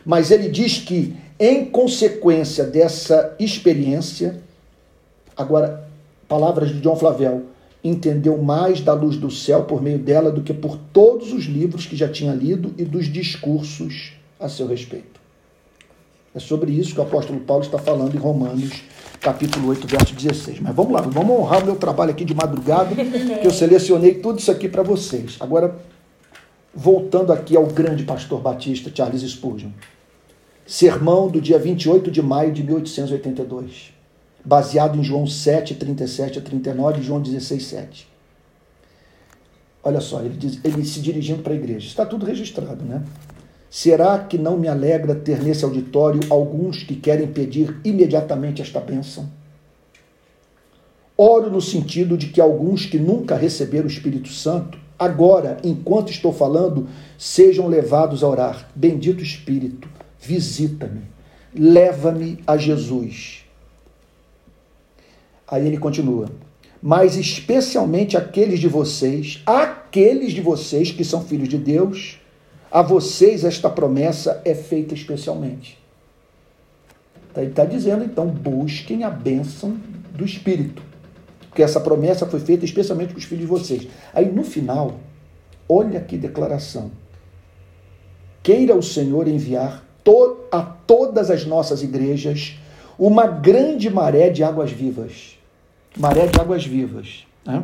Mas 0.05 0.29
ele 0.29 0.49
diz 0.49 0.77
que, 0.77 1.15
em 1.39 1.65
consequência 1.65 2.63
dessa 2.63 3.35
experiência, 3.39 4.39
agora, 5.35 5.89
palavras 6.27 6.69
de 6.69 6.79
John 6.81 6.95
Flavel, 6.95 7.45
entendeu 7.83 8.37
mais 8.37 8.81
da 8.81 8.93
luz 8.93 9.17
do 9.17 9.31
céu 9.31 9.63
por 9.63 9.81
meio 9.81 9.99
dela 9.99 10.31
do 10.31 10.41
que 10.41 10.53
por 10.53 10.77
todos 10.93 11.33
os 11.33 11.45
livros 11.45 11.85
que 11.85 11.95
já 11.95 12.07
tinha 12.07 12.33
lido 12.33 12.73
e 12.77 12.83
dos 12.83 13.05
discursos 13.11 14.13
a 14.39 14.47
seu 14.47 14.67
respeito. 14.67 15.19
É 16.37 16.39
sobre 16.39 16.71
isso 16.71 16.93
que 16.93 16.99
o 16.99 17.03
apóstolo 17.03 17.39
Paulo 17.39 17.63
está 17.63 17.79
falando 17.79 18.13
em 18.13 18.19
Romanos 18.19 18.83
capítulo 19.19 19.69
8, 19.69 19.87
verso 19.87 20.13
16. 20.13 20.59
Mas 20.59 20.75
vamos 20.75 20.93
lá, 20.93 21.01
vamos 21.01 21.35
honrar 21.35 21.63
o 21.63 21.65
meu 21.65 21.75
trabalho 21.77 22.11
aqui 22.11 22.23
de 22.23 22.35
madrugada, 22.35 22.93
que 22.93 23.47
eu 23.47 23.49
selecionei 23.49 24.13
tudo 24.13 24.37
isso 24.37 24.51
aqui 24.51 24.69
para 24.69 24.83
vocês. 24.83 25.37
Agora, 25.39 25.79
voltando 26.75 27.33
aqui 27.33 27.57
ao 27.57 27.65
grande 27.65 28.03
pastor 28.03 28.39
batista 28.39 28.91
Charles 28.93 29.23
Spurgeon. 29.23 29.71
Sermão 30.63 31.27
do 31.27 31.41
dia 31.41 31.57
28 31.57 32.11
de 32.11 32.21
maio 32.21 32.53
de 32.53 32.61
1882, 32.61 33.91
baseado 34.45 34.95
em 34.95 35.03
João 35.03 35.25
7, 35.25 35.73
37 35.73 36.37
a 36.37 36.41
39 36.43 36.99
e 36.99 37.03
João 37.03 37.19
16, 37.19 37.65
7. 37.65 38.07
Olha 39.83 40.01
só, 40.01 40.21
ele, 40.21 40.37
diz, 40.37 40.59
ele 40.63 40.85
se 40.85 40.99
dirigindo 40.99 41.41
para 41.41 41.53
a 41.53 41.55
igreja. 41.55 41.87
Está 41.87 42.05
tudo 42.05 42.27
registrado, 42.27 42.85
né? 42.85 43.01
Será 43.69 44.19
que 44.19 44.37
não 44.37 44.57
me 44.57 44.67
alegra 44.67 45.13
ter 45.13 45.43
nesse 45.43 45.65
auditório 45.65 46.21
alguns 46.29 46.83
que 46.83 46.95
querem 46.95 47.27
pedir 47.27 47.79
imediatamente 47.83 48.61
esta 48.61 48.79
bênção? 48.79 49.29
Oro 51.17 51.49
no 51.49 51.61
sentido 51.61 52.17
de 52.17 52.27
que 52.27 52.39
alguns 52.39 52.85
que 52.85 52.97
nunca 52.97 53.35
receberam 53.35 53.85
o 53.85 53.91
Espírito 53.91 54.29
Santo, 54.29 54.77
agora, 54.97 55.57
enquanto 55.63 56.11
estou 56.11 56.31
falando, 56.31 56.87
sejam 57.17 57.67
levados 57.67 58.23
a 58.23 58.27
orar. 58.27 58.69
Bendito 58.75 59.23
Espírito, 59.23 59.89
visita-me, 60.19 61.01
leva-me 61.53 62.39
a 62.45 62.55
Jesus. 62.55 63.43
Aí 65.47 65.65
ele 65.65 65.77
continua. 65.77 66.29
Mas 66.81 67.17
especialmente 67.17 68.15
aqueles 68.15 68.59
de 68.59 68.67
vocês, 68.67 69.41
aqueles 69.45 70.33
de 70.33 70.41
vocês 70.41 70.91
que 70.91 71.03
são 71.03 71.23
filhos 71.23 71.49
de 71.49 71.57
Deus, 71.57 72.19
a 72.71 72.81
vocês 72.81 73.43
esta 73.43 73.69
promessa 73.69 74.41
é 74.43 74.53
feita 74.53 74.93
especialmente. 74.93 75.77
Tá, 77.33 77.41
ele 77.41 77.51
está 77.51 77.65
dizendo, 77.65 78.03
então, 78.03 78.27
busquem 78.27 79.03
a 79.03 79.09
bênção 79.09 79.77
do 80.11 80.25
Espírito. 80.25 80.81
Porque 81.41 81.63
essa 81.63 81.79
promessa 81.79 82.25
foi 82.25 82.39
feita 82.39 82.65
especialmente 82.65 83.09
para 83.09 83.19
os 83.19 83.23
filhos 83.23 83.41
de 83.41 83.49
vocês. 83.49 83.87
Aí 84.13 84.31
no 84.31 84.43
final, 84.43 84.99
olha 85.67 85.99
que 86.01 86.17
declaração. 86.17 86.91
Queira 88.43 88.75
o 88.75 88.83
Senhor 88.83 89.27
enviar 89.27 89.83
to 90.03 90.37
a 90.51 90.61
todas 90.61 91.29
as 91.29 91.45
nossas 91.45 91.83
igrejas 91.83 92.57
uma 92.97 93.27
grande 93.27 93.89
maré 93.89 94.29
de 94.29 94.43
águas 94.43 94.71
vivas. 94.71 95.37
Maré 95.97 96.27
de 96.27 96.39
águas 96.39 96.65
vivas. 96.65 97.25
Né? 97.45 97.63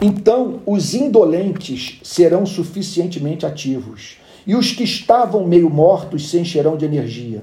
Então, 0.00 0.60
os 0.66 0.94
indolentes 0.94 2.00
serão 2.02 2.44
suficientemente 2.44 3.46
ativos, 3.46 4.18
e 4.46 4.54
os 4.54 4.70
que 4.72 4.84
estavam 4.84 5.46
meio 5.46 5.70
mortos 5.70 6.28
se 6.28 6.38
encherão 6.38 6.76
de 6.76 6.84
energia. 6.84 7.42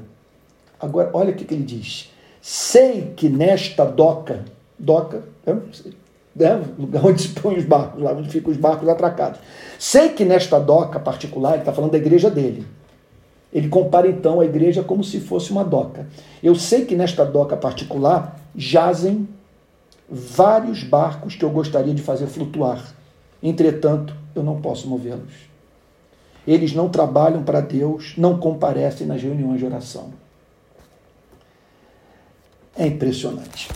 Agora, 0.80 1.10
olha 1.14 1.32
o 1.32 1.36
que, 1.36 1.51
ele 1.51 1.64
diz. 1.64 2.12
Sei 2.41 3.14
que 3.16 3.28
nesta 3.28 3.86
doca, 3.86 4.45
doca, 4.78 5.24
é, 5.45 5.51
é, 6.39 6.62
lugar 6.78 7.04
onde 7.08 7.24
se 7.24 7.30
põe 7.30 7.58
os 7.58 7.66
barcos, 7.66 8.01
lá 8.01 8.12
onde 8.14 8.30
ficam 8.30 8.51
os 8.51 8.58
barcos 8.58 8.88
atracados. 8.88 9.39
Sei 9.80 10.10
que 10.10 10.24
nesta 10.24 10.60
doca 10.60 10.99
particular, 10.99 11.54
ele 11.54 11.60
está 11.60 11.74
falando 11.74 11.91
da 11.91 11.97
igreja 11.97 12.30
dele. 12.30 12.66
Ele 13.51 13.68
compara 13.68 14.08
então 14.08 14.39
a 14.39 14.45
igreja 14.45 14.84
como 14.84 15.04
se 15.04 15.20
fosse 15.20 15.51
uma 15.51 15.64
doca. 15.64 16.08
Eu 16.41 16.56
sei 16.56 16.86
que 16.86 16.95
nesta 16.95 17.24
doca 17.26 17.56
particular 17.58 18.39
jazem 18.56 19.28
vários 20.10 20.84
barcos 20.84 21.36
que 21.36 21.43
eu 21.43 21.49
gostaria 21.49 21.93
de 21.93 22.01
fazer 22.01 22.28
flutuar. 22.28 22.93
Entretanto, 23.41 24.16
eu 24.36 24.43
não 24.43 24.62
posso 24.62 24.88
movê-los. 24.88 25.34
Eles 26.45 26.74
não 26.74 26.89
trabalham 26.89 27.43
para 27.43 27.62
Deus, 27.62 28.14
não 28.18 28.38
comparecem 28.38 29.08
nas 29.08 29.22
reuniões 29.22 29.60
de 29.60 29.66
oração. 29.66 30.14
É 32.76 32.88
impressionante. 32.88 33.70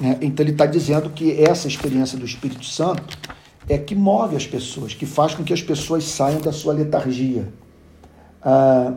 Né? 0.00 0.18
Então 0.20 0.44
ele 0.44 0.52
está 0.52 0.66
dizendo 0.66 1.10
que 1.10 1.42
essa 1.42 1.68
experiência 1.68 2.18
do 2.18 2.24
Espírito 2.24 2.64
Santo 2.64 3.18
é 3.68 3.76
que 3.76 3.94
move 3.94 4.34
as 4.34 4.46
pessoas, 4.46 4.94
que 4.94 5.04
faz 5.04 5.34
com 5.34 5.44
que 5.44 5.52
as 5.52 5.62
pessoas 5.62 6.04
saiam 6.04 6.40
da 6.40 6.52
sua 6.52 6.72
letargia. 6.72 7.52
Ah, 8.42 8.94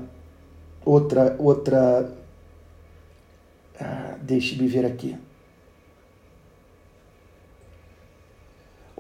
outra, 0.86 1.36
outra, 1.38 2.12
ah, 3.80 4.16
deixe-me 4.22 4.68
ver 4.68 4.86
aqui. 4.86 5.16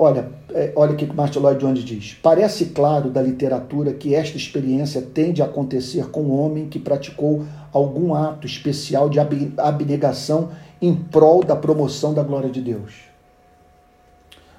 Olha, 0.03 0.31
é, 0.51 0.73
olha 0.75 0.93
o 0.93 0.95
que 0.95 1.05
Martin 1.05 1.37
Lloyd 1.37 1.59
Jones 1.59 1.83
diz. 1.83 2.17
Parece 2.23 2.65
claro 2.65 3.11
da 3.11 3.21
literatura 3.21 3.93
que 3.93 4.15
esta 4.15 4.35
experiência 4.35 4.99
tende 4.99 5.43
a 5.43 5.45
acontecer 5.45 6.09
com 6.09 6.21
o 6.21 6.35
homem 6.43 6.67
que 6.67 6.79
praticou 6.79 7.45
algum 7.71 8.15
ato 8.15 8.47
especial 8.47 9.07
de 9.07 9.19
abnegação 9.19 10.49
em 10.81 10.95
prol 10.95 11.43
da 11.43 11.55
promoção 11.55 12.15
da 12.15 12.23
glória 12.23 12.49
de 12.49 12.61
Deus. 12.61 12.95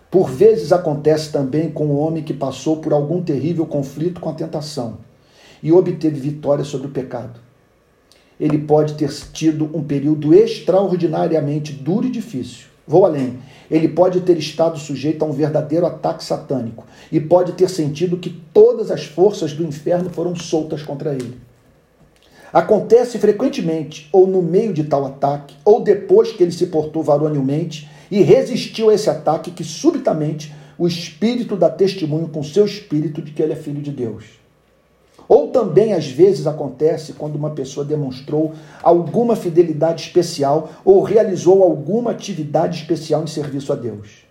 Por 0.08 0.30
vezes 0.30 0.72
acontece 0.72 1.32
também 1.32 1.72
com 1.72 1.86
o 1.86 1.98
homem 1.98 2.22
que 2.22 2.32
passou 2.32 2.76
por 2.76 2.92
algum 2.92 3.20
terrível 3.20 3.66
conflito 3.66 4.20
com 4.20 4.28
a 4.28 4.34
tentação 4.34 4.98
e 5.60 5.72
obteve 5.72 6.20
vitória 6.20 6.64
sobre 6.64 6.86
o 6.86 6.92
pecado. 6.92 7.40
Ele 8.38 8.58
pode 8.58 8.94
ter 8.94 9.12
tido 9.32 9.68
um 9.76 9.82
período 9.82 10.32
extraordinariamente 10.32 11.72
duro 11.72 12.06
e 12.06 12.12
difícil. 12.12 12.71
Vou 12.92 13.06
além 13.06 13.38
ele 13.70 13.88
pode 13.88 14.20
ter 14.20 14.36
estado 14.36 14.78
sujeito 14.78 15.24
a 15.24 15.26
um 15.26 15.32
verdadeiro 15.32 15.86
ataque 15.86 16.22
satânico 16.22 16.84
e 17.10 17.18
pode 17.18 17.52
ter 17.52 17.70
sentido 17.70 18.18
que 18.18 18.28
todas 18.52 18.90
as 18.90 19.06
forças 19.06 19.54
do 19.54 19.64
inferno 19.64 20.10
foram 20.10 20.36
soltas 20.36 20.82
contra 20.82 21.14
ele. 21.14 21.38
Acontece 22.52 23.18
frequentemente, 23.18 24.10
ou 24.12 24.26
no 24.26 24.42
meio 24.42 24.74
de 24.74 24.84
tal 24.84 25.06
ataque, 25.06 25.54
ou 25.64 25.82
depois 25.82 26.32
que 26.32 26.42
ele 26.42 26.52
se 26.52 26.66
portou 26.66 27.02
varonilmente 27.02 27.88
e 28.10 28.20
resistiu 28.20 28.90
a 28.90 28.94
esse 28.94 29.08
ataque, 29.08 29.52
que 29.52 29.64
subitamente 29.64 30.54
o 30.76 30.86
Espírito 30.86 31.56
dá 31.56 31.70
testemunho 31.70 32.28
com 32.28 32.42
seu 32.42 32.66
espírito 32.66 33.22
de 33.22 33.32
que 33.32 33.42
ele 33.42 33.54
é 33.54 33.56
filho 33.56 33.80
de 33.80 33.90
Deus. 33.90 34.41
Ou 35.32 35.48
também 35.48 35.94
às 35.94 36.06
vezes 36.06 36.46
acontece 36.46 37.14
quando 37.14 37.36
uma 37.36 37.48
pessoa 37.48 37.86
demonstrou 37.86 38.52
alguma 38.82 39.34
fidelidade 39.34 40.02
especial 40.02 40.68
ou 40.84 41.02
realizou 41.02 41.62
alguma 41.62 42.10
atividade 42.10 42.78
especial 42.78 43.22
em 43.22 43.26
serviço 43.26 43.72
a 43.72 43.74
Deus. 43.74 44.26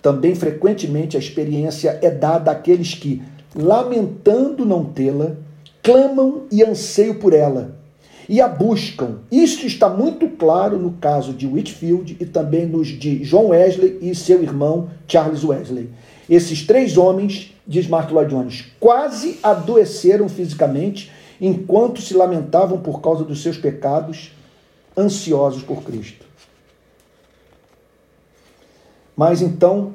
Também 0.00 0.34
frequentemente 0.34 1.14
a 1.14 1.20
experiência 1.20 1.98
é 2.00 2.10
dada 2.10 2.50
àqueles 2.50 2.94
que, 2.94 3.22
lamentando 3.54 4.64
não 4.64 4.82
tê-la, 4.82 5.32
clamam 5.82 6.44
e 6.50 6.64
anseiam 6.64 7.16
por 7.16 7.34
ela 7.34 7.78
e 8.26 8.40
a 8.40 8.48
buscam. 8.48 9.18
Isso 9.30 9.66
está 9.66 9.90
muito 9.90 10.26
claro 10.26 10.78
no 10.78 10.92
caso 10.92 11.34
de 11.34 11.46
Whitfield 11.46 12.16
e 12.18 12.24
também 12.24 12.64
nos 12.64 12.88
de 12.88 13.18
John 13.18 13.48
Wesley 13.48 13.98
e 14.00 14.14
seu 14.14 14.42
irmão 14.42 14.88
Charles 15.06 15.44
Wesley. 15.44 15.90
Esses 16.30 16.64
três 16.64 16.96
homens, 16.96 17.52
diz 17.66 17.88
Lloyd 17.88 18.30
Jones, 18.30 18.66
quase 18.78 19.40
adoeceram 19.42 20.28
fisicamente 20.28 21.10
enquanto 21.40 22.00
se 22.00 22.14
lamentavam 22.14 22.78
por 22.78 23.00
causa 23.00 23.24
dos 23.24 23.42
seus 23.42 23.58
pecados, 23.58 24.30
ansiosos 24.96 25.64
por 25.64 25.82
Cristo. 25.82 26.24
Mas 29.16 29.42
então, 29.42 29.94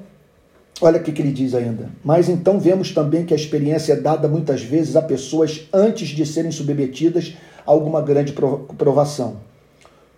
olha 0.81 0.99
o 0.99 1.03
que 1.03 1.21
ele 1.21 1.31
diz 1.31 1.55
ainda. 1.55 1.89
Mas 2.03 2.27
então 2.27 2.59
vemos 2.59 2.91
também 2.91 3.25
que 3.25 3.33
a 3.33 3.37
experiência 3.37 3.93
é 3.93 3.95
dada 3.95 4.27
muitas 4.27 4.61
vezes 4.61 4.97
a 4.97 5.01
pessoas 5.01 5.61
antes 5.71 6.09
de 6.09 6.25
serem 6.25 6.51
submetidas 6.51 7.33
a 7.65 7.71
alguma 7.71 8.01
grande 8.01 8.33
provação. 8.77 9.37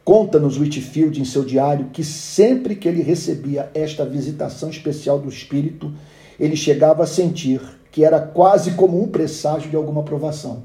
Conta-nos 0.07 0.57
Whitfield 0.57 1.19
em 1.19 1.25
seu 1.25 1.43
diário 1.43 1.89
que 1.91 2.01
sempre 2.01 2.77
que 2.77 2.87
ele 2.87 3.01
recebia 3.01 3.69
esta 3.73 4.05
visitação 4.05 4.69
especial 4.69 5.19
do 5.19 5.27
Espírito, 5.27 5.91
ele 6.39 6.55
chegava 6.55 7.03
a 7.03 7.05
sentir 7.05 7.59
que 7.91 8.05
era 8.05 8.17
quase 8.21 8.71
como 8.71 9.03
um 9.03 9.09
presságio 9.09 9.69
de 9.69 9.75
alguma 9.75 10.03
provação 10.03 10.63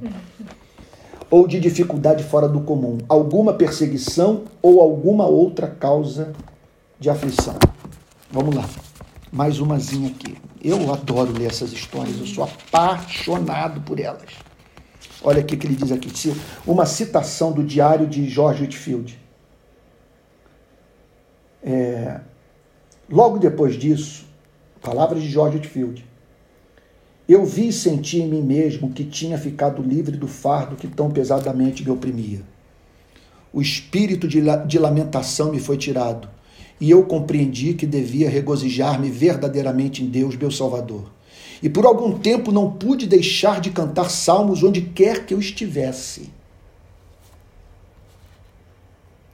ou 1.28 1.48
de 1.48 1.58
dificuldade 1.58 2.22
fora 2.22 2.48
do 2.48 2.60
comum, 2.60 2.98
alguma 3.08 3.52
perseguição 3.52 4.44
ou 4.62 4.80
alguma 4.80 5.26
outra 5.26 5.66
causa 5.66 6.32
de 7.00 7.10
aflição. 7.10 7.56
Vamos 8.30 8.54
lá, 8.54 8.70
mais 9.32 9.58
umazinha 9.58 10.08
aqui. 10.10 10.36
Eu 10.62 10.92
adoro 10.92 11.36
ler 11.36 11.46
essas 11.46 11.72
histórias, 11.72 12.16
eu 12.16 12.26
sou 12.28 12.44
apaixonado 12.44 13.80
por 13.80 13.98
elas. 13.98 14.22
Olha 15.20 15.40
o 15.40 15.44
que 15.44 15.66
ele 15.66 15.74
diz 15.74 15.90
aqui, 15.90 16.12
uma 16.64 16.86
citação 16.86 17.50
do 17.50 17.64
diário 17.64 18.06
de 18.06 18.28
George 18.28 18.62
Whitfield. 18.62 19.21
É, 21.62 22.20
logo 23.08 23.38
depois 23.38 23.74
disso, 23.74 24.26
palavras 24.80 25.22
de 25.22 25.30
George 25.30 25.58
Whitfield, 25.58 26.04
eu 27.28 27.44
vi 27.44 27.68
e 27.68 27.72
senti 27.72 28.20
em 28.20 28.28
mim 28.28 28.42
mesmo 28.42 28.90
que 28.90 29.04
tinha 29.04 29.38
ficado 29.38 29.80
livre 29.80 30.16
do 30.16 30.26
fardo 30.26 30.76
que 30.76 30.88
tão 30.88 31.10
pesadamente 31.10 31.84
me 31.84 31.90
oprimia. 31.90 32.42
O 33.52 33.62
espírito 33.62 34.26
de, 34.26 34.42
de 34.66 34.78
lamentação 34.78 35.52
me 35.52 35.60
foi 35.60 35.76
tirado, 35.76 36.28
e 36.80 36.90
eu 36.90 37.04
compreendi 37.04 37.74
que 37.74 37.86
devia 37.86 38.28
regozijar-me 38.28 39.08
verdadeiramente 39.08 40.02
em 40.02 40.06
Deus, 40.06 40.34
meu 40.34 40.50
Salvador. 40.50 41.12
E 41.62 41.68
por 41.68 41.86
algum 41.86 42.18
tempo 42.18 42.50
não 42.50 42.72
pude 42.72 43.06
deixar 43.06 43.60
de 43.60 43.70
cantar 43.70 44.10
salmos 44.10 44.64
onde 44.64 44.80
quer 44.80 45.24
que 45.24 45.32
eu 45.32 45.38
estivesse. 45.38 46.28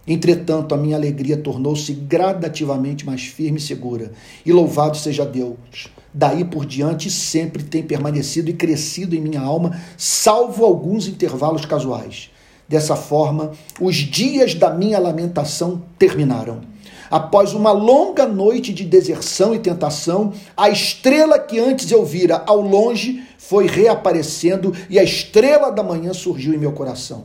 Entretanto, 0.09 0.75
a 0.75 0.79
minha 0.79 0.97
alegria 0.97 1.37
tornou-se 1.37 1.93
gradativamente 1.93 3.05
mais 3.05 3.25
firme 3.25 3.59
e 3.59 3.63
segura. 3.63 4.11
E 4.45 4.51
louvado 4.51 4.97
seja 4.97 5.27
Deus. 5.27 5.89
Daí 6.15 6.47
por 6.47 6.65
diante 6.65 7.11
sempre 7.11 7.63
tem 7.63 7.83
permanecido 7.83 8.49
e 8.49 8.55
crescido 8.55 9.15
em 9.15 9.21
minha 9.21 9.43
alma, 9.43 9.79
salvo 9.99 10.65
alguns 10.65 11.07
intervalos 11.07 11.67
casuais. 11.67 12.31
Dessa 12.67 12.97
forma, 12.97 13.53
os 13.79 13.97
dias 13.97 14.55
da 14.55 14.71
minha 14.71 14.99
lamentação 14.99 15.83
terminaram. 15.99 16.63
Após 17.11 17.53
uma 17.53 17.73
longa 17.73 18.27
noite 18.27 18.73
de 18.73 18.85
deserção 18.85 19.55
e 19.55 19.59
tentação, 19.59 20.33
a 20.57 20.69
estrela 20.69 21.39
que 21.39 21.59
antes 21.59 21.91
eu 21.91 22.05
vira 22.05 22.43
ao 22.47 22.61
longe 22.61 23.23
foi 23.39 23.67
reaparecendo 23.67 24.75
e 24.91 24.99
a 24.99 25.03
estrela 25.03 25.71
da 25.71 25.83
manhã 25.83 26.13
surgiu 26.13 26.55
em 26.55 26.59
meu 26.59 26.73
coração. 26.73 27.25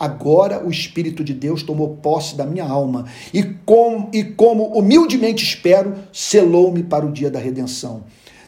Agora 0.00 0.66
o 0.66 0.70
Espírito 0.70 1.22
de 1.22 1.34
Deus 1.34 1.62
tomou 1.62 1.96
posse 1.96 2.34
da 2.34 2.46
minha 2.46 2.64
alma 2.64 3.04
e, 3.34 3.42
com, 3.42 4.08
e 4.14 4.24
como 4.24 4.64
humildemente 4.68 5.44
espero, 5.44 5.92
selou-me 6.10 6.82
para 6.82 7.04
o 7.04 7.12
dia 7.12 7.30
da 7.30 7.38
redenção. 7.38 8.04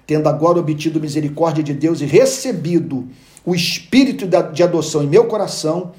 Tendo 0.06 0.30
agora 0.30 0.58
obtido 0.58 0.98
misericórdia 0.98 1.62
de 1.62 1.74
Deus 1.74 2.00
e 2.00 2.06
recebido 2.06 3.06
o 3.44 3.54
Espírito 3.54 4.26
de 4.26 4.62
adoção 4.62 5.04
em 5.04 5.08
meu 5.08 5.26
coração, 5.26 5.92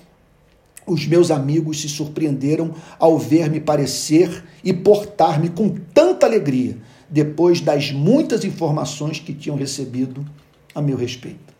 os 0.87 1.05
meus 1.05 1.29
amigos 1.29 1.81
se 1.81 1.87
surpreenderam 1.87 2.73
ao 2.97 3.19
ver-me 3.19 3.59
parecer 3.59 4.43
e 4.63 4.73
portar-me 4.73 5.49
com 5.49 5.69
tanta 5.93 6.25
alegria, 6.25 6.77
depois 7.07 7.61
das 7.61 7.91
muitas 7.91 8.43
informações 8.43 9.19
que 9.19 9.33
tinham 9.33 9.55
recebido 9.55 10.25
a 10.73 10.81
meu 10.81 10.97
respeito. 10.97 11.52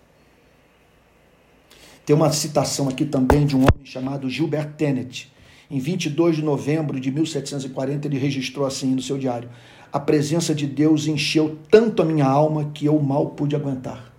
Tem 2.06 2.14
uma 2.14 2.32
citação 2.32 2.90
aqui 2.90 3.06
também 3.06 3.46
de 3.46 3.56
um 3.56 3.60
homem 3.60 3.86
chamado 3.86 4.30
Gilbert 4.30 4.74
Tenet. 4.74 5.32
Em 5.72 5.80
22 5.80 6.36
de 6.36 6.42
novembro 6.44 7.00
de 7.00 7.10
1740, 7.10 8.08
ele 8.08 8.18
registrou 8.18 8.66
assim 8.66 8.94
no 8.94 9.02
seu 9.02 9.18
diário: 9.18 9.50
A 9.92 10.00
presença 10.00 10.54
de 10.54 10.68
Deus 10.68 11.08
encheu 11.08 11.58
tanto 11.72 12.02
a 12.02 12.06
minha 12.06 12.26
alma 12.26 12.72
que 12.74 12.86
eu 12.86 13.00
mal 13.00 13.28
pude 13.28 13.56
aguentar. 13.56 14.12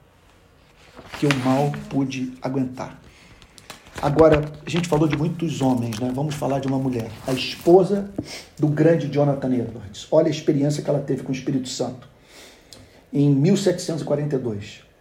Que 1.20 1.26
eu 1.26 1.30
mal 1.44 1.72
pude 1.90 2.32
aguentar. 2.40 2.98
Agora, 4.00 4.44
a 4.66 4.70
gente 4.70 4.88
falou 4.88 5.06
de 5.06 5.16
muitos 5.16 5.60
homens, 5.60 5.98
né? 5.98 6.10
Vamos 6.12 6.34
falar 6.34 6.60
de 6.60 6.66
uma 6.66 6.78
mulher, 6.78 7.10
a 7.26 7.32
esposa 7.32 8.10
do 8.58 8.66
grande 8.66 9.08
Jonathan 9.08 9.54
Edwards. 9.54 10.08
Olha 10.10 10.26
a 10.26 10.30
experiência 10.30 10.82
que 10.82 10.90
ela 10.90 11.00
teve 11.00 11.22
com 11.22 11.30
o 11.30 11.34
Espírito 11.34 11.68
Santo. 11.68 12.08
Em 13.12 13.30
1742. 13.34 14.93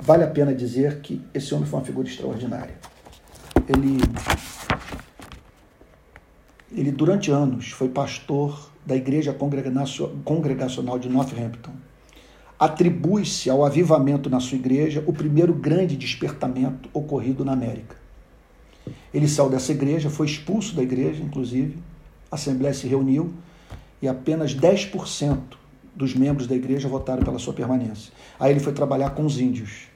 Vale 0.00 0.22
a 0.22 0.28
pena 0.28 0.54
dizer 0.54 1.00
que 1.00 1.20
esse 1.34 1.52
homem 1.52 1.66
foi 1.66 1.80
uma 1.80 1.84
figura 1.84 2.08
extraordinária. 2.08 2.74
Ele, 3.68 3.98
ele 6.72 6.92
durante 6.92 7.30
anos, 7.30 7.72
foi 7.72 7.88
pastor 7.88 8.70
da 8.86 8.96
Igreja 8.96 9.36
Congregacional 10.24 10.98
de 10.98 11.08
Northampton. 11.08 11.72
Atribui-se 12.58 13.50
ao 13.50 13.64
avivamento 13.64 14.30
na 14.30 14.40
sua 14.40 14.56
igreja 14.56 15.02
o 15.06 15.12
primeiro 15.12 15.52
grande 15.52 15.96
despertamento 15.96 16.88
ocorrido 16.92 17.44
na 17.44 17.52
América. 17.52 17.96
Ele 19.12 19.28
saiu 19.28 19.50
dessa 19.50 19.72
igreja, 19.72 20.08
foi 20.08 20.26
expulso 20.26 20.74
da 20.74 20.82
igreja, 20.82 21.22
inclusive, 21.22 21.76
A 22.30 22.36
Assembleia 22.36 22.74
se 22.74 22.86
reuniu 22.86 23.32
e 24.00 24.08
apenas 24.08 24.54
10% 24.54 25.38
dos 25.94 26.14
membros 26.14 26.46
da 26.46 26.54
igreja 26.54 26.88
votaram 26.88 27.22
pela 27.22 27.38
sua 27.38 27.52
permanência. 27.52 28.12
Aí 28.38 28.52
ele 28.52 28.60
foi 28.60 28.72
trabalhar 28.72 29.10
com 29.10 29.24
os 29.24 29.40
índios. 29.40 29.87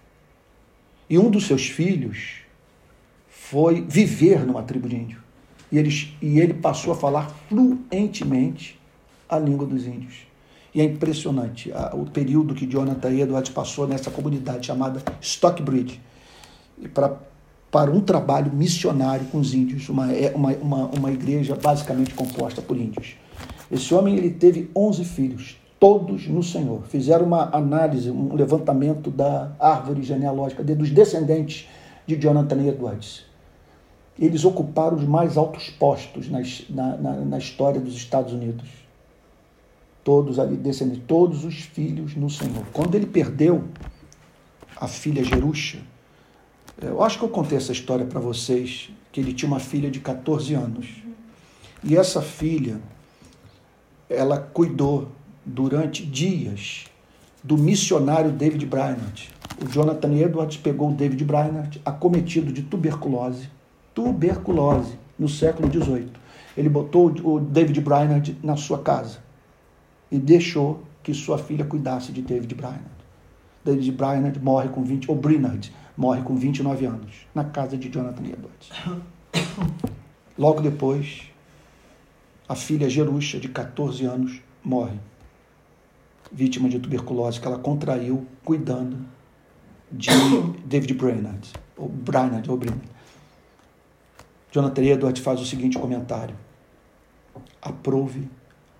E 1.12 1.18
um 1.18 1.28
dos 1.28 1.46
seus 1.46 1.66
filhos 1.66 2.36
foi 3.28 3.82
viver 3.82 4.46
numa 4.46 4.62
tribo 4.62 4.88
de 4.88 4.96
índio. 4.96 5.18
E 5.70 5.76
ele, 5.76 5.90
e 6.22 6.40
ele 6.40 6.54
passou 6.54 6.90
a 6.90 6.96
falar 6.96 7.28
fluentemente 7.50 8.80
a 9.28 9.38
língua 9.38 9.66
dos 9.66 9.86
índios. 9.86 10.26
E 10.74 10.80
é 10.80 10.84
impressionante 10.84 11.70
a, 11.70 11.94
o 11.94 12.06
período 12.06 12.54
que 12.54 12.64
Jonathan 12.64 13.10
Edwards 13.10 13.52
passou 13.52 13.86
nessa 13.86 14.10
comunidade 14.10 14.66
chamada 14.66 15.02
Stockbridge 15.20 16.00
para, 16.94 17.20
para 17.70 17.90
um 17.90 18.00
trabalho 18.00 18.50
missionário 18.50 19.26
com 19.26 19.38
os 19.38 19.52
índios, 19.52 19.90
uma, 19.90 20.10
é, 20.10 20.32
uma, 20.34 20.52
uma, 20.54 20.86
uma 20.86 21.12
igreja 21.12 21.54
basicamente 21.54 22.14
composta 22.14 22.62
por 22.62 22.74
índios. 22.74 23.16
Esse 23.70 23.92
homem 23.92 24.16
ele 24.16 24.30
teve 24.30 24.70
11 24.74 25.04
filhos, 25.04 25.58
todos 25.82 26.28
no 26.28 26.44
Senhor. 26.44 26.84
Fizeram 26.84 27.26
uma 27.26 27.50
análise, 27.52 28.08
um 28.08 28.36
levantamento 28.36 29.10
da 29.10 29.50
árvore 29.58 30.04
genealógica 30.04 30.62
dos 30.62 30.90
descendentes 30.90 31.68
de 32.06 32.14
Jonathan 32.14 32.62
Edwards. 32.68 33.24
Eles 34.16 34.44
ocuparam 34.44 34.96
os 34.96 35.02
mais 35.02 35.36
altos 35.36 35.70
postos 35.70 36.30
na, 36.30 36.40
na, 36.70 37.12
na 37.24 37.36
história 37.36 37.80
dos 37.80 37.96
Estados 37.96 38.32
Unidos 38.32 38.68
todos 40.04 40.38
ali 40.38 40.56
descendentes, 40.56 41.02
todos 41.06 41.44
os 41.44 41.56
filhos 41.56 42.14
no 42.14 42.30
Senhor. 42.30 42.64
Quando 42.72 42.94
ele 42.94 43.06
perdeu 43.06 43.64
a 44.76 44.86
filha 44.86 45.24
Jerusha, 45.24 45.78
eu 46.80 47.02
acho 47.02 47.18
que 47.18 47.24
eu 47.24 47.28
contei 47.28 47.58
essa 47.58 47.72
história 47.72 48.04
para 48.06 48.20
vocês, 48.20 48.90
que 49.10 49.20
ele 49.20 49.32
tinha 49.32 49.48
uma 49.48 49.60
filha 49.60 49.90
de 49.90 49.98
14 49.98 50.54
anos. 50.54 51.02
E 51.82 51.96
essa 51.96 52.22
filha, 52.22 52.80
ela 54.08 54.38
cuidou 54.38 55.08
durante 55.44 56.04
dias 56.04 56.86
do 57.42 57.58
missionário 57.58 58.30
David 58.30 58.64
Brainerd. 58.66 59.30
O 59.60 59.68
Jonathan 59.68 60.14
Edwards 60.14 60.56
pegou 60.56 60.90
o 60.90 60.94
David 60.94 61.24
Brainerd 61.24 61.80
acometido 61.84 62.52
de 62.52 62.62
tuberculose, 62.62 63.48
tuberculose, 63.94 64.96
no 65.18 65.28
século 65.28 65.70
XVIII. 65.70 66.08
Ele 66.56 66.68
botou 66.68 67.08
o 67.24 67.40
David 67.40 67.80
Brainerd 67.80 68.36
na 68.42 68.56
sua 68.56 68.78
casa 68.78 69.18
e 70.10 70.18
deixou 70.18 70.82
que 71.02 71.14
sua 71.14 71.38
filha 71.38 71.64
cuidasse 71.64 72.12
de 72.12 72.22
David 72.22 72.54
Brainerd. 72.54 72.84
David 73.64 73.92
Brainerd 73.92 74.40
morre 74.40 74.68
com 74.68 74.82
20, 74.82 75.10
ou 75.10 75.16
Brainerd 75.16 75.72
morre 75.96 76.22
com 76.22 76.34
29 76.34 76.86
anos, 76.86 77.26
na 77.34 77.44
casa 77.44 77.76
de 77.76 77.88
Jonathan 77.88 78.24
Edwards. 78.24 78.70
Logo 80.36 80.60
depois, 80.60 81.22
a 82.48 82.54
filha 82.54 82.88
Jerusha, 82.88 83.38
de 83.38 83.48
14 83.48 84.04
anos, 84.04 84.40
morre, 84.64 84.96
vítima 86.32 86.68
de 86.68 86.78
tuberculose 86.78 87.40
que 87.40 87.46
ela 87.46 87.58
contraiu 87.58 88.26
cuidando 88.44 89.04
de 89.90 90.10
David 90.64 90.94
Brainerd, 90.94 91.52
ou 91.76 91.88
Brainerd, 91.88 92.50
ou 92.50 92.56
Brainerd. 92.56 92.90
Jonathan 94.50 94.82
Edwards 94.82 95.22
faz 95.22 95.40
o 95.40 95.46
seguinte 95.46 95.78
comentário: 95.78 96.36
aprove 97.60 98.28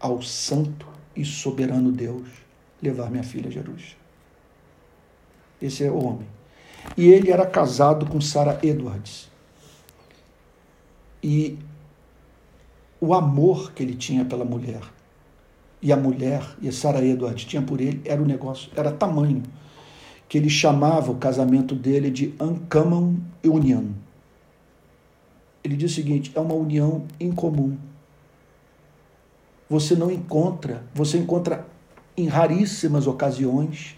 ao 0.01 0.23
santo 0.23 0.87
e 1.15 1.25
soberano 1.25 1.93
Deus 1.93 2.29
levar 2.83 3.11
minha 3.11 3.23
filha 3.23 3.49
a 3.49 3.53
Jerusalém. 3.53 3.97
Esse 5.61 5.85
é 5.85 5.91
o 5.91 6.05
homem. 6.05 6.27
E 6.97 7.09
ele 7.09 7.31
era 7.31 7.47
casado 7.47 8.07
com 8.07 8.21
Sarah 8.21 8.59
Edwards. 8.63 9.31
E 11.23 11.57
o 13.01 13.15
amor 13.15 13.73
que 13.73 13.83
ele 13.83 13.95
tinha 13.95 14.25
pela 14.25 14.45
mulher, 14.45 14.83
e 15.83 15.93
a 15.93 15.97
mulher, 15.97 16.43
e 16.61 16.69
a 16.69 16.73
Sarah 16.73 17.05
Edwards 17.05 17.45
tinha 17.45 17.61
por 17.61 17.81
ele, 17.81 18.01
era 18.05 18.21
o 18.21 18.25
um 18.25 18.29
negócio, 18.29 18.71
era 18.77 18.93
tamanho, 18.93 19.43
que 20.29 20.39
ele 20.39 20.49
chamava 20.49 21.11
o 21.11 21.17
casamento 21.17 21.75
dele 21.75 22.11
de 22.11 22.35
Uncommon 22.41 23.17
Union. 23.45 23.87
Ele 25.65 25.77
diz 25.77 25.91
o 25.91 25.95
seguinte: 25.95 26.33
é 26.35 26.41
uma 26.41 26.55
união 26.55 27.05
incomum 27.21 27.77
você 29.73 29.97
não 29.97 30.11
encontra, 30.11 30.85
você 30.95 31.17
encontra 31.17 31.67
em 32.15 32.27
raríssimas 32.27 33.07
ocasiões 33.07 33.97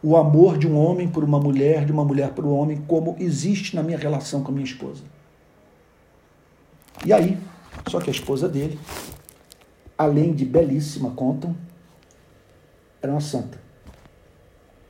o 0.00 0.16
amor 0.16 0.56
de 0.56 0.68
um 0.68 0.78
homem 0.78 1.08
por 1.08 1.24
uma 1.24 1.40
mulher, 1.40 1.84
de 1.84 1.90
uma 1.90 2.04
mulher 2.04 2.30
por 2.30 2.44
um 2.44 2.56
homem, 2.56 2.80
como 2.86 3.16
existe 3.18 3.74
na 3.74 3.82
minha 3.82 3.98
relação 3.98 4.44
com 4.44 4.52
a 4.52 4.54
minha 4.54 4.64
esposa. 4.64 5.02
E 7.04 7.12
aí, 7.12 7.36
só 7.88 7.98
que 7.98 8.08
a 8.08 8.12
esposa 8.12 8.48
dele, 8.48 8.78
além 9.96 10.32
de 10.32 10.44
belíssima, 10.44 11.10
contam, 11.10 11.56
era 13.00 13.12
uma 13.12 13.20
santa. 13.20 13.58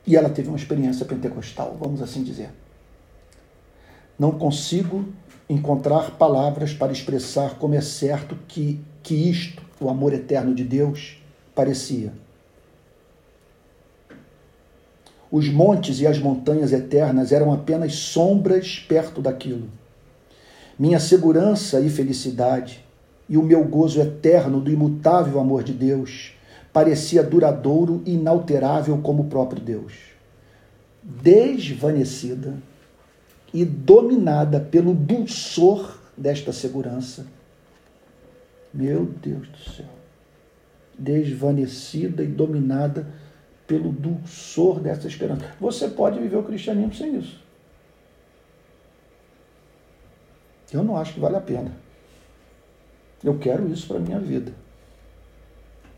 E 0.06 0.16
ela 0.16 0.30
teve 0.30 0.48
uma 0.48 0.56
experiência 0.56 1.04
pentecostal, 1.04 1.76
vamos 1.78 2.00
assim 2.00 2.22
dizer. 2.22 2.50
Não 4.18 4.32
consigo 4.32 5.04
encontrar 5.48 6.12
palavras 6.12 6.72
para 6.72 6.92
expressar 6.92 7.56
como 7.58 7.74
é 7.74 7.80
certo 7.80 8.36
que, 8.48 8.80
que 9.02 9.14
isto 9.14 9.62
o 9.80 9.88
amor 9.88 10.12
eterno 10.12 10.54
de 10.54 10.64
Deus 10.64 11.18
parecia. 11.54 12.12
Os 15.30 15.48
montes 15.48 16.00
e 16.00 16.06
as 16.06 16.18
montanhas 16.18 16.72
eternas 16.72 17.32
eram 17.32 17.52
apenas 17.52 17.94
sombras 17.94 18.78
perto 18.78 19.20
daquilo. 19.20 19.68
Minha 20.78 21.00
segurança 21.00 21.80
e 21.80 21.90
felicidade 21.90 22.85
e 23.28 23.36
o 23.36 23.42
meu 23.42 23.64
gozo 23.64 24.00
eterno 24.00 24.60
do 24.60 24.70
imutável 24.70 25.40
amor 25.40 25.62
de 25.62 25.72
Deus 25.72 26.32
parecia 26.72 27.22
duradouro 27.22 28.02
e 28.04 28.14
inalterável 28.14 28.98
como 28.98 29.22
o 29.22 29.26
próprio 29.28 29.60
Deus. 29.60 29.94
Desvanecida 31.02 32.54
e 33.52 33.64
dominada 33.64 34.60
pelo 34.60 34.94
dulçor 34.94 35.98
desta 36.16 36.52
segurança, 36.52 37.26
meu 38.72 39.04
Deus 39.04 39.48
do 39.48 39.58
céu. 39.70 39.86
Desvanecida 40.98 42.22
e 42.22 42.26
dominada 42.26 43.06
pelo 43.66 43.90
dulçor 43.90 44.80
dessa 44.80 45.06
esperança. 45.06 45.44
Você 45.58 45.88
pode 45.88 46.18
viver 46.18 46.36
o 46.36 46.42
cristianismo 46.42 46.94
sem 46.94 47.16
isso. 47.16 47.42
Eu 50.72 50.84
não 50.84 50.96
acho 50.96 51.14
que 51.14 51.20
vale 51.20 51.36
a 51.36 51.40
pena. 51.40 51.85
Eu 53.26 53.36
quero 53.38 53.68
isso 53.72 53.88
para 53.88 53.96
a 53.96 54.00
minha 54.00 54.20
vida. 54.20 54.52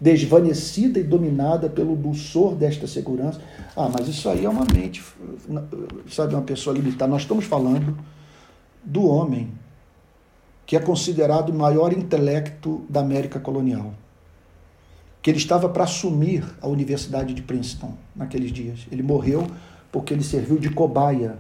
Desvanecida 0.00 0.98
e 0.98 1.04
dominada 1.04 1.68
pelo 1.68 1.94
dulçor 1.94 2.54
desta 2.54 2.86
segurança. 2.86 3.38
Ah, 3.76 3.90
mas 3.92 4.08
isso 4.08 4.30
aí 4.30 4.46
é 4.46 4.48
uma 4.48 4.64
mente, 4.72 5.04
sabe, 6.08 6.34
uma 6.34 6.42
pessoa 6.42 6.74
limitada. 6.74 7.10
Nós 7.10 7.22
estamos 7.22 7.44
falando 7.44 7.98
do 8.82 9.06
homem 9.06 9.52
que 10.64 10.74
é 10.74 10.80
considerado 10.80 11.50
o 11.50 11.54
maior 11.54 11.92
intelecto 11.92 12.82
da 12.88 13.00
América 13.00 13.38
colonial. 13.38 13.92
Que 15.20 15.28
ele 15.30 15.38
estava 15.38 15.68
para 15.68 15.84
assumir 15.84 16.44
a 16.62 16.68
Universidade 16.68 17.34
de 17.34 17.42
Princeton 17.42 17.92
naqueles 18.16 18.50
dias. 18.50 18.86
Ele 18.90 19.02
morreu 19.02 19.46
porque 19.92 20.14
ele 20.14 20.24
serviu 20.24 20.58
de 20.58 20.70
cobaia 20.70 21.36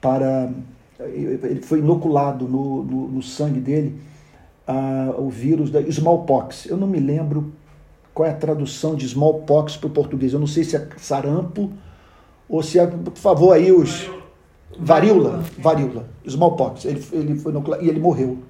para. 0.00 0.50
Ele 0.98 1.62
foi 1.62 1.78
inoculado 1.78 2.48
no, 2.48 2.82
no, 2.82 3.08
no 3.08 3.22
sangue 3.22 3.60
dele 3.60 4.00
uh, 4.68 5.20
o 5.20 5.28
vírus 5.30 5.70
da 5.70 5.80
smallpox. 5.80 6.66
Eu 6.66 6.76
não 6.76 6.86
me 6.86 6.98
lembro 6.98 7.52
qual 8.12 8.28
é 8.28 8.32
a 8.32 8.36
tradução 8.36 8.94
de 8.94 9.06
smallpox 9.06 9.76
para 9.76 9.86
o 9.86 9.90
português. 9.90 10.32
Eu 10.32 10.40
não 10.40 10.46
sei 10.46 10.64
se 10.64 10.76
é 10.76 10.88
sarampo 10.96 11.72
ou 12.48 12.62
se 12.62 12.78
é. 12.78 12.86
Por 12.86 13.16
favor, 13.16 13.52
aí 13.52 13.72
os. 13.72 14.10
Varíola, 14.78 15.42
varíola, 15.58 16.06
smallpox. 16.26 16.84
Ele, 16.84 17.02
ele 17.12 17.38
foi 17.38 17.52
e 17.80 17.88
ele 17.88 17.98
morreu, 17.98 18.42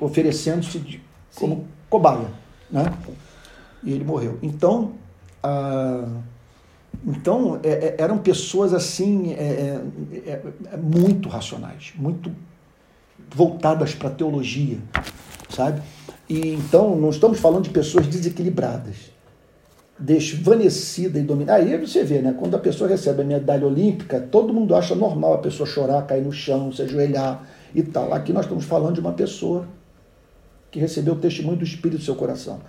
oferecendo-se 0.00 1.00
como 1.36 1.68
cobaia, 1.88 2.26
né? 2.68 2.92
E 3.84 3.92
ele 3.92 4.02
morreu. 4.02 4.38
Então, 4.42 4.94
ah, 5.42 6.06
então 7.06 7.58
é, 7.62 7.70
é, 7.70 7.96
eram 7.98 8.18
pessoas 8.18 8.72
assim 8.72 9.32
é, 9.32 9.42
é, 9.42 10.30
é, 10.30 10.42
é 10.72 10.76
muito 10.76 11.28
racionais, 11.28 11.92
muito 11.96 12.32
voltadas 13.34 13.94
para 13.94 14.08
a 14.08 14.12
teologia, 14.12 14.78
sabe? 15.48 15.82
E 16.28 16.54
então 16.54 16.96
não 16.96 17.10
estamos 17.10 17.38
falando 17.40 17.64
de 17.64 17.70
pessoas 17.70 18.06
desequilibradas 18.06 19.12
desvanecida 20.02 21.18
e 21.18 21.22
dominada. 21.22 21.62
Aí 21.62 21.76
você 21.78 22.02
vê, 22.02 22.20
né? 22.20 22.34
Quando 22.36 22.56
a 22.56 22.58
pessoa 22.58 22.90
recebe 22.90 23.22
a 23.22 23.24
medalha 23.24 23.66
olímpica, 23.66 24.18
todo 24.18 24.52
mundo 24.52 24.74
acha 24.74 24.94
normal 24.94 25.34
a 25.34 25.38
pessoa 25.38 25.66
chorar, 25.66 26.02
cair 26.02 26.22
no 26.22 26.32
chão, 26.32 26.72
se 26.72 26.82
ajoelhar 26.82 27.46
e 27.74 27.82
tal. 27.82 28.12
Aqui 28.12 28.32
nós 28.32 28.44
estamos 28.44 28.64
falando 28.64 28.94
de 28.94 29.00
uma 29.00 29.12
pessoa 29.12 29.66
que 30.70 30.80
recebeu 30.80 31.14
o 31.14 31.18
testemunho 31.18 31.56
do 31.56 31.64
Espírito 31.64 31.98
do 31.98 32.04
seu 32.04 32.16
coração. 32.16 32.60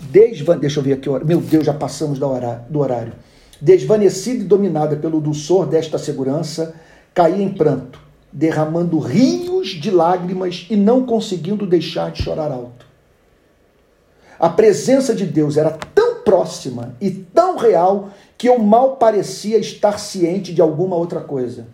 Desvan... 0.00 0.58
Deixa 0.58 0.80
eu 0.80 0.84
ver 0.84 0.94
aqui, 0.94 1.08
meu 1.24 1.40
Deus, 1.40 1.64
já 1.64 1.74
passamos 1.74 2.18
do 2.18 2.78
horário. 2.78 3.12
Desvanecida 3.60 4.42
e 4.42 4.46
dominada 4.46 4.96
pelo 4.96 5.20
dulçor 5.20 5.66
desta 5.66 5.98
segurança, 5.98 6.74
caía 7.12 7.42
em 7.42 7.52
pranto, 7.52 8.00
derramando 8.32 8.98
de 9.68 9.90
lágrimas 9.90 10.66
e 10.70 10.76
não 10.76 11.04
conseguindo 11.04 11.66
deixar 11.66 12.10
de 12.10 12.22
chorar 12.22 12.50
alto. 12.50 12.86
A 14.38 14.48
presença 14.48 15.14
de 15.14 15.24
Deus 15.24 15.56
era 15.56 15.70
tão 15.70 16.22
próxima 16.22 16.96
e 17.00 17.10
tão 17.10 17.56
real 17.56 18.10
que 18.36 18.48
eu 18.48 18.58
mal 18.58 18.96
parecia 18.96 19.58
estar 19.58 19.98
ciente 19.98 20.52
de 20.52 20.60
alguma 20.60 20.96
outra 20.96 21.20
coisa. 21.20 21.66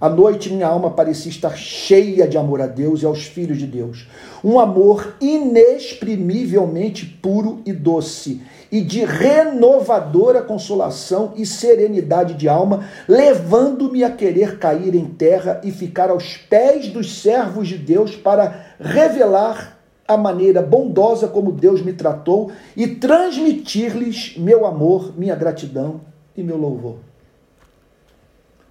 À 0.00 0.08
noite, 0.08 0.50
minha 0.50 0.66
alma 0.66 0.90
parecia 0.92 1.30
estar 1.30 1.54
cheia 1.54 2.26
de 2.26 2.38
amor 2.38 2.62
a 2.62 2.66
Deus 2.66 3.02
e 3.02 3.06
aos 3.06 3.24
filhos 3.24 3.58
de 3.58 3.66
Deus. 3.66 4.08
Um 4.42 4.58
amor 4.58 5.16
inexprimivelmente 5.20 7.04
puro 7.04 7.60
e 7.66 7.72
doce, 7.74 8.40
e 8.72 8.80
de 8.80 9.04
renovadora 9.04 10.40
consolação 10.40 11.34
e 11.36 11.44
serenidade 11.44 12.32
de 12.32 12.48
alma, 12.48 12.88
levando-me 13.06 14.02
a 14.02 14.10
querer 14.10 14.58
cair 14.58 14.94
em 14.94 15.04
terra 15.04 15.60
e 15.62 15.70
ficar 15.70 16.08
aos 16.08 16.34
pés 16.34 16.88
dos 16.88 17.20
servos 17.20 17.68
de 17.68 17.76
Deus 17.76 18.16
para 18.16 18.74
revelar 18.80 19.78
a 20.08 20.16
maneira 20.16 20.62
bondosa 20.62 21.28
como 21.28 21.52
Deus 21.52 21.82
me 21.82 21.92
tratou 21.92 22.50
e 22.74 22.86
transmitir-lhes 22.86 24.38
meu 24.38 24.64
amor, 24.64 25.12
minha 25.14 25.36
gratidão 25.36 26.00
e 26.34 26.42
meu 26.42 26.56
louvor. 26.56 26.96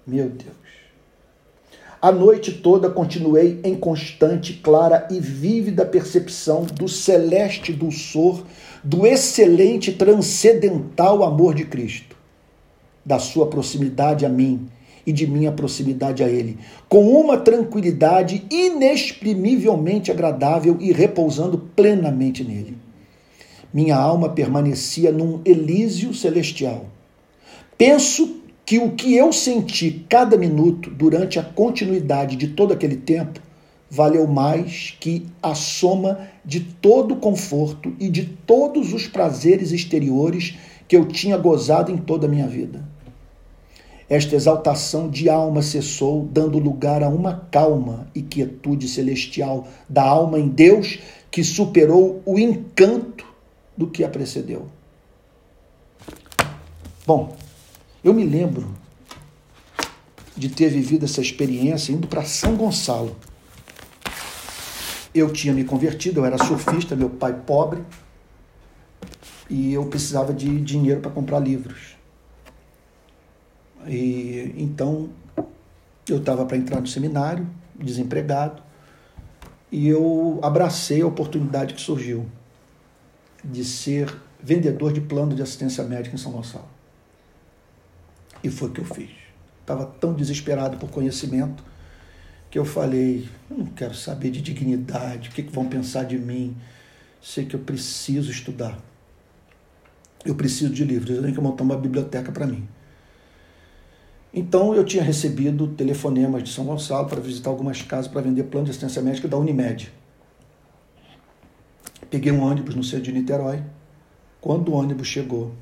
Meu 0.07 0.27
Deus. 0.27 0.68
A 2.01 2.13
noite 2.13 2.53
toda 2.53 2.89
continuei 2.89 3.59
em 3.61 3.75
constante, 3.75 4.53
clara 4.53 5.05
e 5.11 5.19
vívida 5.19 5.85
percepção 5.85 6.63
do 6.63 6.87
celeste 6.87 7.73
dulçor, 7.73 8.45
do 8.81 9.05
excelente 9.05 9.91
transcendental 9.91 11.25
amor 11.25 11.53
de 11.53 11.65
Cristo, 11.65 12.15
da 13.03 13.19
sua 13.19 13.47
proximidade 13.47 14.25
a 14.25 14.29
mim 14.29 14.69
e 15.05 15.11
de 15.11 15.27
minha 15.27 15.51
proximidade 15.51 16.23
a 16.23 16.29
Ele, 16.29 16.57
com 16.87 17.05
uma 17.19 17.37
tranquilidade 17.37 18.45
inexprimivelmente 18.49 20.09
agradável 20.09 20.77
e 20.79 20.93
repousando 20.93 21.57
plenamente 21.75 22.45
nele. 22.45 22.77
Minha 23.73 23.97
alma 23.97 24.29
permanecia 24.29 25.11
num 25.11 25.41
Elísio 25.43 26.13
celestial. 26.13 26.85
Penso 27.77 28.38
que 28.69 28.77
o 28.77 28.91
que 28.91 29.15
eu 29.15 29.33
senti 29.33 30.05
cada 30.07 30.37
minuto 30.37 30.91
durante 30.91 31.39
a 31.39 31.43
continuidade 31.43 32.35
de 32.35 32.49
todo 32.49 32.71
aquele 32.71 32.97
tempo 32.97 33.39
valeu 33.89 34.27
mais 34.27 34.95
que 34.99 35.25
a 35.41 35.55
soma 35.55 36.19
de 36.45 36.59
todo 36.59 37.15
o 37.15 37.17
conforto 37.17 37.91
e 37.99 38.07
de 38.07 38.25
todos 38.25 38.93
os 38.93 39.07
prazeres 39.07 39.71
exteriores 39.71 40.53
que 40.87 40.95
eu 40.95 41.07
tinha 41.07 41.35
gozado 41.35 41.91
em 41.91 41.97
toda 41.97 42.27
a 42.27 42.29
minha 42.29 42.47
vida. 42.47 42.87
Esta 44.07 44.35
exaltação 44.35 45.09
de 45.09 45.27
alma 45.31 45.63
cessou, 45.63 46.29
dando 46.31 46.59
lugar 46.59 47.01
a 47.01 47.09
uma 47.09 47.47
calma 47.49 48.05
e 48.13 48.21
quietude 48.21 48.87
celestial 48.87 49.67
da 49.89 50.03
alma 50.03 50.39
em 50.39 50.47
Deus 50.47 50.99
que 51.31 51.43
superou 51.43 52.21
o 52.23 52.37
encanto 52.37 53.25
do 53.75 53.87
que 53.87 54.03
a 54.03 54.09
precedeu. 54.09 54.67
Bom, 57.07 57.35
eu 58.03 58.13
me 58.13 58.23
lembro 58.23 58.73
de 60.35 60.49
ter 60.49 60.69
vivido 60.69 61.03
essa 61.05 61.19
experiência 61.19 61.91
indo 61.91 62.07
para 62.07 62.23
São 62.23 62.55
Gonçalo. 62.55 63.15
Eu 65.13 65.33
tinha 65.33 65.53
me 65.53 65.65
convertido, 65.65 66.21
eu 66.21 66.25
era 66.25 66.37
surfista, 66.37 66.95
meu 66.95 67.09
pai 67.09 67.33
pobre, 67.33 67.83
e 69.49 69.73
eu 69.73 69.85
precisava 69.87 70.33
de 70.33 70.61
dinheiro 70.61 71.01
para 71.01 71.11
comprar 71.11 71.39
livros. 71.39 71.97
E 73.85 74.53
então 74.57 75.09
eu 76.07 76.17
estava 76.17 76.45
para 76.45 76.55
entrar 76.55 76.79
no 76.79 76.87
seminário, 76.87 77.47
desempregado, 77.75 78.61
e 79.71 79.87
eu 79.87 80.39
abracei 80.41 81.01
a 81.01 81.07
oportunidade 81.07 81.73
que 81.73 81.81
surgiu 81.81 82.25
de 83.43 83.63
ser 83.63 84.13
vendedor 84.41 84.93
de 84.93 85.01
plano 85.01 85.35
de 85.35 85.41
assistência 85.41 85.83
médica 85.83 86.15
em 86.15 86.17
São 86.17 86.31
Gonçalo. 86.31 86.78
E 88.43 88.49
foi 88.49 88.69
o 88.69 88.71
que 88.71 88.81
eu 88.81 88.85
fiz. 88.85 89.09
Estava 89.61 89.85
tão 89.85 90.13
desesperado 90.13 90.77
por 90.77 90.89
conhecimento 90.89 91.63
que 92.49 92.57
eu 92.57 92.65
falei: 92.65 93.27
eu 93.49 93.57
não 93.57 93.65
quero 93.67 93.93
saber 93.93 94.31
de 94.31 94.41
dignidade, 94.41 95.29
o 95.29 95.31
que, 95.31 95.43
que 95.43 95.53
vão 95.53 95.67
pensar 95.67 96.03
de 96.03 96.17
mim. 96.17 96.55
Sei 97.21 97.45
que 97.45 97.55
eu 97.55 97.59
preciso 97.59 98.31
estudar. 98.31 98.77
Eu 100.25 100.35
preciso 100.35 100.73
de 100.73 100.83
livros, 100.83 101.15
eu 101.15 101.21
tenho 101.21 101.33
que 101.33 101.41
montar 101.41 101.63
uma 101.63 101.77
biblioteca 101.77 102.31
para 102.31 102.45
mim. 102.45 102.67
Então 104.33 104.75
eu 104.75 104.83
tinha 104.83 105.01
recebido 105.01 105.67
telefonemas 105.67 106.43
de 106.43 106.49
São 106.49 106.65
Gonçalo 106.65 107.07
para 107.07 107.19
visitar 107.19 107.49
algumas 107.49 107.81
casas 107.81 108.11
para 108.11 108.21
vender 108.21 108.43
plano 108.43 108.65
de 108.65 108.71
assistência 108.71 109.01
médica 109.01 109.27
da 109.27 109.37
Unimed. 109.37 109.91
Peguei 112.09 112.31
um 112.31 112.43
ônibus 112.43 112.75
no 112.75 112.83
centro 112.83 113.05
de 113.05 113.11
Niterói. 113.11 113.63
Quando 114.41 114.69
o 114.69 114.73
ônibus 114.73 115.07
chegou 115.07 115.53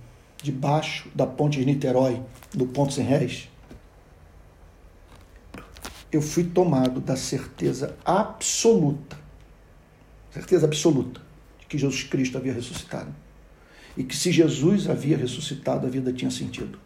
debaixo 0.41 1.09
da 1.13 1.25
ponte 1.25 1.59
de 1.59 1.65
Niterói, 1.65 2.21
do 2.53 2.65
ponto 2.67 2.93
sem 2.93 3.05
réis, 3.05 3.49
eu 6.11 6.21
fui 6.21 6.43
tomado 6.43 7.01
da 7.01 7.15
certeza 7.15 7.97
absoluta, 8.05 9.17
certeza 10.31 10.65
absoluta, 10.65 11.21
de 11.59 11.65
que 11.65 11.77
Jesus 11.77 12.03
Cristo 12.03 12.37
havia 12.37 12.53
ressuscitado. 12.53 13.13
E 13.97 14.03
que 14.03 14.15
se 14.15 14.31
Jesus 14.31 14.87
havia 14.87 15.17
ressuscitado, 15.17 15.87
a 15.87 15.89
vida 15.89 16.13
tinha 16.13 16.29
sentido. 16.29 16.79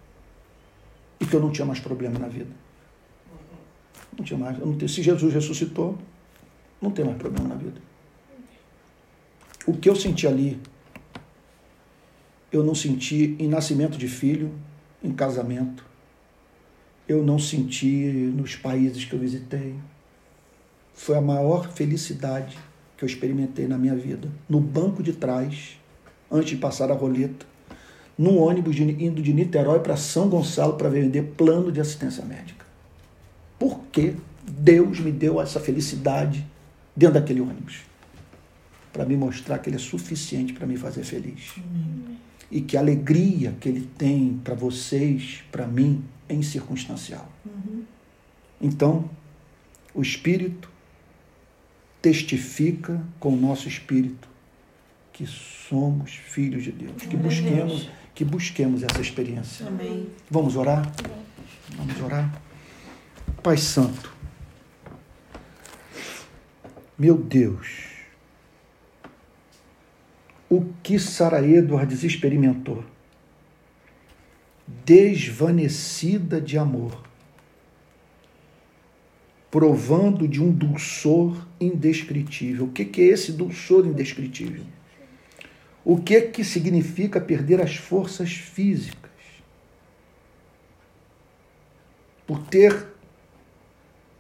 E 1.20 1.26
que 1.26 1.36
eu 1.36 1.42
não 1.42 1.52
tinha 1.52 1.66
mais 1.66 1.80
problema 1.80 2.18
na 2.18 2.28
vida. 2.28 2.50
Não 4.18 4.24
tinha 4.24 4.40
mais. 4.40 4.58
Não 4.58 4.76
tinha, 4.78 4.88
se 4.88 5.04
Jesus 5.04 5.34
ressuscitou, 5.34 5.98
não 6.82 6.90
tem 6.90 7.04
mais 7.04 7.18
problema 7.18 7.50
na 7.50 7.56
vida. 7.56 7.80
O 9.68 9.74
que 9.74 9.90
eu 9.90 9.96
senti 9.96 10.26
ali 10.26 10.60
eu 12.52 12.64
não 12.64 12.76
senti 12.76 13.36
em 13.40 13.48
nascimento 13.48 13.98
de 13.98 14.08
filho, 14.08 14.52
em 15.02 15.12
casamento. 15.12 15.86
Eu 17.08 17.24
não 17.24 17.40
senti 17.40 18.06
nos 18.36 18.56
países 18.56 19.06
que 19.06 19.14
eu 19.14 19.20
visitei. 19.20 19.76
Foi 20.94 21.18
a 21.18 21.22
maior 21.22 21.72
felicidade 21.72 22.58
que 22.98 23.06
eu 23.06 23.08
experimentei 23.08 23.68
na 23.68 23.78
minha 23.78 23.96
vida. 23.96 24.30
No 24.50 24.60
banco 24.60 25.02
de 25.02 25.14
trás, 25.14 25.80
antes 26.30 26.50
de 26.50 26.58
passar 26.58 26.92
a 26.92 26.94
roleta, 26.94 27.46
num 28.18 28.38
ônibus 28.38 28.76
de, 28.76 28.84
indo 28.84 29.22
de 29.22 29.34
Niterói 29.34 29.80
para 29.80 29.96
São 29.96 30.30
Gonçalo 30.30 30.74
para 30.74 30.90
vender 30.90 31.34
plano 31.38 31.72
de 31.72 31.80
assistência 31.80 32.24
médica. 32.24 32.66
Por 33.58 33.80
que 33.92 34.16
Deus 34.46 35.00
me 35.00 35.12
deu 35.12 35.42
essa 35.42 35.60
felicidade 35.60 36.46
dentro 36.96 37.16
daquele 37.16 37.42
ônibus? 37.42 37.82
Para 38.92 39.06
me 39.06 39.16
mostrar 39.16 39.58
que 39.60 39.70
Ele 39.70 39.78
é 39.78 39.80
suficiente 39.80 40.52
para 40.52 40.68
me 40.68 40.76
fazer 40.76 41.04
feliz. 41.04 41.54
Amém 41.58 42.31
e 42.52 42.62
que 42.62 42.76
a 42.76 42.82
alegria 42.82 43.56
que 43.60 43.70
ele 43.70 43.90
tem 43.98 44.40
para 44.44 44.54
vocês, 44.54 45.42
para 45.52 45.66
mim, 45.66 46.04
é 46.28 46.36
incircunstancial. 46.36 47.28
Uhum. 47.46 47.84
Então, 48.60 49.10
o 49.94 50.02
Espírito 50.02 50.70
testifica 52.02 53.02
com 53.20 53.34
o 53.34 53.38
nosso 53.38 53.68
espírito 53.68 54.28
que 55.14 55.26
somos 55.26 56.12
filhos 56.12 56.64
de 56.64 56.72
Deus, 56.72 57.04
que 57.04 57.16
busquemos, 57.16 57.90
que 58.14 58.26
busquemos 58.26 58.84
essa 58.84 59.00
experiência. 59.00 59.68
Amém. 59.68 60.08
Vamos 60.30 60.56
orar? 60.56 60.92
Vamos 61.78 62.02
orar. 62.02 62.42
Pai 63.44 63.58
Santo, 63.58 64.14
meu 66.98 67.18
Deus, 67.18 67.91
o 70.52 70.66
que 70.84 71.00
Sara 71.00 71.42
Edwards 71.48 72.04
experimentou. 72.04 72.84
Desvanecida 74.84 76.42
de 76.42 76.58
amor, 76.58 77.08
provando 79.50 80.28
de 80.28 80.44
um 80.44 80.52
dulçor 80.52 81.48
indescritível. 81.58 82.66
O 82.66 82.72
que 82.72 83.02
é 83.02 83.06
esse 83.06 83.32
dulçor 83.32 83.88
indescritível? 83.88 84.66
O 85.86 86.02
que 86.02 86.20
que 86.20 86.44
significa 86.44 87.22
perder 87.22 87.62
as 87.62 87.78
forças 87.78 88.34
físicas? 88.34 89.10
Por 92.28 92.40
ter 92.48 92.88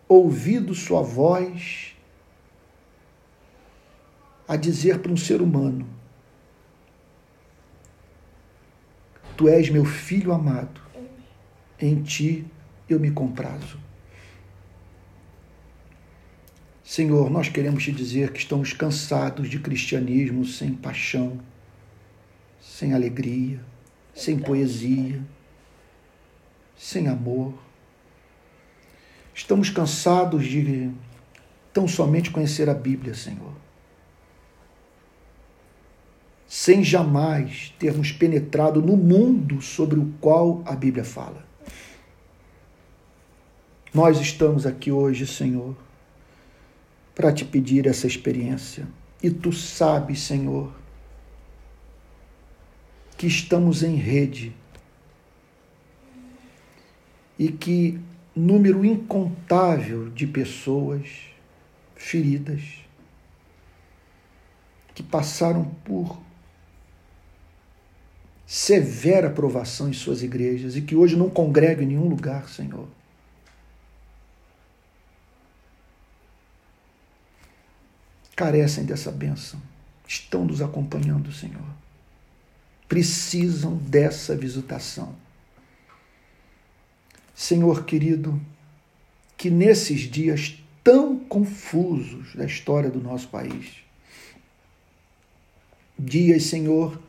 ouvido 0.07 0.73
sua 0.73 1.01
voz 1.01 1.93
a 4.47 4.55
dizer 4.55 4.99
para 4.99 5.11
um 5.11 5.17
ser 5.17 5.41
humano: 5.41 5.99
Tu 9.37 9.47
és 9.47 9.69
meu 9.69 9.85
filho 9.85 10.31
amado, 10.31 10.81
em 11.79 12.01
ti 12.01 12.45
eu 12.87 12.99
me 12.99 13.11
comprazo. 13.11 13.79
Senhor, 16.83 17.29
nós 17.29 17.47
queremos 17.47 17.83
te 17.83 17.91
dizer 17.91 18.33
que 18.33 18.39
estamos 18.39 18.73
cansados 18.73 19.49
de 19.49 19.59
cristianismo 19.59 20.43
sem 20.43 20.73
paixão, 20.73 21.39
sem 22.59 22.93
alegria, 22.93 23.61
sem 24.13 24.37
poesia, 24.37 25.21
sem 26.77 27.07
amor. 27.07 27.53
Estamos 29.33 29.69
cansados 29.69 30.45
de 30.45 30.91
tão 31.71 31.87
somente 31.87 32.29
conhecer 32.29 32.69
a 32.69 32.73
Bíblia, 32.73 33.13
Senhor, 33.13 33.50
sem 36.51 36.83
jamais 36.83 37.73
termos 37.79 38.11
penetrado 38.11 38.81
no 38.81 38.97
mundo 38.97 39.61
sobre 39.61 39.97
o 39.97 40.13
qual 40.19 40.61
a 40.65 40.75
Bíblia 40.75 41.05
fala. 41.05 41.47
Nós 43.93 44.19
estamos 44.19 44.65
aqui 44.65 44.91
hoje, 44.91 45.25
Senhor, 45.25 45.77
para 47.15 47.31
te 47.31 47.45
pedir 47.45 47.87
essa 47.87 48.05
experiência. 48.05 48.85
E 49.23 49.31
tu 49.31 49.53
sabes, 49.53 50.23
Senhor, 50.23 50.75
que 53.17 53.27
estamos 53.27 53.81
em 53.81 53.95
rede 53.95 54.53
e 57.39 57.47
que 57.47 57.97
número 58.35 58.83
incontável 58.83 60.09
de 60.09 60.27
pessoas 60.27 61.07
feridas 61.95 62.61
que 64.93 65.01
passaram 65.01 65.63
por 65.85 66.19
severa 68.51 69.29
provação 69.29 69.87
em 69.87 69.93
suas 69.93 70.21
igrejas 70.21 70.75
e 70.75 70.81
que 70.81 70.93
hoje 70.93 71.15
não 71.15 71.29
congregam 71.29 71.85
em 71.85 71.87
nenhum 71.87 72.09
lugar, 72.09 72.49
Senhor. 72.49 72.85
Carecem 78.35 78.83
dessa 78.83 79.09
bênção, 79.09 79.57
estão 80.05 80.43
nos 80.43 80.61
acompanhando, 80.61 81.31
Senhor. 81.31 81.63
Precisam 82.89 83.77
dessa 83.77 84.35
visitação. 84.35 85.15
Senhor 87.33 87.85
querido, 87.85 88.37
que 89.37 89.49
nesses 89.49 90.01
dias 90.01 90.61
tão 90.83 91.17
confusos 91.17 92.35
da 92.35 92.43
história 92.43 92.89
do 92.89 92.99
nosso 92.99 93.29
país, 93.29 93.77
dias, 95.97 96.43
Senhor, 96.43 96.99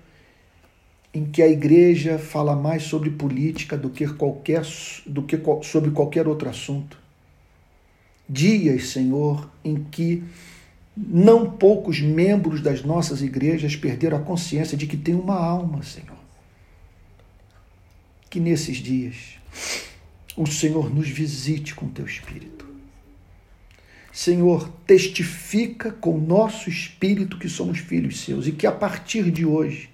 em 1.15 1.27
que 1.27 1.43
a 1.43 1.49
igreja 1.49 2.19
fala 2.19 2.57
mais 2.57 2.85
sobre 2.85 3.11
política 3.11 3.77
do 3.77 3.91
que 3.91 4.07
qualquer 4.09 4.63
do 5.07 5.23
que 5.23 5.39
sobre 5.63 5.91
qualquer 5.91 6.27
outro 6.27 6.49
assunto. 6.49 6.99
Dias, 8.29 8.89
Senhor, 8.89 9.51
em 9.63 9.85
que 9.85 10.25
não 10.97 11.51
poucos 11.51 12.01
membros 12.01 12.61
das 12.61 12.83
nossas 12.83 13.23
igrejas 13.23 13.77
perderam 13.77 14.19
a 14.19 14.23
consciência 14.23 14.77
de 14.77 14.87
que 14.87 14.97
tem 14.97 15.15
uma 15.15 15.37
alma, 15.37 15.83
Senhor. 15.83 16.17
Que 18.31 18.41
nesses 18.41 18.79
dias 18.79 19.39
o 20.35 20.47
Senhor 20.47 20.95
nos 20.95 21.09
visite 21.09 21.75
com 21.75 21.89
teu 21.89 22.07
espírito. 22.07 22.67
Senhor, 24.11 24.69
testifica 24.87 25.91
com 25.91 26.19
nosso 26.19 26.69
espírito 26.69 27.39
que 27.39 27.49
somos 27.49 27.79
filhos 27.79 28.21
seus 28.21 28.47
e 28.47 28.53
que 28.53 28.67
a 28.67 28.73
partir 28.73 29.31
de 29.31 29.45
hoje 29.45 29.92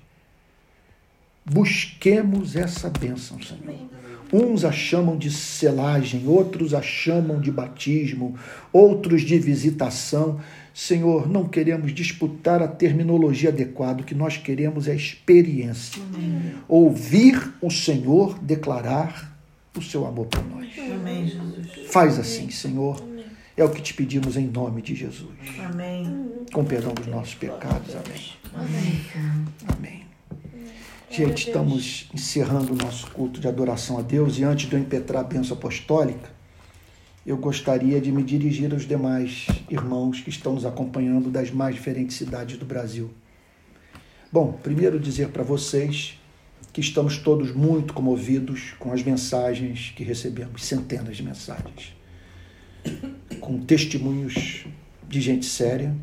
busquemos 1.50 2.56
essa 2.56 2.90
bênção, 2.90 3.38
Senhor. 3.42 3.88
Uns 4.30 4.62
a 4.64 4.70
chamam 4.70 5.16
de 5.16 5.30
selagem, 5.30 6.26
outros 6.26 6.74
a 6.74 6.82
chamam 6.82 7.40
de 7.40 7.50
batismo, 7.50 8.36
outros 8.72 9.22
de 9.22 9.38
visitação. 9.38 10.38
Senhor, 10.74 11.28
não 11.28 11.48
queremos 11.48 11.94
disputar 11.94 12.62
a 12.62 12.68
terminologia 12.68 13.48
adequada, 13.48 14.02
o 14.02 14.04
que 14.04 14.14
nós 14.14 14.36
queremos 14.36 14.86
é 14.86 14.94
experiência. 14.94 16.02
Amém. 16.14 16.54
Ouvir 16.68 17.54
o 17.60 17.70
Senhor 17.70 18.38
declarar 18.38 19.34
o 19.76 19.82
seu 19.82 20.06
amor 20.06 20.26
por 20.26 20.44
nós. 20.44 20.68
Amém, 20.78 21.26
Jesus. 21.26 21.90
Faz 21.90 22.18
assim, 22.18 22.50
Senhor. 22.50 23.02
É 23.56 23.64
o 23.64 23.70
que 23.70 23.82
te 23.82 23.92
pedimos 23.92 24.36
em 24.36 24.46
nome 24.46 24.82
de 24.82 24.94
Jesus. 24.94 25.30
Amém. 25.58 26.30
Com 26.52 26.64
perdão 26.64 26.94
dos 26.94 27.08
nossos 27.08 27.34
pecados. 27.34 27.96
Amém. 27.96 28.22
Amém. 28.54 29.04
Amém. 29.66 30.07
Gente, 31.10 31.48
estamos 31.48 32.06
encerrando 32.12 32.74
o 32.74 32.76
nosso 32.76 33.10
culto 33.10 33.40
de 33.40 33.48
adoração 33.48 33.98
a 33.98 34.02
Deus 34.02 34.38
e 34.38 34.44
antes 34.44 34.68
de 34.68 34.76
eu 34.76 34.78
impetrar 34.78 35.24
a 35.24 35.26
bênção 35.26 35.56
apostólica, 35.56 36.30
eu 37.26 37.36
gostaria 37.38 37.98
de 37.98 38.12
me 38.12 38.22
dirigir 38.22 38.72
aos 38.72 38.86
demais 38.86 39.46
irmãos 39.70 40.20
que 40.20 40.28
estão 40.28 40.54
nos 40.54 40.66
acompanhando 40.66 41.30
das 41.30 41.50
mais 41.50 41.74
diferentes 41.74 42.16
cidades 42.16 42.58
do 42.58 42.66
Brasil. 42.66 43.10
Bom, 44.30 44.52
primeiro 44.62 45.00
dizer 45.00 45.28
para 45.28 45.42
vocês 45.42 46.20
que 46.74 46.80
estamos 46.82 47.16
todos 47.16 47.54
muito 47.54 47.94
comovidos 47.94 48.74
com 48.78 48.92
as 48.92 49.02
mensagens 49.02 49.92
que 49.96 50.04
recebemos, 50.04 50.64
centenas 50.64 51.16
de 51.16 51.22
mensagens, 51.22 51.96
com 53.40 53.58
testemunhos 53.60 54.66
de 55.08 55.20
gente 55.22 55.46
séria, 55.46 55.96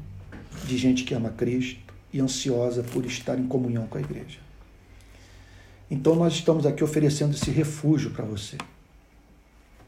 de 0.68 0.78
gente 0.78 1.03
que 1.03 1.14
ama 1.14 1.30
Cristo 1.30 1.93
e 2.12 2.20
ansiosa 2.20 2.82
por 2.82 3.06
estar 3.06 3.38
em 3.38 3.45
comunhão 3.45 3.86
com 3.86 3.99
a 3.99 4.01
igreja. 4.01 4.45
Então 5.90 6.16
nós 6.16 6.34
estamos 6.34 6.66
aqui 6.66 6.84
oferecendo 6.84 7.36
esse 7.36 7.52
refúgio 7.52 8.12
para 8.12 8.26
você. 8.26 8.58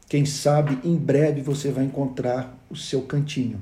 Quem 0.08 0.24
sabe 0.24 0.78
em 0.84 0.96
breve 0.96 1.42
você 1.42 1.70
vai 1.70 1.84
encontrar 1.84 2.56
o 2.70 2.76
seu 2.76 3.02
cantinho. 3.02 3.60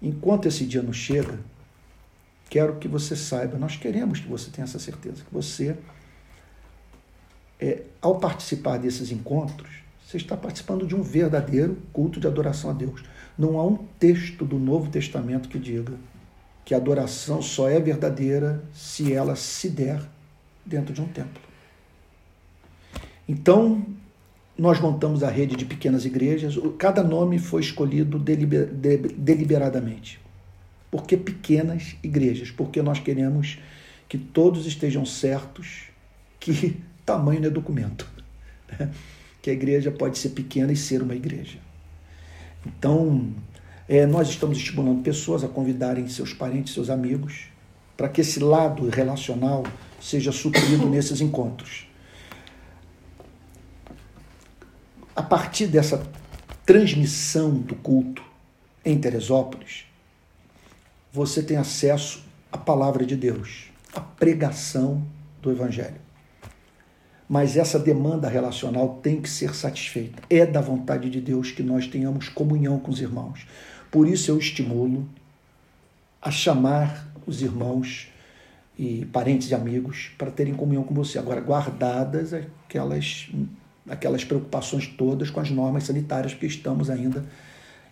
Enquanto 0.00 0.46
esse 0.46 0.64
dia 0.64 0.82
não 0.82 0.92
chega, 0.92 1.38
quero 2.48 2.76
que 2.76 2.86
você 2.86 3.16
saiba, 3.16 3.58
nós 3.58 3.76
queremos 3.76 4.20
que 4.20 4.28
você 4.28 4.50
tenha 4.50 4.64
essa 4.64 4.78
certeza, 4.78 5.24
que 5.24 5.32
você, 5.32 5.76
é, 7.58 7.82
ao 8.00 8.18
participar 8.18 8.78
desses 8.78 9.10
encontros, 9.10 9.70
você 10.04 10.18
está 10.18 10.36
participando 10.36 10.86
de 10.86 10.94
um 10.94 11.02
verdadeiro 11.02 11.78
culto 11.92 12.20
de 12.20 12.26
adoração 12.26 12.70
a 12.70 12.74
Deus. 12.74 13.02
Não 13.38 13.58
há 13.58 13.66
um 13.66 13.76
texto 13.98 14.44
do 14.44 14.58
Novo 14.58 14.90
Testamento 14.90 15.48
que 15.48 15.58
diga 15.58 15.94
que 16.64 16.74
a 16.74 16.76
adoração 16.76 17.40
só 17.40 17.68
é 17.68 17.80
verdadeira 17.80 18.62
se 18.72 19.12
ela 19.12 19.34
se 19.34 19.70
der 19.70 20.00
dentro 20.64 20.92
de 20.92 21.00
um 21.00 21.08
templo. 21.08 21.40
Então, 23.28 23.84
nós 24.58 24.80
montamos 24.80 25.22
a 25.22 25.30
rede 25.30 25.56
de 25.56 25.64
pequenas 25.64 26.04
igrejas, 26.04 26.58
cada 26.78 27.02
nome 27.02 27.38
foi 27.38 27.60
escolhido 27.60 28.18
deliberadamente. 28.18 30.20
Por 30.90 31.06
que 31.06 31.16
pequenas 31.16 31.96
igrejas? 32.02 32.50
Porque 32.50 32.82
nós 32.82 32.98
queremos 32.98 33.58
que 34.08 34.18
todos 34.18 34.66
estejam 34.66 35.06
certos 35.06 35.84
que 36.38 36.76
tamanho 37.04 37.40
não 37.40 37.48
é 37.48 37.50
documento. 37.50 38.08
Né? 38.70 38.90
Que 39.40 39.50
a 39.50 39.52
igreja 39.52 39.90
pode 39.90 40.18
ser 40.18 40.30
pequena 40.30 40.72
e 40.72 40.76
ser 40.76 41.02
uma 41.02 41.14
igreja. 41.14 41.58
Então, 42.66 43.32
é, 43.88 44.06
nós 44.06 44.28
estamos 44.28 44.58
estimulando 44.58 45.02
pessoas 45.02 45.42
a 45.42 45.48
convidarem 45.48 46.08
seus 46.08 46.32
parentes, 46.32 46.74
seus 46.74 46.90
amigos, 46.90 47.46
para 47.96 48.08
que 48.08 48.20
esse 48.20 48.38
lado 48.38 48.88
relacional 48.88 49.64
seja 50.02 50.32
suprido 50.32 50.88
nesses 50.90 51.20
encontros. 51.20 51.86
A 55.14 55.22
partir 55.22 55.66
dessa 55.66 56.02
transmissão 56.66 57.54
do 57.54 57.74
culto 57.76 58.22
em 58.84 58.98
Teresópolis, 58.98 59.84
você 61.12 61.42
tem 61.42 61.56
acesso 61.56 62.24
à 62.50 62.58
palavra 62.58 63.04
de 63.04 63.14
Deus, 63.14 63.70
à 63.94 64.00
pregação 64.00 65.06
do 65.40 65.50
Evangelho. 65.50 66.00
Mas 67.28 67.56
essa 67.56 67.78
demanda 67.78 68.28
relacional 68.28 69.00
tem 69.02 69.20
que 69.20 69.28
ser 69.28 69.54
satisfeita. 69.54 70.22
É 70.28 70.44
da 70.44 70.60
vontade 70.60 71.08
de 71.08 71.20
Deus 71.20 71.50
que 71.50 71.62
nós 71.62 71.86
tenhamos 71.86 72.28
comunhão 72.28 72.78
com 72.78 72.90
os 72.90 73.00
irmãos. 73.00 73.46
Por 73.90 74.08
isso 74.08 74.30
eu 74.30 74.38
estimulo 74.38 75.08
a 76.20 76.30
chamar 76.30 77.08
os 77.26 77.42
irmãos 77.42 78.11
e 78.78 79.04
parentes 79.06 79.50
e 79.50 79.54
amigos 79.54 80.10
para 80.16 80.30
terem 80.30 80.54
comunhão 80.54 80.82
com 80.82 80.94
você. 80.94 81.18
Agora, 81.18 81.40
guardadas 81.40 82.32
aquelas, 82.32 83.30
aquelas 83.88 84.24
preocupações 84.24 84.86
todas 84.86 85.30
com 85.30 85.40
as 85.40 85.50
normas 85.50 85.84
sanitárias, 85.84 86.32
porque 86.32 86.46
estamos 86.46 86.90
ainda 86.90 87.24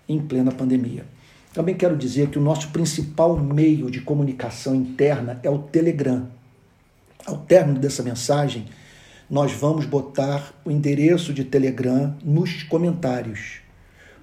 em 0.08 0.20
plena 0.20 0.50
pandemia. 0.50 1.04
Também 1.52 1.74
quero 1.74 1.96
dizer 1.96 2.28
que 2.28 2.38
o 2.38 2.42
nosso 2.42 2.68
principal 2.68 3.36
meio 3.36 3.90
de 3.90 4.00
comunicação 4.00 4.74
interna 4.74 5.40
é 5.42 5.50
o 5.50 5.58
Telegram. 5.58 6.28
Ao 7.26 7.36
término 7.36 7.78
dessa 7.78 8.02
mensagem, 8.02 8.66
nós 9.28 9.52
vamos 9.52 9.84
botar 9.84 10.52
o 10.64 10.70
endereço 10.70 11.34
de 11.34 11.44
Telegram 11.44 12.16
nos 12.24 12.62
comentários. 12.64 13.60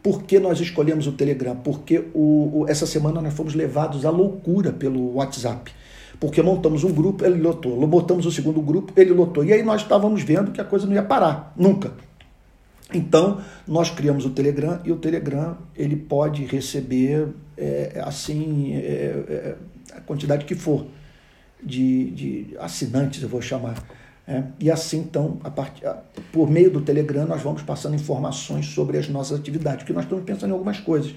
Por 0.01 0.23
que 0.23 0.39
nós 0.39 0.59
escolhemos 0.59 1.05
o 1.05 1.11
Telegram? 1.11 1.55
Porque 1.55 2.05
o, 2.13 2.61
o, 2.61 2.65
essa 2.67 2.85
semana 2.85 3.21
nós 3.21 3.33
fomos 3.33 3.53
levados 3.53 4.05
à 4.05 4.09
loucura 4.09 4.71
pelo 4.71 5.15
WhatsApp. 5.15 5.71
Porque 6.19 6.41
montamos 6.41 6.83
um 6.83 6.91
grupo, 6.91 7.23
ele 7.23 7.39
lotou. 7.39 7.85
Botamos 7.85 8.25
o 8.25 8.31
segundo 8.31 8.59
grupo, 8.61 8.91
ele 8.95 9.11
lotou. 9.11 9.43
E 9.43 9.53
aí 9.53 9.61
nós 9.61 9.81
estávamos 9.81 10.23
vendo 10.23 10.51
que 10.51 10.59
a 10.59 10.63
coisa 10.63 10.85
não 10.87 10.93
ia 10.93 11.03
parar, 11.03 11.53
nunca. 11.55 11.93
Então, 12.93 13.41
nós 13.67 13.89
criamos 13.89 14.25
o 14.25 14.29
Telegram 14.29 14.79
e 14.85 14.91
o 14.91 14.95
Telegram 14.95 15.57
ele 15.75 15.95
pode 15.95 16.45
receber 16.45 17.27
é, 17.57 18.01
assim 18.03 18.73
é, 18.73 18.77
é, 18.79 19.55
a 19.93 20.01
quantidade 20.01 20.45
que 20.45 20.55
for 20.55 20.87
de, 21.61 22.11
de, 22.11 22.57
assinantes, 22.59 23.21
eu 23.21 23.29
vou 23.29 23.41
chamar. 23.41 23.83
É, 24.25 24.43
e 24.59 24.71
assim, 24.71 24.99
então, 24.99 25.37
a 25.43 25.51
part... 25.51 25.81
por 26.31 26.49
meio 26.49 26.71
do 26.71 26.81
Telegram, 26.81 27.25
nós 27.25 27.41
vamos 27.41 27.61
passando 27.61 27.95
informações 27.95 28.67
sobre 28.67 28.97
as 28.97 29.09
nossas 29.09 29.39
atividades, 29.39 29.79
porque 29.79 29.93
nós 29.93 30.03
estamos 30.03 30.23
pensando 30.23 30.49
em 30.49 30.53
algumas 30.53 30.79
coisas. 30.79 31.13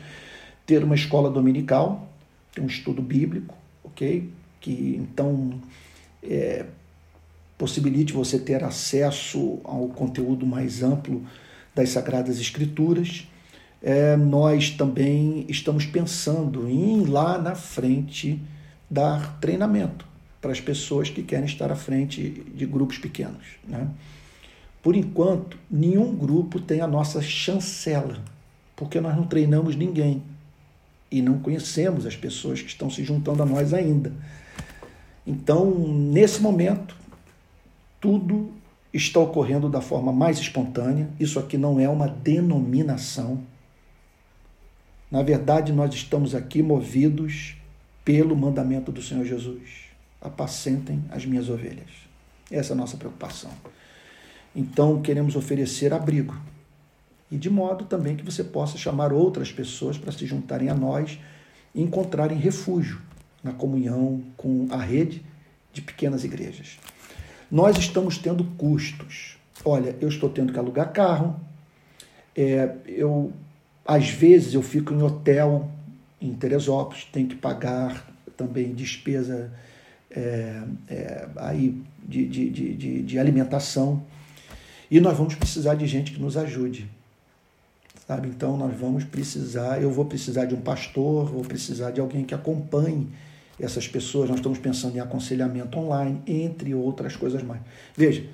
Ter 0.67 0.83
uma 0.83 0.95
escola 0.95 1.31
dominical, 1.31 2.09
ter 2.53 2.61
um 2.61 2.67
estudo 2.67 3.01
bíblico, 3.01 3.55
ok? 3.85 4.29
Que 4.61 4.97
então 4.99 5.61
é, 6.23 6.67
possibilite 7.57 8.13
você 8.13 8.39
ter 8.39 8.63
acesso 8.63 9.59
ao 9.65 9.89
conteúdo 9.89 10.47
mais 10.47 10.83
amplo 10.83 11.25
das 11.75 11.91
Sagradas 11.91 12.39
Escrituras. 12.39 13.27
É, 13.83 14.17
nós 14.17 14.71
também 14.71 15.47
estamos 15.49 15.87
pensando 15.87 16.69
em 16.69 17.05
lá 17.05 17.39
na 17.39 17.55
frente 17.55 18.41
dar 18.91 19.39
treinamento 19.41 20.07
para 20.41 20.53
as 20.53 20.61
pessoas 20.61 21.11
que 21.11 21.23
querem 21.23 21.45
estar 21.45 21.71
à 21.71 21.77
frente 21.77 22.45
de 22.55 22.67
grupos 22.67 22.99
pequenos. 22.99 23.45
Né? 23.67 23.89
Por 24.83 24.97
enquanto, 24.97 25.59
nenhum 25.71 26.15
grupo 26.15 26.59
tem 26.59 26.81
a 26.81 26.87
nossa 26.87 27.21
chancela, 27.21 28.19
porque 28.75 29.01
nós 29.01 29.15
não 29.15 29.27
treinamos 29.27 29.77
ninguém 29.77 30.23
e 31.11 31.21
não 31.21 31.39
conhecemos 31.39 32.07
as 32.07 32.17
pessoas 32.17 32.63
que 32.63 32.69
estão 32.69 32.89
se 32.89 33.05
juntando 33.05 33.43
a 33.43 33.47
nós 33.47 33.75
ainda. 33.75 34.13
Então, 35.27 35.71
nesse 35.89 36.41
momento, 36.41 36.97
tudo 38.01 38.53
está 38.93 39.21
ocorrendo 39.21 39.69
da 39.69 39.81
forma 39.81 40.13
mais 40.13 40.39
espontânea. 40.39 41.09
Isso 41.19 41.39
aqui 41.39 41.57
não 41.57 41.79
é 41.79 41.89
uma 41.89 42.09
denominação. 42.09 43.43
Na 45.11 45.23
verdade, 45.23 45.73
nós 45.73 45.95
estamos 45.95 46.35
aqui 46.35 46.63
movidos 46.63 47.57
pelo 48.05 48.35
mandamento 48.35 48.91
do 48.91 49.03
Senhor 49.03 49.25
Jesus 49.25 49.91
apacentem 50.21 51.03
as 51.11 51.25
minhas 51.25 51.49
ovelhas. 51.49 51.89
Essa 52.51 52.73
é 52.73 52.75
a 52.75 52.77
nossa 52.77 52.97
preocupação. 52.97 53.51
Então, 54.55 55.01
queremos 55.01 55.37
oferecer 55.37 55.95
abrigo. 55.95 56.37
E 57.31 57.39
de 57.39 57.49
modo 57.49 57.85
também 57.85 58.17
que 58.17 58.25
você 58.25 58.43
possa 58.43 58.77
chamar 58.77 59.13
outras 59.13 59.53
pessoas 59.53 59.97
para 59.97 60.13
se 60.13 60.27
juntarem 60.27 60.69
a 60.69 60.75
nós 60.75 61.19
e 61.75 61.81
encontrarem 61.81 62.37
refúgio 62.37 63.01
na 63.43 63.53
comunhão 63.53 64.23
com 64.37 64.67
a 64.71 64.79
rede 64.79 65.25
de 65.73 65.81
pequenas 65.81 66.25
igrejas. 66.25 66.79
Nós 67.51 67.77
estamos 67.79 68.19
tendo 68.19 68.45
custos. 68.57 69.37
Olha, 69.65 69.97
eu 70.01 70.09
estou 70.09 70.31
tendo 70.31 70.53
que 70.53 70.59
alugar 70.59 70.93
carro, 70.93 71.39
é, 72.37 72.75
eu 72.87 73.33
às 73.85 74.09
vezes 74.09 74.55
eu 74.55 74.63
fico 74.63 74.95
em 74.95 75.03
hotel 75.03 75.69
em 76.21 76.33
Teresópolis, 76.33 77.05
tenho 77.13 77.27
que 77.27 77.35
pagar 77.35 78.09
também 78.37 78.73
despesa 78.73 79.53
é, 80.11 80.63
é, 80.89 81.29
aí 81.37 81.83
de, 82.07 82.27
de, 82.27 82.51
de, 82.51 83.03
de, 83.03 83.19
alimentação. 83.19 84.03
E 84.91 85.01
nós 85.01 85.17
vamos 85.17 85.35
precisar 85.35 85.75
de 85.75 85.87
gente 85.87 86.13
que 86.13 86.21
nos 86.21 86.37
ajude. 86.37 86.89
Sabe? 88.07 88.29
Então 88.29 88.57
nós 88.57 88.77
vamos 88.77 89.05
precisar, 89.05 89.83
eu 89.83 89.91
vou 89.91 90.05
precisar 90.05 90.45
de 90.45 90.55
um 90.55 90.61
pastor, 90.61 91.27
vou 91.27 91.43
precisar 91.43 91.91
de 91.91 92.01
alguém 92.01 92.25
que 92.25 92.35
acompanhe 92.35 93.09
essas 93.63 93.87
pessoas. 93.87 94.29
Nós 94.29 94.39
estamos 94.39 94.59
pensando 94.59 94.97
em 94.97 95.01
aconselhamento 95.01 95.79
online, 95.79 96.21
entre 96.27 96.75
outras 96.75 97.17
coisas 97.17 97.43
mais. 97.43 97.61
Veja, 97.97 98.25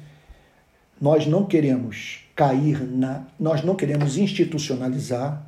nós 1.01 1.27
não 1.27 1.45
queremos 1.45 2.20
cair 2.35 2.81
na. 2.83 3.27
Nós 3.39 3.62
não 3.62 3.74
queremos 3.74 4.16
institucionalizar, 4.16 5.47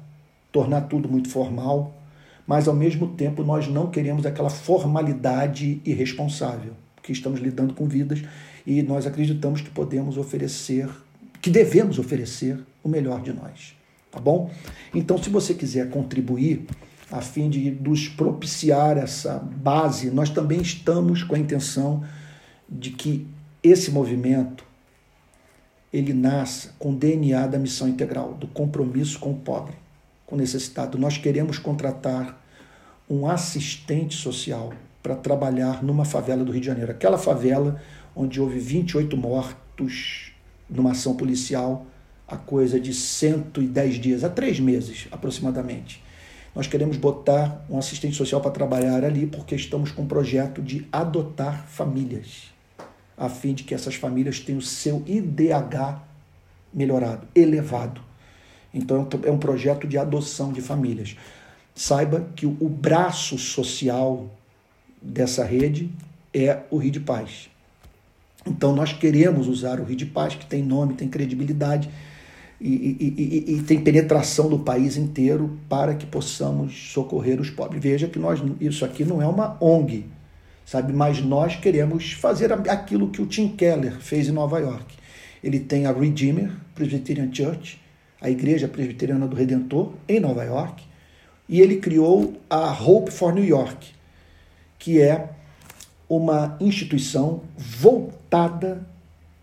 tornar 0.52 0.82
tudo 0.82 1.08
muito 1.08 1.28
formal, 1.28 1.94
mas 2.46 2.66
ao 2.66 2.74
mesmo 2.74 3.08
tempo 3.08 3.42
nós 3.42 3.68
não 3.68 3.90
queremos 3.90 4.24
aquela 4.24 4.50
formalidade 4.50 5.80
irresponsável, 5.84 6.72
porque 6.96 7.12
estamos 7.12 7.40
lidando 7.40 7.74
com 7.74 7.86
vidas 7.86 8.22
e 8.66 8.82
nós 8.82 9.06
acreditamos 9.06 9.60
que 9.60 9.70
podemos 9.70 10.18
oferecer, 10.18 10.88
que 11.40 11.50
devemos 11.50 11.98
oferecer 11.98 12.58
o 12.82 12.88
melhor 12.88 13.20
de 13.22 13.32
nós, 13.32 13.74
tá 14.10 14.18
bom? 14.20 14.50
Então, 14.94 15.16
se 15.22 15.30
você 15.30 15.54
quiser 15.54 15.90
contribuir 15.90 16.66
a 17.10 17.20
fim 17.20 17.48
de 17.48 17.70
nos 17.70 18.08
propiciar 18.08 18.98
essa 18.98 19.38
base, 19.38 20.10
nós 20.10 20.30
também 20.30 20.60
estamos 20.60 21.22
com 21.22 21.34
a 21.34 21.38
intenção 21.38 22.04
de 22.68 22.90
que 22.90 23.26
esse 23.62 23.90
movimento 23.90 24.64
ele 25.92 26.12
nasça 26.12 26.74
com 26.78 26.92
o 26.92 26.96
DNA 26.96 27.46
da 27.46 27.58
missão 27.58 27.88
integral, 27.88 28.34
do 28.34 28.46
compromisso 28.46 29.18
com 29.18 29.32
o 29.32 29.36
pobre 29.36 29.74
com 30.28 30.36
necessitado. 30.36 30.98
Nós 30.98 31.16
queremos 31.16 31.58
contratar 31.58 32.38
um 33.08 33.26
assistente 33.26 34.14
social 34.14 34.74
para 35.02 35.16
trabalhar 35.16 35.82
numa 35.82 36.04
favela 36.04 36.44
do 36.44 36.52
Rio 36.52 36.60
de 36.60 36.66
Janeiro. 36.66 36.92
Aquela 36.92 37.16
favela 37.16 37.80
onde 38.14 38.38
houve 38.38 38.58
28 38.58 39.16
mortos 39.16 40.32
numa 40.68 40.90
ação 40.90 41.16
policial 41.16 41.86
há 42.26 42.36
coisa 42.36 42.78
de 42.78 42.92
110 42.92 43.94
dias, 43.94 44.22
há 44.22 44.28
três 44.28 44.60
meses 44.60 45.08
aproximadamente. 45.10 46.04
Nós 46.58 46.66
queremos 46.66 46.96
botar 46.96 47.64
um 47.70 47.78
assistente 47.78 48.16
social 48.16 48.40
para 48.40 48.50
trabalhar 48.50 49.04
ali 49.04 49.28
porque 49.28 49.54
estamos 49.54 49.92
com 49.92 50.02
um 50.02 50.08
projeto 50.08 50.60
de 50.60 50.88
adotar 50.90 51.64
famílias, 51.68 52.52
a 53.16 53.28
fim 53.28 53.54
de 53.54 53.62
que 53.62 53.72
essas 53.72 53.94
famílias 53.94 54.40
tenham 54.40 54.58
o 54.58 54.62
seu 54.62 55.04
IDH 55.06 56.02
melhorado, 56.74 57.28
elevado. 57.32 58.00
Então 58.74 59.06
é 59.22 59.30
um 59.30 59.38
projeto 59.38 59.86
de 59.86 59.96
adoção 59.96 60.52
de 60.52 60.60
famílias. 60.60 61.16
Saiba 61.76 62.28
que 62.34 62.44
o 62.44 62.68
braço 62.68 63.38
social 63.38 64.28
dessa 65.00 65.44
rede 65.44 65.92
é 66.34 66.62
o 66.72 66.78
Rio 66.78 66.90
de 66.90 66.98
Paz. 66.98 67.48
Então 68.44 68.74
nós 68.74 68.92
queremos 68.92 69.46
usar 69.46 69.78
o 69.78 69.84
Rio 69.84 69.96
de 69.96 70.06
Paz, 70.06 70.34
que 70.34 70.44
tem 70.44 70.64
nome, 70.64 70.94
tem 70.94 71.08
credibilidade 71.08 71.88
e, 72.60 72.68
e, 72.68 73.14
e, 73.16 73.54
e, 73.54 73.62
tem 73.62 73.80
penetração 73.80 74.48
do 74.48 74.58
país 74.58 74.96
inteiro 74.96 75.58
para 75.68 75.94
que 75.94 76.04
possamos 76.04 76.92
socorrer 76.92 77.40
os 77.40 77.50
pobres. 77.50 77.80
Veja 77.80 78.08
que 78.08 78.18
nós, 78.18 78.42
isso 78.60 78.84
aqui 78.84 79.04
não 79.04 79.22
é 79.22 79.26
uma 79.26 79.56
ONG, 79.60 80.06
sabe? 80.66 80.92
Mas 80.92 81.22
nós 81.22 81.54
queremos 81.54 82.12
fazer 82.12 82.52
aquilo 82.52 83.10
que 83.10 83.22
o 83.22 83.26
Tim 83.26 83.48
Keller 83.48 84.00
fez 84.00 84.28
em 84.28 84.32
Nova 84.32 84.58
York. 84.58 84.96
Ele 85.42 85.60
tem 85.60 85.86
a 85.86 85.92
Redeemer 85.92 86.50
Presbyterian 86.74 87.32
Church, 87.32 87.80
a 88.20 88.28
Igreja 88.28 88.66
Presbiteriana 88.66 89.28
do 89.28 89.36
Redentor, 89.36 89.92
em 90.08 90.18
Nova 90.18 90.42
York, 90.42 90.82
e 91.48 91.60
ele 91.60 91.76
criou 91.76 92.40
a 92.50 92.72
Hope 92.72 93.12
for 93.12 93.32
New 93.32 93.44
York, 93.44 93.92
que 94.78 95.00
é 95.00 95.30
uma 96.08 96.56
instituição 96.60 97.42
voltada 97.56 98.84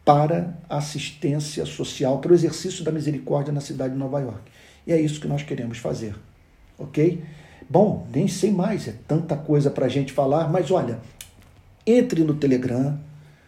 para 0.06 0.56
assistência 0.70 1.66
social, 1.66 2.20
para 2.20 2.32
o 2.32 2.36
exercício 2.36 2.84
da 2.84 2.92
misericórdia 2.92 3.52
na 3.52 3.60
cidade 3.60 3.94
de 3.94 4.00
Nova 4.00 4.20
York. 4.20 4.52
E 4.86 4.94
é 4.94 5.02
isso 5.02 5.20
que 5.20 5.28
nós 5.28 5.42
queremos 5.42 5.80
fazer, 5.80 6.16
ok? 6.78 7.24
Bom, 7.68 8.08
nem 8.14 8.28
sei 8.28 8.52
mais, 8.52 8.88
é 8.88 8.94
tanta 9.08 9.36
coisa 9.36 9.72
para 9.72 9.88
a 9.88 9.90
gente 9.90 10.14
falar, 10.14 10.48
mas 10.48 10.70
olha, 10.70 11.00
entre 11.86 12.24
no 12.24 12.36
Telegram, 12.36 12.98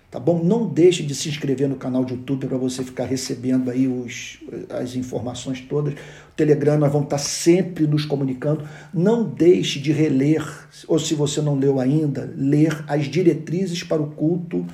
Tá 0.10 0.22
bom? 0.22 0.42
Não 0.42 0.66
deixe 0.66 1.04
de 1.04 1.14
se 1.14 1.28
inscrever 1.28 1.68
no 1.68 1.76
canal 1.76 2.06
de 2.06 2.14
YouTube 2.14 2.48
para 2.48 2.58
você 2.58 2.82
ficar 2.82 3.04
recebendo 3.04 3.70
aí 3.70 3.90
os, 3.90 4.40
as 4.70 4.96
informações 4.96 5.60
todas. 5.60 5.94
O 5.96 6.34
Telegram, 6.34 6.78
nós 6.78 6.92
vamos 6.92 7.08
estar 7.08 7.18
sempre 7.18 7.86
nos 7.86 8.06
comunicando. 8.06 8.66
Não 8.94 9.26
deixe 9.26 9.82
de 9.82 9.92
reler, 9.92 10.42
ou 10.88 10.98
se 10.98 11.14
você 11.14 11.42
não 11.42 11.60
leu 11.60 11.78
ainda, 11.78 12.34
ler 12.38 12.86
as 12.88 13.06
diretrizes 13.08 13.84
para 13.84 14.02
o 14.02 14.12
culto 14.12 14.66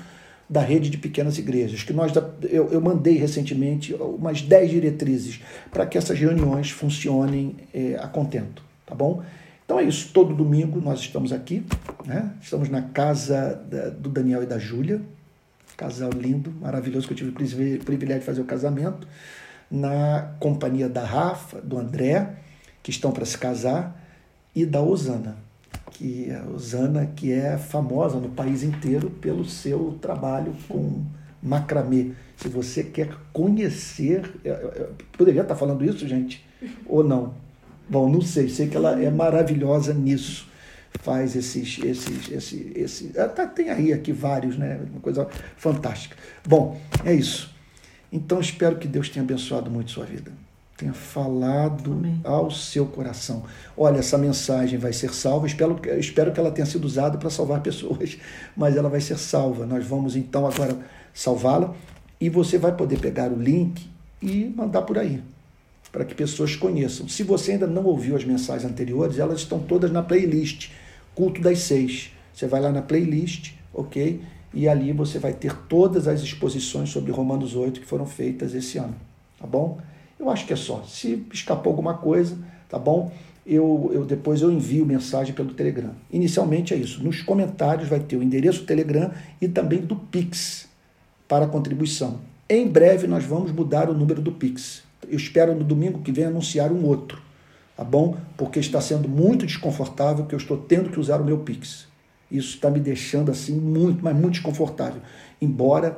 da 0.49 0.61
rede 0.61 0.90
de 0.90 0.98
pequenas 0.98 1.38
igrejas, 1.38 1.84
que 1.84 1.94
nós 1.94 2.11
eu, 2.44 2.70
eu 2.70 2.82
mandei 2.82 3.18
recentemente 3.18 3.94
umas 3.94 4.41
10 4.41 4.72
diretrizes 4.72 5.41
para 5.72 5.86
que 5.86 5.98
essas 5.98 6.20
reuniões 6.20 6.70
funcionem 6.70 7.56
é, 7.74 7.95
a 7.99 8.07
contento, 8.07 8.61
tá 8.86 8.94
bom? 8.94 9.24
Então 9.65 9.80
é 9.80 9.84
isso, 9.84 10.11
todo 10.14 10.36
domingo 10.36 10.82
nós 10.82 10.99
estamos 10.99 11.32
aqui, 11.32 11.65
né? 12.06 12.32
estamos 12.41 12.70
na 12.70 12.82
casa 12.82 13.56
da, 13.70 13.90
do 13.90 14.10
Daniel 14.10 14.44
e 14.44 14.45
da 14.45 14.60
Júlia, 14.60 15.02
Casal 15.76 16.11
lindo, 16.11 16.53
maravilhoso, 16.61 17.07
que 17.07 17.14
eu 17.14 17.18
tive 17.18 17.32
o 17.78 17.84
privilégio 17.84 18.20
de 18.20 18.26
fazer 18.26 18.41
o 18.41 18.45
casamento, 18.45 19.07
na 19.72 20.34
companhia 20.40 20.88
da 20.88 21.03
Rafa, 21.03 21.60
do 21.61 21.80
André, 21.80 22.36
que 22.84 22.91
estão 22.91 23.11
para 23.11 23.26
se 23.26 23.38
casar, 23.38 23.99
e 24.56 24.65
da 24.65 24.82
Osana, 24.82 25.36
que 25.94 26.32
a 26.32 26.45
Osana 26.49 27.06
que 27.06 27.32
é 27.32 27.57
famosa 27.57 28.20
no 28.20 28.30
país 28.30 28.64
inteiro 28.64 29.10
pelo 29.10 29.45
seu 29.45 29.98
trabalho 30.02 30.56
com 30.68 31.03
macramê. 31.41 32.11
Se 32.38 32.48
você 32.48 32.84
quer 32.84 33.15
conhecer, 33.32 34.30
eu 34.44 34.94
poderia 35.18 35.41
estar 35.41 35.56
falando 35.56 35.84
isso, 35.86 36.07
gente, 36.07 36.45
ou 36.86 37.03
não? 37.03 37.34
Bom, 37.90 38.10
não 38.10 38.22
sei, 38.22 38.49
sei 38.49 38.68
que 38.68 38.78
ela 38.78 39.02
é 39.02 39.11
maravilhosa 39.11 39.94
nisso 39.94 40.52
faz 40.99 41.36
esses, 41.36 41.80
esses, 41.84 42.32
esse, 42.32 42.72
esse, 42.76 43.20
até 43.20 43.45
tem 43.48 43.70
aí 43.70 43.91
aqui 43.91 44.11
vários, 44.11 44.57
né? 44.57 44.80
Uma 44.91 45.02
coisa 45.02 45.28
fantástica. 45.57 46.15
Bom, 46.48 46.80
é 47.03 47.14
isso. 47.14 47.53
Então 48.11 48.40
espero 48.40 48.78
que 48.78 48.88
Deus 48.88 49.10
tenha 49.10 49.24
abençoado 49.24 49.72
muito 49.72 49.91
sua 49.91 50.06
vida. 50.06 50.32
Tenha 50.77 50.93
falado 50.93 51.91
Amém. 51.91 52.19
ao 52.23 52.49
seu 52.49 52.85
coração. 52.87 53.43
Olha, 53.77 53.99
essa 53.99 54.17
mensagem 54.17 54.79
vai 54.79 54.91
ser 54.91 55.13
salva. 55.13 55.45
Espero, 55.45 55.79
espero 55.99 56.31
que 56.31 56.39
ela 56.39 56.51
tenha 56.51 56.65
sido 56.65 56.85
usada 56.85 57.17
para 57.17 57.29
salvar 57.29 57.61
pessoas, 57.63 58.17
mas 58.55 58.75
ela 58.75 58.89
vai 58.89 58.99
ser 58.99 59.17
salva. 59.17 59.65
Nós 59.65 59.85
vamos 59.85 60.15
então 60.15 60.47
agora 60.47 60.77
salvá-la 61.13 61.75
e 62.19 62.29
você 62.29 62.57
vai 62.57 62.75
poder 62.75 62.99
pegar 62.99 63.31
o 63.31 63.39
link 63.39 63.87
e 64.21 64.51
mandar 64.55 64.83
por 64.83 64.97
aí, 64.97 65.21
para 65.91 66.05
que 66.05 66.15
pessoas 66.15 66.55
conheçam. 66.55 67.07
Se 67.07 67.21
você 67.21 67.51
ainda 67.51 67.67
não 67.67 67.83
ouviu 67.83 68.15
as 68.15 68.23
mensagens 68.23 68.69
anteriores, 68.69 69.19
elas 69.19 69.39
estão 69.39 69.59
todas 69.59 69.91
na 69.91 70.01
playlist 70.01 70.69
Culto 71.13 71.41
das 71.41 71.59
Seis. 71.59 72.11
Você 72.33 72.47
vai 72.47 72.61
lá 72.61 72.71
na 72.71 72.81
playlist, 72.81 73.53
ok? 73.73 74.21
E 74.53 74.67
ali 74.67 74.91
você 74.91 75.19
vai 75.19 75.33
ter 75.33 75.53
todas 75.67 76.07
as 76.07 76.21
exposições 76.21 76.89
sobre 76.89 77.11
Romanos 77.11 77.55
8 77.55 77.79
que 77.79 77.85
foram 77.85 78.05
feitas 78.05 78.55
esse 78.55 78.77
ano, 78.77 78.95
tá 79.39 79.45
bom? 79.45 79.79
Eu 80.23 80.29
acho 80.29 80.47
que 80.47 80.53
é 80.53 80.55
só. 80.55 80.81
Se 80.87 81.25
escapou 81.33 81.71
alguma 81.71 81.95
coisa, 81.95 82.37
tá 82.69 82.79
bom? 82.79 83.11
Eu, 83.45 83.91
eu 83.93 84.05
depois 84.05 84.41
eu 84.41 84.49
envio 84.49 84.85
mensagem 84.85 85.33
pelo 85.33 85.53
Telegram. 85.53 85.91
Inicialmente 86.09 86.73
é 86.73 86.77
isso. 86.77 87.03
Nos 87.03 87.21
comentários 87.21 87.89
vai 87.89 87.99
ter 87.99 88.15
o 88.15 88.23
endereço 88.23 88.61
do 88.61 88.65
Telegram 88.65 89.11
e 89.41 89.49
também 89.49 89.81
do 89.81 89.97
Pix 89.97 90.69
para 91.27 91.45
contribuição. 91.45 92.21
Em 92.49 92.65
breve 92.65 93.05
nós 93.05 93.25
vamos 93.25 93.51
mudar 93.51 93.89
o 93.89 93.93
número 93.93 94.21
do 94.21 94.31
Pix. 94.31 94.83
Eu 95.09 95.17
espero 95.17 95.53
no 95.53 95.63
domingo 95.65 95.99
que 95.99 96.11
vem 96.13 96.23
anunciar 96.23 96.71
um 96.71 96.85
outro, 96.85 97.21
tá 97.75 97.83
bom? 97.83 98.15
Porque 98.37 98.59
está 98.59 98.79
sendo 98.79 99.09
muito 99.09 99.45
desconfortável 99.45 100.25
que 100.25 100.33
eu 100.33 100.39
estou 100.39 100.55
tendo 100.55 100.89
que 100.89 101.01
usar 101.01 101.19
o 101.19 101.25
meu 101.25 101.39
Pix. 101.39 101.85
Isso 102.31 102.55
está 102.55 102.69
me 102.69 102.79
deixando 102.79 103.29
assim 103.29 103.59
muito, 103.59 104.01
mas 104.01 104.15
muito 104.15 104.35
desconfortável. 104.35 105.01
Embora 105.41 105.91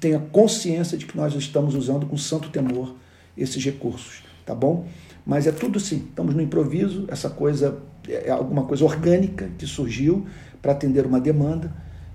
tenha 0.00 0.18
consciência 0.32 0.96
de 0.96 1.04
que 1.04 1.14
nós 1.14 1.34
estamos 1.34 1.74
usando 1.74 2.06
com 2.06 2.16
santo 2.16 2.48
temor 2.48 2.94
esses 3.38 3.64
recursos, 3.64 4.22
tá 4.44 4.54
bom? 4.54 4.86
Mas 5.24 5.46
é 5.46 5.52
tudo 5.52 5.78
assim, 5.78 6.06
estamos 6.08 6.34
no 6.34 6.42
improviso, 6.42 7.04
essa 7.08 7.30
coisa 7.30 7.80
é 8.08 8.30
alguma 8.30 8.64
coisa 8.64 8.84
orgânica 8.84 9.50
que 9.58 9.66
surgiu 9.66 10.26
para 10.62 10.72
atender 10.72 11.04
uma 11.06 11.20
demanda 11.20 11.72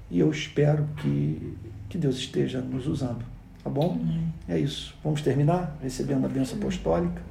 e 0.09 0.19
eu 0.19 0.29
espero 0.31 0.87
que, 0.97 1.55
que 1.89 1.97
Deus 1.97 2.17
esteja 2.17 2.61
nos 2.61 2.87
usando, 2.87 3.23
tá 3.63 3.69
bom? 3.69 3.99
É 4.47 4.57
isso. 4.57 4.95
Vamos 5.03 5.21
terminar 5.21 5.77
recebendo 5.81 6.25
a 6.25 6.29
bênção 6.29 6.57
apostólica. 6.57 7.21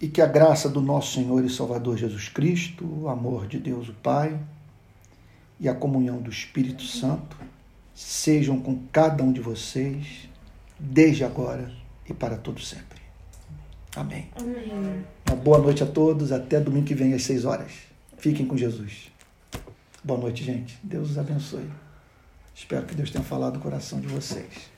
E 0.00 0.08
que 0.08 0.20
a 0.20 0.26
graça 0.26 0.68
do 0.68 0.80
nosso 0.80 1.14
Senhor 1.14 1.44
e 1.44 1.50
Salvador 1.50 1.96
Jesus 1.96 2.28
Cristo, 2.28 2.84
o 2.84 3.08
amor 3.08 3.46
de 3.46 3.58
Deus 3.58 3.88
o 3.88 3.94
Pai 3.94 4.38
e 5.60 5.68
a 5.68 5.74
comunhão 5.74 6.20
do 6.20 6.30
Espírito 6.30 6.82
Santo 6.82 7.36
sejam 7.94 8.58
com 8.60 8.80
cada 8.90 9.22
um 9.22 9.32
de 9.32 9.40
vocês 9.40 10.28
desde 10.82 11.24
agora 11.24 11.70
e 12.08 12.12
para 12.12 12.36
todo 12.36 12.60
sempre. 12.60 13.00
Amém. 13.94 14.28
Amém. 14.36 15.04
Uma 15.28 15.36
boa 15.36 15.58
noite 15.58 15.82
a 15.82 15.86
todos. 15.86 16.32
Até 16.32 16.58
domingo 16.58 16.86
que 16.86 16.94
vem 16.94 17.14
às 17.14 17.22
6 17.22 17.44
horas. 17.44 17.72
Fiquem 18.18 18.46
com 18.46 18.56
Jesus. 18.56 19.12
Boa 20.02 20.18
noite, 20.18 20.42
gente. 20.42 20.78
Deus 20.82 21.10
os 21.10 21.18
abençoe. 21.18 21.70
Espero 22.54 22.86
que 22.86 22.94
Deus 22.94 23.10
tenha 23.10 23.22
falado 23.22 23.56
o 23.56 23.60
coração 23.60 24.00
de 24.00 24.08
vocês. 24.08 24.71